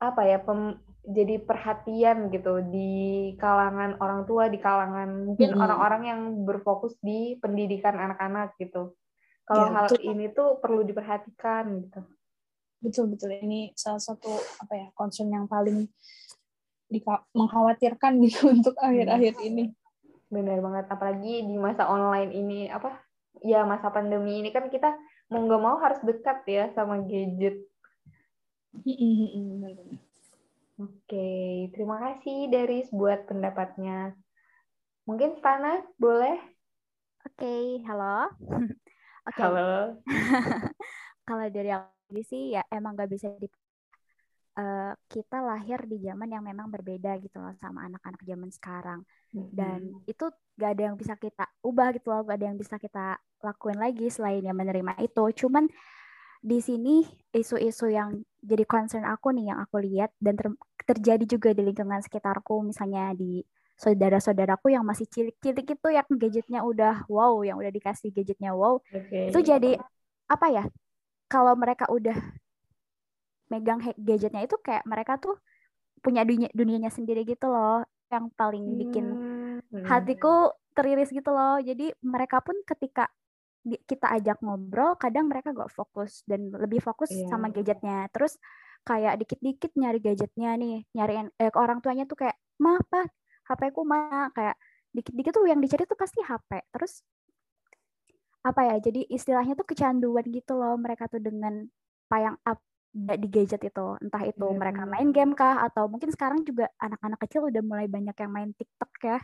apa 0.00 0.22
ya 0.24 0.38
pem, 0.40 0.80
jadi 1.00 1.40
perhatian 1.40 2.28
gitu 2.28 2.60
di 2.68 3.32
kalangan 3.40 3.96
orang 4.04 4.28
tua, 4.28 4.52
di 4.52 4.60
kalangan 4.60 5.32
mungkin 5.32 5.56
orang-orang 5.56 6.02
yang 6.04 6.20
berfokus 6.44 6.92
di 7.00 7.40
pendidikan 7.40 7.96
anak-anak 7.96 8.52
gitu. 8.60 8.92
Kalau 9.48 9.66
ya, 9.66 9.74
hal 9.74 9.86
betul. 9.88 10.04
ini 10.04 10.26
tuh 10.30 10.48
perlu 10.60 10.84
diperhatikan 10.84 11.64
gitu. 11.88 12.00
Betul 12.80 13.04
betul. 13.16 13.32
Ini 13.32 13.72
salah 13.74 14.00
satu 14.00 14.30
apa 14.60 14.72
ya 14.76 14.88
concern 14.92 15.32
yang 15.32 15.48
paling 15.48 15.88
mengkhawatirkan 17.32 18.18
gitu 18.28 18.52
untuk 18.52 18.76
akhir-akhir 18.76 19.40
ini. 19.40 19.72
Benar 20.28 20.60
banget. 20.60 20.84
Apalagi 20.92 21.34
di 21.48 21.56
masa 21.56 21.88
online 21.88 22.30
ini 22.30 22.68
apa 22.68 23.00
ya 23.40 23.64
masa 23.64 23.88
pandemi 23.88 24.44
ini 24.44 24.52
kan 24.52 24.68
kita 24.68 24.94
mau 25.32 25.40
nggak 25.48 25.62
mau 25.62 25.76
harus 25.80 26.00
dekat 26.04 26.44
ya 26.44 26.64
sama 26.76 27.00
gadget 27.08 27.62
Oke, 30.80 31.68
terima 31.76 32.00
kasih 32.00 32.48
dari 32.48 32.80
buat 32.88 33.28
pendapatnya. 33.28 34.16
Mungkin 35.04 35.36
Stana 35.36 35.84
boleh? 36.00 36.40
Oke, 37.28 37.84
halo. 37.84 38.32
Okay. 39.20 39.44
Halo. 39.44 40.00
Kalau 41.28 41.46
dari 41.52 41.68
aku 41.76 42.24
sih 42.24 42.56
ya 42.56 42.64
emang 42.72 42.96
gak 42.96 43.12
bisa 43.12 43.28
di 43.36 43.44
uh, 44.56 44.96
kita 45.12 45.44
lahir 45.44 45.84
di 45.84 46.00
zaman 46.00 46.32
yang 46.32 46.40
memang 46.40 46.72
berbeda 46.72 47.20
gitu 47.20 47.36
loh 47.36 47.52
sama 47.60 47.84
anak-anak 47.84 48.16
zaman 48.24 48.48
sekarang 48.48 49.00
mm-hmm. 49.36 49.52
dan 49.52 49.80
itu 50.08 50.24
gak 50.56 50.72
ada 50.72 50.82
yang 50.88 50.96
bisa 50.96 51.14
kita 51.20 51.46
ubah 51.60 51.92
gitu 51.94 52.08
loh 52.10 52.24
gak 52.24 52.40
ada 52.40 52.46
yang 52.48 52.58
bisa 52.58 52.80
kita 52.80 53.20
lakuin 53.44 53.76
lagi 53.76 54.08
selain 54.08 54.40
yang 54.40 54.56
menerima 54.56 54.96
itu 55.04 55.44
cuman 55.44 55.68
di 56.40 56.58
sini 56.64 57.04
isu-isu 57.36 57.92
yang 57.92 58.24
jadi 58.40 58.64
concern 58.64 59.04
aku 59.04 59.36
nih 59.36 59.52
yang 59.52 59.60
aku 59.60 59.84
lihat 59.84 60.10
dan 60.16 60.34
ter 60.40 60.48
terjadi 60.88 61.24
juga 61.28 61.52
di 61.52 61.62
lingkungan 61.68 62.00
sekitarku 62.00 62.64
misalnya 62.64 63.12
di 63.12 63.44
saudara-saudaraku 63.80 64.76
yang 64.76 64.84
masih 64.84 65.08
cilik-cilik 65.08 65.64
itu 65.64 65.88
yang 65.88 66.04
gadgetnya 66.04 66.60
udah 66.60 67.08
wow, 67.08 67.40
yang 67.40 67.56
udah 67.56 67.72
dikasih 67.72 68.12
gadgetnya 68.12 68.52
wow, 68.52 68.76
okay. 68.92 69.32
itu 69.32 69.40
jadi 69.40 69.80
apa 70.28 70.46
ya? 70.52 70.64
Kalau 71.32 71.56
mereka 71.56 71.88
udah 71.88 72.16
megang 73.48 73.80
gadgetnya 73.96 74.44
itu 74.44 74.60
kayak 74.60 74.84
mereka 74.84 75.16
tuh 75.16 75.40
punya 76.04 76.28
dunia 76.28 76.52
dunianya 76.52 76.92
sendiri 76.92 77.24
gitu 77.24 77.48
loh, 77.48 77.80
yang 78.12 78.28
paling 78.36 78.76
bikin 78.76 79.04
hmm. 79.72 79.84
hatiku 79.88 80.52
teriris 80.76 81.08
gitu 81.08 81.32
loh. 81.32 81.56
Jadi 81.64 81.96
mereka 82.04 82.44
pun 82.44 82.60
ketika 82.68 83.08
kita 83.62 84.06
ajak 84.16 84.40
ngobrol, 84.40 84.96
kadang 84.96 85.28
mereka 85.28 85.52
gak 85.52 85.72
fokus 85.72 86.24
dan 86.24 86.48
lebih 86.48 86.80
fokus 86.80 87.12
yeah. 87.12 87.28
sama 87.28 87.52
gadgetnya. 87.52 88.08
Terus 88.10 88.40
kayak 88.84 89.20
dikit-dikit 89.20 89.76
nyari 89.76 90.00
gadgetnya 90.00 90.56
nih, 90.56 90.84
nyariin 90.96 91.28
eh, 91.36 91.52
orang 91.52 91.84
tuanya 91.84 92.08
tuh 92.08 92.16
kayak, 92.24 92.36
ma 92.60 92.80
apa 92.80 93.08
HP 93.50 93.74
ku 93.74 93.82
mana 93.82 94.30
kayak 94.30 94.54
dikit-dikit 94.94 95.32
tuh 95.34 95.46
yang 95.46 95.58
dicari 95.58 95.86
tuh 95.86 95.98
pasti 95.98 96.22
HP 96.22 96.70
terus 96.70 97.02
apa 98.40 98.60
ya 98.72 98.76
jadi 98.80 99.04
istilahnya 99.10 99.54
tuh 99.58 99.66
kecanduan 99.68 100.24
gitu 100.32 100.56
loh 100.56 100.74
mereka 100.80 101.06
tuh 101.06 101.20
dengan 101.20 101.66
apa 102.10 102.16
yang 102.18 102.36
up 102.42 102.58
di 102.90 103.28
gadget 103.30 103.62
itu 103.62 103.86
entah 104.02 104.22
itu 104.26 104.46
yeah. 104.50 104.58
mereka 104.58 104.82
main 104.82 105.14
game 105.14 105.32
kah 105.38 105.62
atau 105.62 105.86
mungkin 105.86 106.10
sekarang 106.10 106.42
juga 106.42 106.66
anak-anak 106.82 107.22
kecil 107.22 107.46
udah 107.46 107.62
mulai 107.62 107.86
banyak 107.86 108.16
yang 108.18 108.32
main 108.34 108.50
TikTok 108.50 108.90
ya 109.02 109.18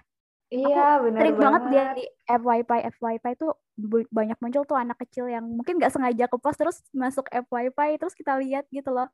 Iya 0.46 1.02
benar 1.02 1.20
Sering 1.26 1.36
banget 1.42 1.62
dia 1.74 1.84
di 1.98 2.04
FYP 2.30 2.70
FYP 2.96 3.24
itu 3.34 3.46
banyak 4.14 4.38
muncul 4.38 4.62
tuh 4.62 4.78
anak 4.78 4.96
kecil 5.02 5.26
yang 5.26 5.42
mungkin 5.42 5.82
nggak 5.82 5.90
sengaja 5.90 6.30
ke 6.30 6.36
post 6.38 6.58
terus 6.58 6.78
masuk 6.94 7.26
FYP 7.34 7.98
terus 7.98 8.14
kita 8.14 8.38
lihat 8.38 8.64
gitu 8.70 8.94
loh. 8.94 9.10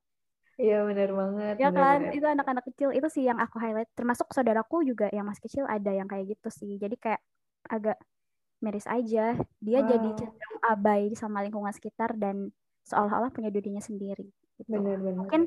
Iya 0.61 0.85
benar 0.85 1.09
banget. 1.16 1.55
Ya 1.57 1.68
benar, 1.72 1.80
kan, 1.80 1.99
benar. 2.05 2.12
itu 2.12 2.26
anak-anak 2.28 2.64
kecil 2.68 2.89
itu 2.93 3.09
sih 3.09 3.24
yang 3.24 3.41
aku 3.41 3.57
highlight. 3.57 3.89
Termasuk 3.97 4.28
saudaraku 4.30 4.85
juga 4.85 5.09
yang 5.09 5.24
masih 5.24 5.43
kecil 5.49 5.64
ada 5.64 5.89
yang 5.89 6.05
kayak 6.05 6.37
gitu 6.37 6.49
sih. 6.53 6.76
Jadi 6.76 7.01
kayak 7.01 7.24
agak 7.66 7.97
miris 8.61 8.85
aja. 8.85 9.35
Dia 9.59 9.78
jadi 9.83 10.09
Wow. 10.12 10.18
cenderung 10.20 10.61
abai 10.68 11.03
sama 11.16 11.41
lingkungan 11.41 11.72
sekitar 11.72 12.14
dan 12.20 12.53
seolah-olah 12.85 13.33
punya 13.33 13.49
dirinya 13.49 13.80
sendiri. 13.80 14.28
Gitu. 14.61 14.68
Benar 14.68 15.01
benar. 15.01 15.18
Mungkin 15.24 15.43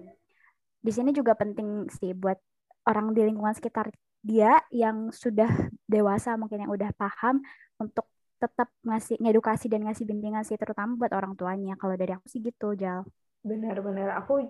di 0.82 0.92
sini 0.92 1.14
juga 1.14 1.38
penting 1.38 1.86
sih 1.94 2.18
buat 2.18 2.42
orang 2.90 3.14
di 3.14 3.22
lingkungan 3.22 3.54
sekitar 3.54 3.94
dia 4.26 4.58
yang 4.74 5.14
sudah 5.14 5.48
dewasa 5.86 6.36
mungkin 6.36 6.66
yang 6.66 6.72
udah 6.74 6.92
paham 6.98 7.42
untuk 7.78 8.10
tetap 8.36 8.70
ngasih 8.84 9.18
ngedukasi 9.18 9.72
dan 9.72 9.88
ngasih 9.88 10.06
bimbingan 10.06 10.44
sih 10.44 10.60
terutama 10.60 11.00
buat 11.00 11.14
orang 11.16 11.34
tuanya. 11.40 11.80
Kalau 11.80 11.96
dari 11.96 12.12
aku 12.14 12.28
sih 12.28 12.44
gitu, 12.44 12.76
Jal. 12.76 13.08
Benar-benar. 13.42 14.20
Aku 14.22 14.44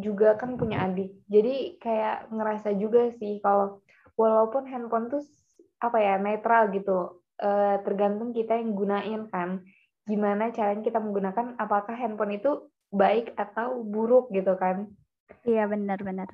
juga 0.00 0.38
kan 0.38 0.56
punya 0.56 0.86
adik. 0.88 1.12
Jadi 1.28 1.76
kayak 1.82 2.32
ngerasa 2.32 2.72
juga 2.78 3.12
sih 3.18 3.42
kalau 3.44 3.84
walaupun 4.16 4.64
handphone 4.70 5.12
tuh 5.12 5.22
apa 5.78 5.98
ya 6.00 6.14
netral 6.18 6.72
gitu, 6.72 7.22
eh, 7.38 7.76
tergantung 7.84 8.32
kita 8.32 8.56
yang 8.56 8.72
gunain 8.72 9.22
kan. 9.28 9.62
Gimana 10.08 10.48
caranya 10.54 10.80
kita 10.80 10.98
menggunakan? 11.02 11.60
Apakah 11.60 11.92
handphone 11.92 12.40
itu 12.40 12.70
baik 12.88 13.36
atau 13.36 13.84
buruk 13.84 14.32
gitu 14.32 14.56
kan? 14.56 14.88
Iya 15.44 15.68
benar-benar. 15.68 16.28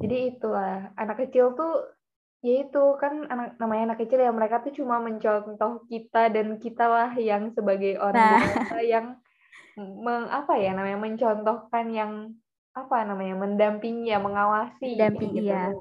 Jadi 0.00 0.36
itulah 0.36 0.88
anak 0.96 1.28
kecil 1.28 1.52
tuh 1.52 1.99
ya 2.40 2.64
itu 2.64 2.82
kan 2.96 3.28
anak 3.28 3.60
namanya 3.60 3.92
anak 3.92 3.98
kecil 4.04 4.20
ya 4.20 4.32
mereka 4.32 4.64
tuh 4.64 4.72
cuma 4.72 4.96
mencontoh 4.96 5.84
kita 5.92 6.32
dan 6.32 6.56
kita 6.56 6.88
lah 6.88 7.12
yang 7.14 7.52
sebagai 7.52 8.00
orang 8.00 8.16
Nah. 8.16 8.40
dewasa 8.40 8.78
yang 8.80 9.06
meng, 9.76 10.24
apa 10.28 10.56
ya 10.56 10.72
namanya 10.72 10.98
mencontohkan 10.98 11.86
yang 11.92 12.12
apa 12.72 13.02
namanya 13.04 13.34
mendampingi 13.36 14.08
ya 14.08 14.18
mengawasi 14.22 14.96
Mendampingi, 14.96 15.42
gitu. 15.42 15.52
iya. 15.52 15.74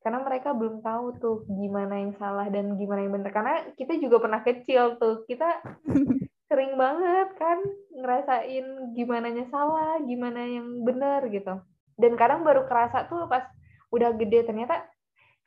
Karena 0.00 0.24
mereka 0.24 0.56
belum 0.56 0.80
tahu 0.80 1.20
tuh 1.20 1.36
gimana 1.46 2.00
yang 2.00 2.16
salah 2.16 2.48
dan 2.48 2.74
gimana 2.80 3.04
yang 3.04 3.12
benar. 3.20 3.30
Karena 3.30 3.54
kita 3.76 4.00
juga 4.00 4.16
pernah 4.16 4.40
kecil 4.40 4.96
tuh. 4.96 5.28
Kita 5.28 5.60
sering 6.48 6.74
banget 6.80 7.36
kan 7.36 7.60
ngerasain 7.94 8.96
gimana 8.96 9.28
nya 9.28 9.44
salah, 9.52 10.00
gimana 10.02 10.40
yang 10.40 10.82
benar 10.82 11.28
gitu. 11.28 11.60
Dan 12.00 12.16
kadang 12.16 12.42
baru 12.42 12.64
kerasa 12.64 13.06
tuh 13.12 13.28
pas 13.28 13.44
udah 13.92 14.16
gede 14.16 14.48
ternyata 14.48 14.88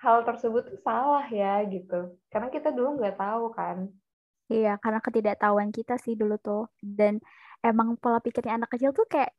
hal 0.03 0.27
tersebut 0.27 0.67
tuh 0.67 0.79
salah 0.83 1.23
ya 1.31 1.63
gitu. 1.71 2.19
Karena 2.27 2.51
kita 2.51 2.75
dulu 2.75 2.99
nggak 2.99 3.15
tahu 3.15 3.55
kan. 3.55 3.87
Iya, 4.51 4.75
karena 4.83 4.99
ketidaktahuan 4.99 5.71
kita 5.71 5.95
sih 5.95 6.19
dulu 6.19 6.35
tuh. 6.37 6.67
Dan 6.83 7.23
emang 7.63 7.95
pola 7.95 8.19
pikirnya 8.19 8.59
anak 8.59 8.75
kecil 8.75 8.91
tuh 8.91 9.07
kayak 9.07 9.31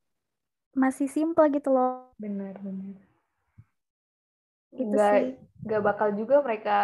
masih 0.72 1.06
simple 1.06 1.44
gitu 1.52 1.68
loh. 1.70 2.16
Benar, 2.16 2.56
benar. 2.64 2.96
Gitu 4.72 4.88
Nggak, 4.90 5.12
sih. 5.12 5.28
nggak 5.68 5.82
bakal 5.84 6.08
juga 6.16 6.40
mereka 6.40 6.76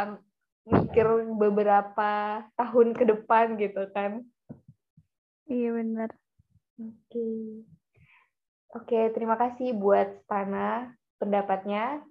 mikir 0.68 1.06
beberapa 1.34 2.44
tahun 2.54 2.92
ke 2.94 3.04
depan 3.08 3.56
gitu 3.56 3.88
kan. 3.96 4.22
Iya 5.50 5.74
benar. 5.74 6.10
Oke. 6.78 7.26
Oke, 8.70 9.10
terima 9.10 9.34
kasih 9.34 9.74
buat 9.74 10.22
Stana 10.22 10.94
pendapatnya. 11.18 12.06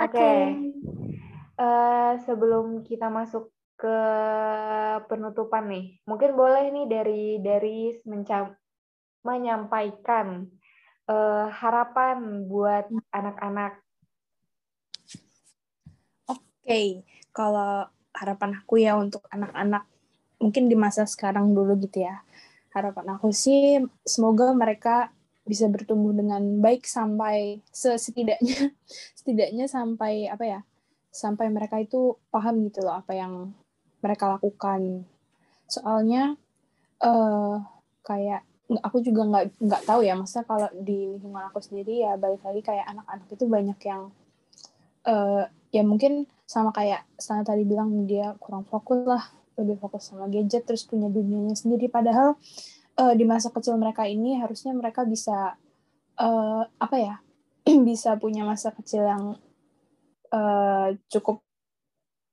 Oke. 0.00 0.32
Eh, 1.60 2.12
sebelum 2.24 2.80
kita 2.88 3.12
masuk 3.12 3.52
ke 3.76 3.98
penutupan 5.08 5.68
nih, 5.68 6.00
mungkin 6.08 6.32
boleh 6.32 6.72
nih 6.72 6.86
dari 6.88 7.24
dari 7.40 7.78
menyampaikan 9.20 10.48
eh, 11.04 11.46
harapan 11.52 12.48
buat 12.48 12.88
anak-anak. 13.12 13.84
Oke, 16.32 17.04
kalau 17.36 17.84
harapan 18.16 18.50
aku 18.56 18.80
ya 18.80 18.96
untuk 18.96 19.24
anak-anak 19.28 19.84
mungkin 20.40 20.72
di 20.72 20.76
masa 20.80 21.04
sekarang 21.04 21.52
dulu 21.52 21.76
gitu 21.76 22.08
ya. 22.08 22.24
Harapan 22.72 23.20
aku 23.20 23.36
sih 23.36 23.84
semoga 24.06 24.56
mereka 24.56 25.12
bisa 25.50 25.66
bertumbuh 25.66 26.14
dengan 26.14 26.62
baik 26.62 26.86
sampai 26.86 27.58
se- 27.74 27.98
setidaknya 27.98 28.70
setidaknya 29.18 29.66
sampai 29.66 30.30
apa 30.30 30.44
ya? 30.46 30.60
Sampai 31.10 31.50
mereka 31.50 31.82
itu 31.82 32.14
paham 32.30 32.62
gitu 32.70 32.86
loh 32.86 33.02
apa 33.02 33.12
yang 33.18 33.50
mereka 33.98 34.30
lakukan. 34.38 35.02
Soalnya 35.66 36.38
eh 37.02 37.56
kayak 38.06 38.46
aku 38.78 39.02
juga 39.02 39.26
nggak 39.26 39.44
nggak 39.58 39.82
tahu 39.82 40.06
ya 40.06 40.14
masa 40.14 40.46
kalau 40.46 40.70
di 40.70 41.18
lingkungan 41.18 41.50
aku 41.50 41.58
sendiri 41.58 42.06
ya 42.06 42.14
balik 42.14 42.38
lagi 42.46 42.62
kayak 42.62 42.86
anak-anak 42.86 43.26
itu 43.26 43.44
banyak 43.50 43.78
yang 43.82 44.02
eh 45.10 45.44
ya 45.74 45.82
mungkin 45.82 46.30
sama 46.46 46.70
kayak 46.70 47.02
Sana 47.18 47.42
tadi 47.42 47.66
bilang 47.66 48.06
dia 48.06 48.34
kurang 48.38 48.62
fokus 48.66 49.02
lah 49.06 49.24
lebih 49.58 49.76
fokus 49.82 50.10
sama 50.10 50.30
gadget 50.30 50.66
terus 50.66 50.86
punya 50.86 51.10
dunianya 51.10 51.54
sendiri 51.58 51.90
padahal 51.90 52.38
eh, 53.00 53.14
di 53.18 53.24
masa 53.24 53.48
kecil 53.54 53.76
mereka 53.80 54.04
ini 54.06 54.38
harusnya 54.42 54.72
mereka 54.76 55.02
bisa 55.08 55.56
eh, 56.20 56.62
apa 56.66 56.96
ya 56.98 57.14
bisa 57.88 58.16
punya 58.20 58.42
masa 58.46 58.70
kecil 58.76 59.02
yang 59.06 59.24
eh, 60.32 60.88
cukup 61.12 61.42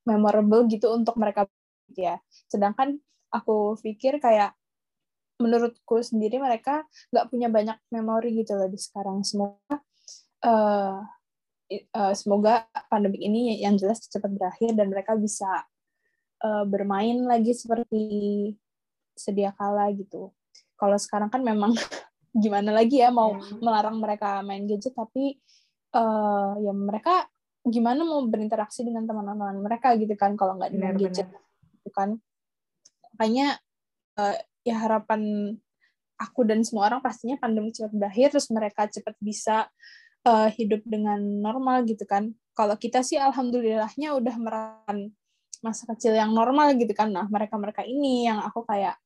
memorable 0.07 0.63
gitu 0.71 0.87
untuk 0.95 1.15
mereka 1.19 1.45
gitu 1.91 2.07
ya 2.07 2.17
sedangkan 2.47 2.99
aku 3.31 3.75
pikir 3.83 4.19
kayak 4.23 4.55
menurutku 5.37 6.01
sendiri 6.01 6.41
mereka 6.41 6.87
nggak 7.13 7.27
punya 7.29 7.47
banyak 7.51 7.77
memori 7.93 8.33
gitu 8.41 8.57
loh 8.57 8.69
di 8.71 8.79
sekarang 8.79 9.21
semoga 9.21 9.77
i- 11.71 11.85
eh, 11.87 12.13
semoga 12.15 12.67
pandemi 12.91 13.19
ini 13.27 13.59
yang 13.63 13.75
jelas 13.79 14.03
cepat 14.07 14.31
berakhir 14.31 14.71
dan 14.77 14.87
mereka 14.91 15.13
bisa 15.19 15.67
eh, 16.43 16.63
bermain 16.69 17.17
lagi 17.25 17.51
seperti 17.55 18.03
sedia 19.17 19.51
kala 19.57 19.89
gitu. 19.97 20.29
Kalau 20.77 20.95
sekarang 20.95 21.27
kan 21.27 21.41
memang 21.41 21.73
gimana 22.37 22.69
lagi 22.71 23.01
ya 23.01 23.09
mau 23.09 23.33
Ya. 23.33 23.41
melarang 23.57 23.97
mereka 23.97 24.45
main 24.45 24.63
gadget 24.63 24.93
tapi 24.93 25.41
eh, 25.91 26.51
ya 26.61 26.71
mereka 26.71 27.25
gimana 27.67 28.05
mau 28.05 28.23
berinteraksi 28.23 28.85
dengan 28.85 29.03
teman-teman 29.03 29.59
mereka 29.59 29.91
gitu 29.97 30.13
kan 30.15 30.37
kalau 30.37 30.55
nggak 30.55 30.71
dengan 30.71 30.93
gadget 30.95 31.27
Benar-benar. 31.27 31.73
gitu 31.73 31.89
kan. 31.91 32.09
Makanya 33.17 33.47
eh, 34.21 34.37
ya 34.63 34.75
harapan 34.77 35.21
aku 36.17 36.41
dan 36.45 36.65
semua 36.65 36.89
orang 36.89 37.01
pastinya 37.01 37.37
pandemi 37.37 37.69
cepat 37.69 37.93
berakhir 37.93 38.27
terus 38.33 38.49
mereka 38.49 38.85
cepat 38.87 39.15
bisa 39.19 39.67
eh, 40.23 40.49
hidup 40.55 40.85
dengan 40.85 41.17
normal 41.19 41.83
gitu 41.85 42.05
kan. 42.05 42.31
Kalau 42.53 42.73
kita 42.77 43.01
sih 43.05 43.17
alhamdulillahnya 43.17 44.17
udah 44.17 44.35
merasakan 44.37 45.13
masa 45.61 45.89
kecil 45.93 46.13
yang 46.13 46.33
normal 46.33 46.73
gitu 46.77 46.89
kan. 46.93 47.09
Nah, 47.09 47.25
mereka-mereka 47.29 47.81
ini 47.85 48.25
yang 48.29 48.41
aku 48.41 48.61
kayak 48.65 48.97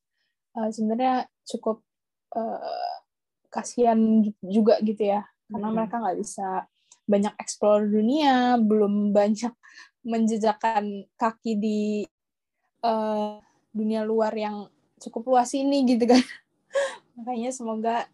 eh, 0.55 0.69
sebenarnya 0.71 1.27
cukup 1.51 1.83
eh, 2.31 2.95
kasihan 3.51 3.99
juga 4.39 4.79
gitu 4.79 5.03
ya. 5.03 5.27
Karena 5.51 5.67
Mhm. 5.67 5.75
mereka 5.75 5.95
nggak 5.99 6.19
bisa 6.23 6.47
banyak 7.03 7.33
explore 7.43 7.83
dunia, 7.91 8.55
belum 8.55 9.11
banyak 9.11 9.51
menjejakkan 10.11 11.11
kaki 11.19 11.59
di 11.59 11.81
eh, 12.81 13.33
dunia 13.71 14.01
luar 14.07 14.31
yang 14.33 14.67
cukup 15.01 15.35
luas 15.35 15.51
ini 15.53 15.83
gitu 15.85 16.07
kan. 16.07 16.23
Makanya 17.19 17.51
semoga 17.51 18.07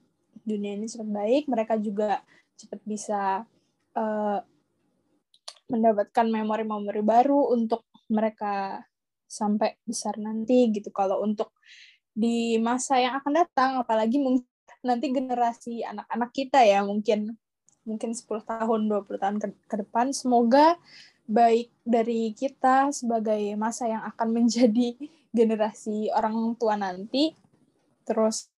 dunia 0.47 0.73
ini 0.79 0.89
cepat 0.89 1.09
baik, 1.11 1.43
mereka 1.51 1.77
juga 1.77 2.25
cepat 2.57 2.81
bisa 2.83 3.45
eh, 3.93 4.39
mendapatkan 5.67 6.25
memori-memori 6.31 7.03
baru 7.03 7.51
untuk 7.53 7.85
mereka 8.07 8.81
sampai 9.27 9.75
besar 9.83 10.15
nanti 10.15 10.71
gitu. 10.71 10.89
Kalau 10.95 11.19
untuk 11.19 11.51
di 12.17 12.57
masa 12.57 12.97
yang 12.97 13.21
akan 13.21 13.45
datang, 13.45 13.71
apalagi 13.77 14.17
nanti 14.81 15.13
generasi 15.13 15.85
anak-anak 15.85 16.33
kita 16.33 16.65
ya 16.65 16.81
mungkin 16.81 17.37
mungkin 17.85 18.11
10 18.11 18.25
tahun, 18.43 18.89
20 18.89 19.21
tahun 19.21 19.37
ke, 19.37 19.47
ke 19.69 19.75
depan, 19.85 20.11
semoga 20.11 20.75
baik 21.29 21.69
dari 21.85 22.33
kita 22.33 22.89
sebagai 22.91 23.53
masa 23.55 23.85
yang 23.87 24.03
akan 24.03 24.27
menjadi 24.41 24.97
generasi 25.29 26.09
orang 26.09 26.57
tua 26.57 26.73
nanti, 26.73 27.37
terus 28.03 28.49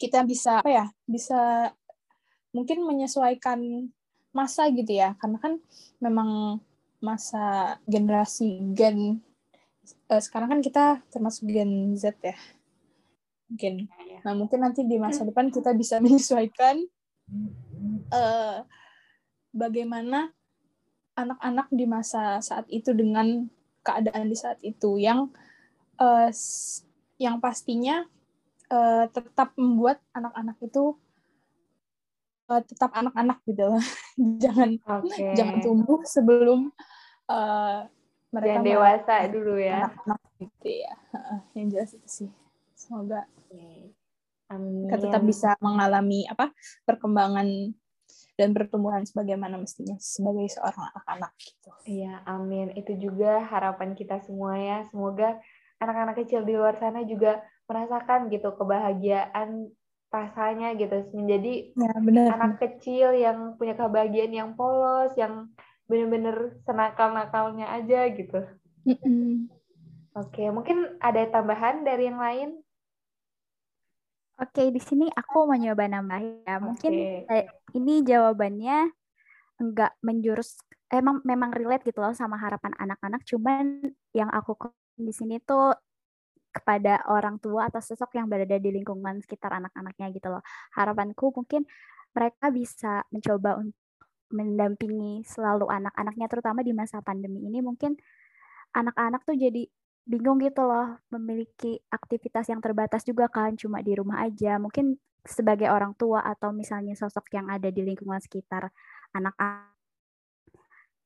kita 0.00 0.24
bisa 0.24 0.64
apa 0.64 0.72
ya, 0.72 0.86
bisa 1.04 1.70
mungkin 2.56 2.80
menyesuaikan 2.88 3.92
masa 4.32 4.72
gitu 4.72 4.96
ya, 4.96 5.14
karena 5.20 5.36
kan 5.36 5.60
memang 6.00 6.62
masa 6.98 7.76
generasi 7.86 8.74
gen 8.74 9.22
eh, 10.08 10.22
sekarang 10.22 10.48
kan 10.52 10.60
kita 10.60 10.84
termasuk 11.12 11.48
gen 11.48 11.94
Z 11.94 12.16
ya, 12.20 12.36
mungkin. 13.48 13.88
Ya. 14.08 14.18
Nah 14.26 14.32
mungkin 14.34 14.60
nanti 14.60 14.84
di 14.84 14.96
masa 15.00 15.24
depan 15.24 15.48
kita 15.52 15.72
bisa 15.76 16.00
menyesuaikan 16.04 16.84
eh, 18.12 18.58
bagaimana 19.54 20.32
anak-anak 21.18 21.66
di 21.74 21.84
masa 21.88 22.38
saat 22.44 22.66
itu 22.70 22.94
dengan 22.94 23.48
keadaan 23.82 24.28
di 24.30 24.36
saat 24.38 24.60
itu 24.62 25.00
yang 25.00 25.32
s- 26.30 26.86
yang 27.18 27.42
pastinya 27.42 28.06
eh, 28.70 29.04
tetap 29.10 29.56
membuat 29.58 29.98
anak-anak 30.14 30.56
itu 30.62 30.94
uh, 32.48 32.62
tetap 32.64 32.90
anak-anak 32.96 33.38
gitu 33.44 33.62
loh. 33.76 33.82
jangan 34.42 34.70
Oke. 35.04 35.36
jangan 35.36 35.56
tumbuh 35.60 36.00
sebelum 36.02 36.72
uh, 37.28 37.86
mereka 38.28 38.60
Jangan 38.60 38.68
dewasa 38.68 39.14
dulu 39.32 39.54
ya. 39.56 39.88
anak-anak 39.88 40.20
gitu 40.38 40.68
ya. 40.68 40.94
Yang 41.56 41.66
jelas 41.72 41.90
itu 41.96 42.08
sih. 42.08 42.30
Semoga. 42.76 43.24
Amin. 44.48 44.84
mereka 44.88 44.96
tetap 45.04 45.22
bisa 45.28 45.50
mengalami 45.60 46.24
apa 46.24 46.48
perkembangan 46.88 47.44
dan 48.38 48.54
pertumbuhan 48.56 49.04
sebagaimana 49.04 49.60
mestinya 49.60 49.98
sebagai 50.00 50.48
seorang 50.48 50.88
anak-anak 50.94 51.32
gitu. 51.36 51.70
Iya, 51.84 52.22
amin. 52.24 52.72
Itu 52.72 52.96
juga 52.96 53.44
harapan 53.44 53.92
kita 53.92 54.24
semua 54.24 54.56
ya. 54.56 54.86
Semoga 54.88 55.36
anak-anak 55.82 56.24
kecil 56.24 56.48
di 56.48 56.54
luar 56.56 56.78
sana 56.80 57.04
juga 57.04 57.44
merasakan 57.68 58.32
gitu 58.32 58.54
kebahagiaan 58.56 59.68
rasanya 60.08 60.72
gitu 60.80 61.04
menjadi 61.12 61.76
Ya 61.76 61.92
benar. 62.00 62.32
anak 62.32 62.52
kecil 62.64 63.12
yang 63.12 63.60
punya 63.60 63.76
kebahagiaan 63.76 64.32
yang 64.32 64.50
polos, 64.56 65.12
yang 65.20 65.52
bener-bener 65.88 66.60
senakal-nakalnya 66.68 67.66
aja 67.72 68.06
gitu. 68.12 68.44
Mm-mm. 68.84 69.48
Oke, 70.14 70.44
mungkin 70.52 71.00
ada 71.00 71.24
tambahan 71.32 71.82
dari 71.82 72.12
yang 72.12 72.20
lain? 72.20 72.50
Oke, 74.38 74.70
di 74.70 74.78
sini 74.78 75.10
aku 75.10 75.50
mau 75.50 75.58
nyoba 75.58 75.90
nambah 75.90 76.20
ya. 76.46 76.62
Mungkin 76.62 76.92
kayak 77.26 77.48
ini 77.74 78.06
jawabannya 78.06 78.92
enggak 79.58 79.98
menjurus 80.06 80.62
emang 80.86 81.18
memang 81.26 81.50
relate 81.50 81.82
gitu 81.90 81.98
loh 81.98 82.14
sama 82.14 82.38
harapan 82.38 82.70
anak-anak, 82.78 83.26
cuman 83.26 83.82
yang 84.14 84.30
aku 84.30 84.54
di 84.94 85.10
sini 85.10 85.42
tuh 85.42 85.74
kepada 86.54 87.02
orang 87.10 87.42
tua 87.42 87.68
atau 87.68 87.82
sosok 87.82 88.14
yang 88.16 88.30
berada 88.30 88.56
di 88.56 88.70
lingkungan 88.72 89.20
sekitar 89.20 89.58
anak-anaknya 89.58 90.06
gitu 90.14 90.28
loh. 90.30 90.42
Harapanku 90.74 91.34
mungkin 91.34 91.66
mereka 92.14 92.48
bisa 92.54 93.02
mencoba 93.10 93.58
untuk 93.58 93.87
mendampingi 94.28 95.24
selalu 95.24 95.68
anak-anaknya 95.68 96.26
terutama 96.28 96.60
di 96.60 96.76
masa 96.76 97.00
pandemi 97.00 97.44
ini 97.48 97.64
mungkin 97.64 97.96
anak-anak 98.76 99.24
tuh 99.24 99.36
jadi 99.36 99.64
bingung 100.08 100.40
gitu 100.40 100.64
loh 100.64 100.96
memiliki 101.12 101.76
aktivitas 101.92 102.48
yang 102.48 102.64
terbatas 102.64 103.04
juga 103.04 103.28
kan 103.28 103.52
cuma 103.60 103.84
di 103.84 103.92
rumah 103.92 104.24
aja. 104.24 104.56
Mungkin 104.56 104.96
sebagai 105.24 105.68
orang 105.68 105.92
tua 106.00 106.24
atau 106.24 106.48
misalnya 106.56 106.96
sosok 106.96 107.28
yang 107.36 107.52
ada 107.52 107.68
di 107.68 107.84
lingkungan 107.84 108.16
sekitar 108.20 108.72
anak-anak 109.12 109.76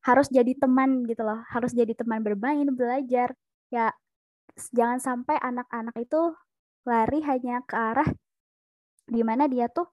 harus 0.03 0.27
jadi 0.35 0.59
teman 0.59 1.07
gitu 1.07 1.23
loh 1.23 1.43
harus 1.51 1.75
jadi 1.75 1.95
teman 1.99 2.23
bermain 2.23 2.67
belajar. 2.71 3.35
Ya 3.75 3.91
jangan 4.71 5.03
sampai 5.03 5.39
anak-anak 5.43 5.95
itu 5.99 6.35
lari 6.87 7.23
hanya 7.27 7.63
ke 7.67 7.75
arah 7.75 8.07
di 9.07 9.23
mana 9.27 9.51
dia 9.51 9.67
tuh 9.67 9.91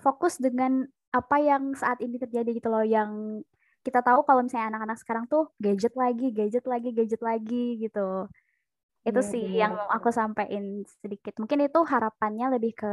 fokus 0.00 0.36
dengan 0.36 0.84
apa 1.10 1.36
yang 1.42 1.74
saat 1.74 1.98
ini 2.02 2.16
terjadi 2.22 2.50
gitu 2.54 2.68
loh 2.70 2.86
yang 2.86 3.42
kita 3.82 4.04
tahu 4.04 4.22
kalau 4.28 4.44
misalnya 4.44 4.76
anak-anak 4.76 4.98
sekarang 5.00 5.24
tuh 5.26 5.50
gadget 5.58 5.96
lagi 5.96 6.30
gadget 6.30 6.64
lagi 6.68 6.88
gadget 6.92 7.22
lagi 7.24 7.80
gitu 7.80 8.28
itu 9.00 9.20
Iya, 9.20 9.30
sih 9.32 9.44
benar. 9.48 9.60
yang 9.64 9.72
aku 9.88 10.08
sampaikan 10.12 10.84
sedikit. 11.00 11.32
Mungkin 11.40 11.64
itu 11.64 11.80
harapannya 11.80 12.46
lebih 12.60 12.72
ke 12.76 12.92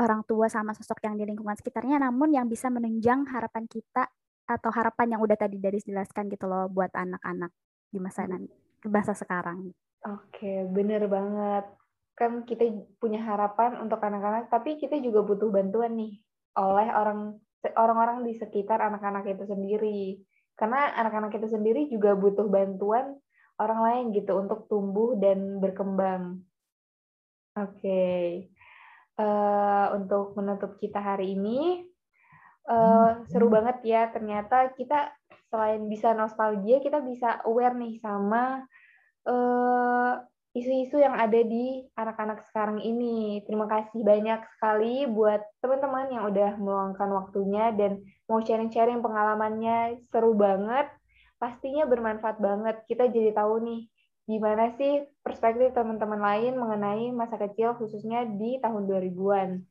orang 0.00 0.22
tua 0.24 0.46
sama 0.48 0.72
sosok 0.72 1.02
yang 1.04 1.18
di 1.18 1.26
lingkungan 1.28 1.58
sekitarnya, 1.58 2.00
namun 2.00 2.32
yang 2.32 2.46
bisa 2.48 2.70
menunjang 2.70 3.26
harapan 3.28 3.66
kita 3.68 4.08
atau 4.48 4.70
harapan 4.72 5.18
yang 5.18 5.20
udah 5.20 5.36
tadi 5.36 5.60
dari 5.60 5.76
dijelaskan 5.76 6.32
gitu 6.32 6.48
loh 6.48 6.70
buat 6.72 6.88
anak-anak 6.94 7.52
di 7.92 7.98
masa 8.00 8.24
nanti, 8.24 8.54
masa 8.88 9.12
sekarang. 9.12 9.74
Oke, 10.06 10.64
bener 10.72 11.04
banget. 11.10 11.68
Kan 12.16 12.46
kita 12.48 12.64
punya 12.96 13.20
harapan 13.26 13.76
untuk 13.82 14.00
anak-anak, 14.00 14.48
tapi 14.48 14.80
kita 14.80 14.96
juga 15.04 15.20
butuh 15.20 15.52
bantuan 15.52 15.98
nih 15.98 16.16
oleh 16.56 16.88
orang 16.94 17.36
orang-orang 17.74 18.24
di 18.24 18.38
sekitar 18.38 18.78
anak-anak 18.80 19.26
itu 19.28 19.44
sendiri. 19.44 20.00
Karena 20.58 20.94
anak-anak 20.98 21.38
itu 21.38 21.48
sendiri 21.50 21.86
juga 21.90 22.14
butuh 22.18 22.46
bantuan 22.50 23.14
orang 23.58 23.80
lain 23.82 24.04
gitu 24.14 24.38
untuk 24.38 24.70
tumbuh 24.70 25.18
dan 25.18 25.58
berkembang. 25.58 26.42
Oke. 27.58 28.06
Eh, 29.18 29.86
untuk 29.98 30.38
menutup 30.38 30.78
kita 30.78 31.02
hari 31.02 31.34
ini, 31.34 31.82
eh, 32.70 33.10
seru 33.26 33.50
banget 33.50 33.82
ya. 33.82 34.06
Ternyata 34.14 34.70
kita 34.78 35.10
selain 35.50 35.90
bisa 35.90 36.14
nostalgia, 36.14 36.78
kita 36.78 37.02
bisa 37.02 37.42
aware 37.42 37.74
nih 37.74 37.98
sama 37.98 38.62
eh, 39.28 40.12
isu-isu 40.56 40.96
yang 40.98 41.12
ada 41.12 41.40
di 41.44 41.84
anak-anak 41.92 42.44
sekarang 42.48 42.80
ini. 42.80 43.44
Terima 43.44 43.68
kasih 43.68 44.00
banyak 44.00 44.40
sekali 44.56 45.04
buat 45.04 45.44
teman-teman 45.60 46.08
yang 46.08 46.24
udah 46.28 46.56
meluangkan 46.56 47.10
waktunya 47.12 47.70
dan 47.76 48.00
mau 48.26 48.40
sharing-sharing 48.40 49.04
pengalamannya. 49.04 50.00
Seru 50.08 50.32
banget. 50.32 50.88
Pastinya 51.38 51.84
bermanfaat 51.84 52.40
banget. 52.40 52.76
Kita 52.88 53.06
jadi 53.06 53.36
tahu 53.36 53.62
nih 53.62 53.80
gimana 54.28 54.76
sih 54.76 55.08
perspektif 55.24 55.72
teman-teman 55.72 56.20
lain 56.20 56.60
mengenai 56.60 57.08
masa 57.16 57.40
kecil 57.40 57.72
khususnya 57.80 58.28
di 58.28 58.60
tahun 58.60 58.84
2000-an. 58.84 59.64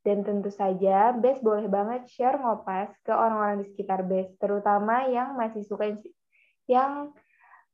Dan 0.00 0.24
tentu 0.24 0.48
saja, 0.48 1.12
Bes 1.12 1.44
boleh 1.44 1.68
banget 1.68 2.08
share 2.08 2.40
ngopas 2.40 2.88
ke 3.04 3.12
orang-orang 3.12 3.60
di 3.60 3.68
sekitar 3.68 4.00
Bes, 4.08 4.32
terutama 4.40 5.04
yang 5.12 5.36
masih 5.36 5.60
suka 5.60 5.92
yang 6.64 7.12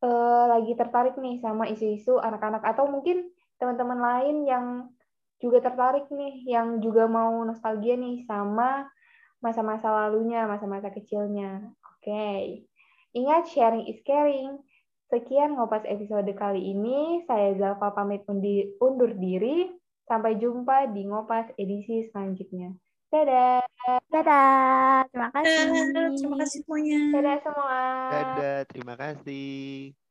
eh, 0.03 0.45
lagi 0.51 0.75
tertarik 0.75 1.15
nih 1.15 1.39
sama 1.39 1.71
isu-isu 1.71 2.19
anak-anak 2.19 2.67
atau 2.67 2.91
mungkin 2.91 3.31
teman-teman 3.63 4.03
lain 4.03 4.43
yang 4.43 4.91
juga 5.39 5.63
tertarik 5.63 6.11
nih, 6.11 6.51
yang 6.51 6.83
juga 6.83 7.07
mau 7.07 7.47
nostalgia 7.47 7.95
nih 7.95 8.27
sama 8.27 8.91
masa-masa 9.39 9.93
lalunya, 9.93 10.49
masa-masa 10.49 10.89
kecilnya. 10.91 11.71
Oke. 11.95 12.67
Ingat 13.15 13.47
sharing 13.53 13.87
is 13.87 14.03
caring. 14.03 14.59
Sekian 15.07 15.55
ngopas 15.55 15.87
episode 15.87 16.31
kali 16.35 16.75
ini. 16.75 17.23
Saya 17.31 17.55
Zalfa 17.59 17.95
pamit 17.95 18.27
undi- 18.27 18.75
undur 18.83 19.15
diri. 19.15 19.71
Sampai 20.07 20.39
jumpa 20.39 20.91
di 20.95 21.03
ngopas 21.07 21.51
edisi 21.59 22.07
selanjutnya. 22.11 22.71
Dadah. 23.11 23.63
Dadah, 24.11 25.07
terima 25.11 25.29
kasih. 25.35 25.67
Terima 26.15 26.37
kasih 26.43 26.59
semuanya. 26.63 27.01
Dadah 27.15 27.37
semua. 27.43 27.83
Dadah, 28.11 28.59
terima 28.71 28.95
kasih. 28.95 30.06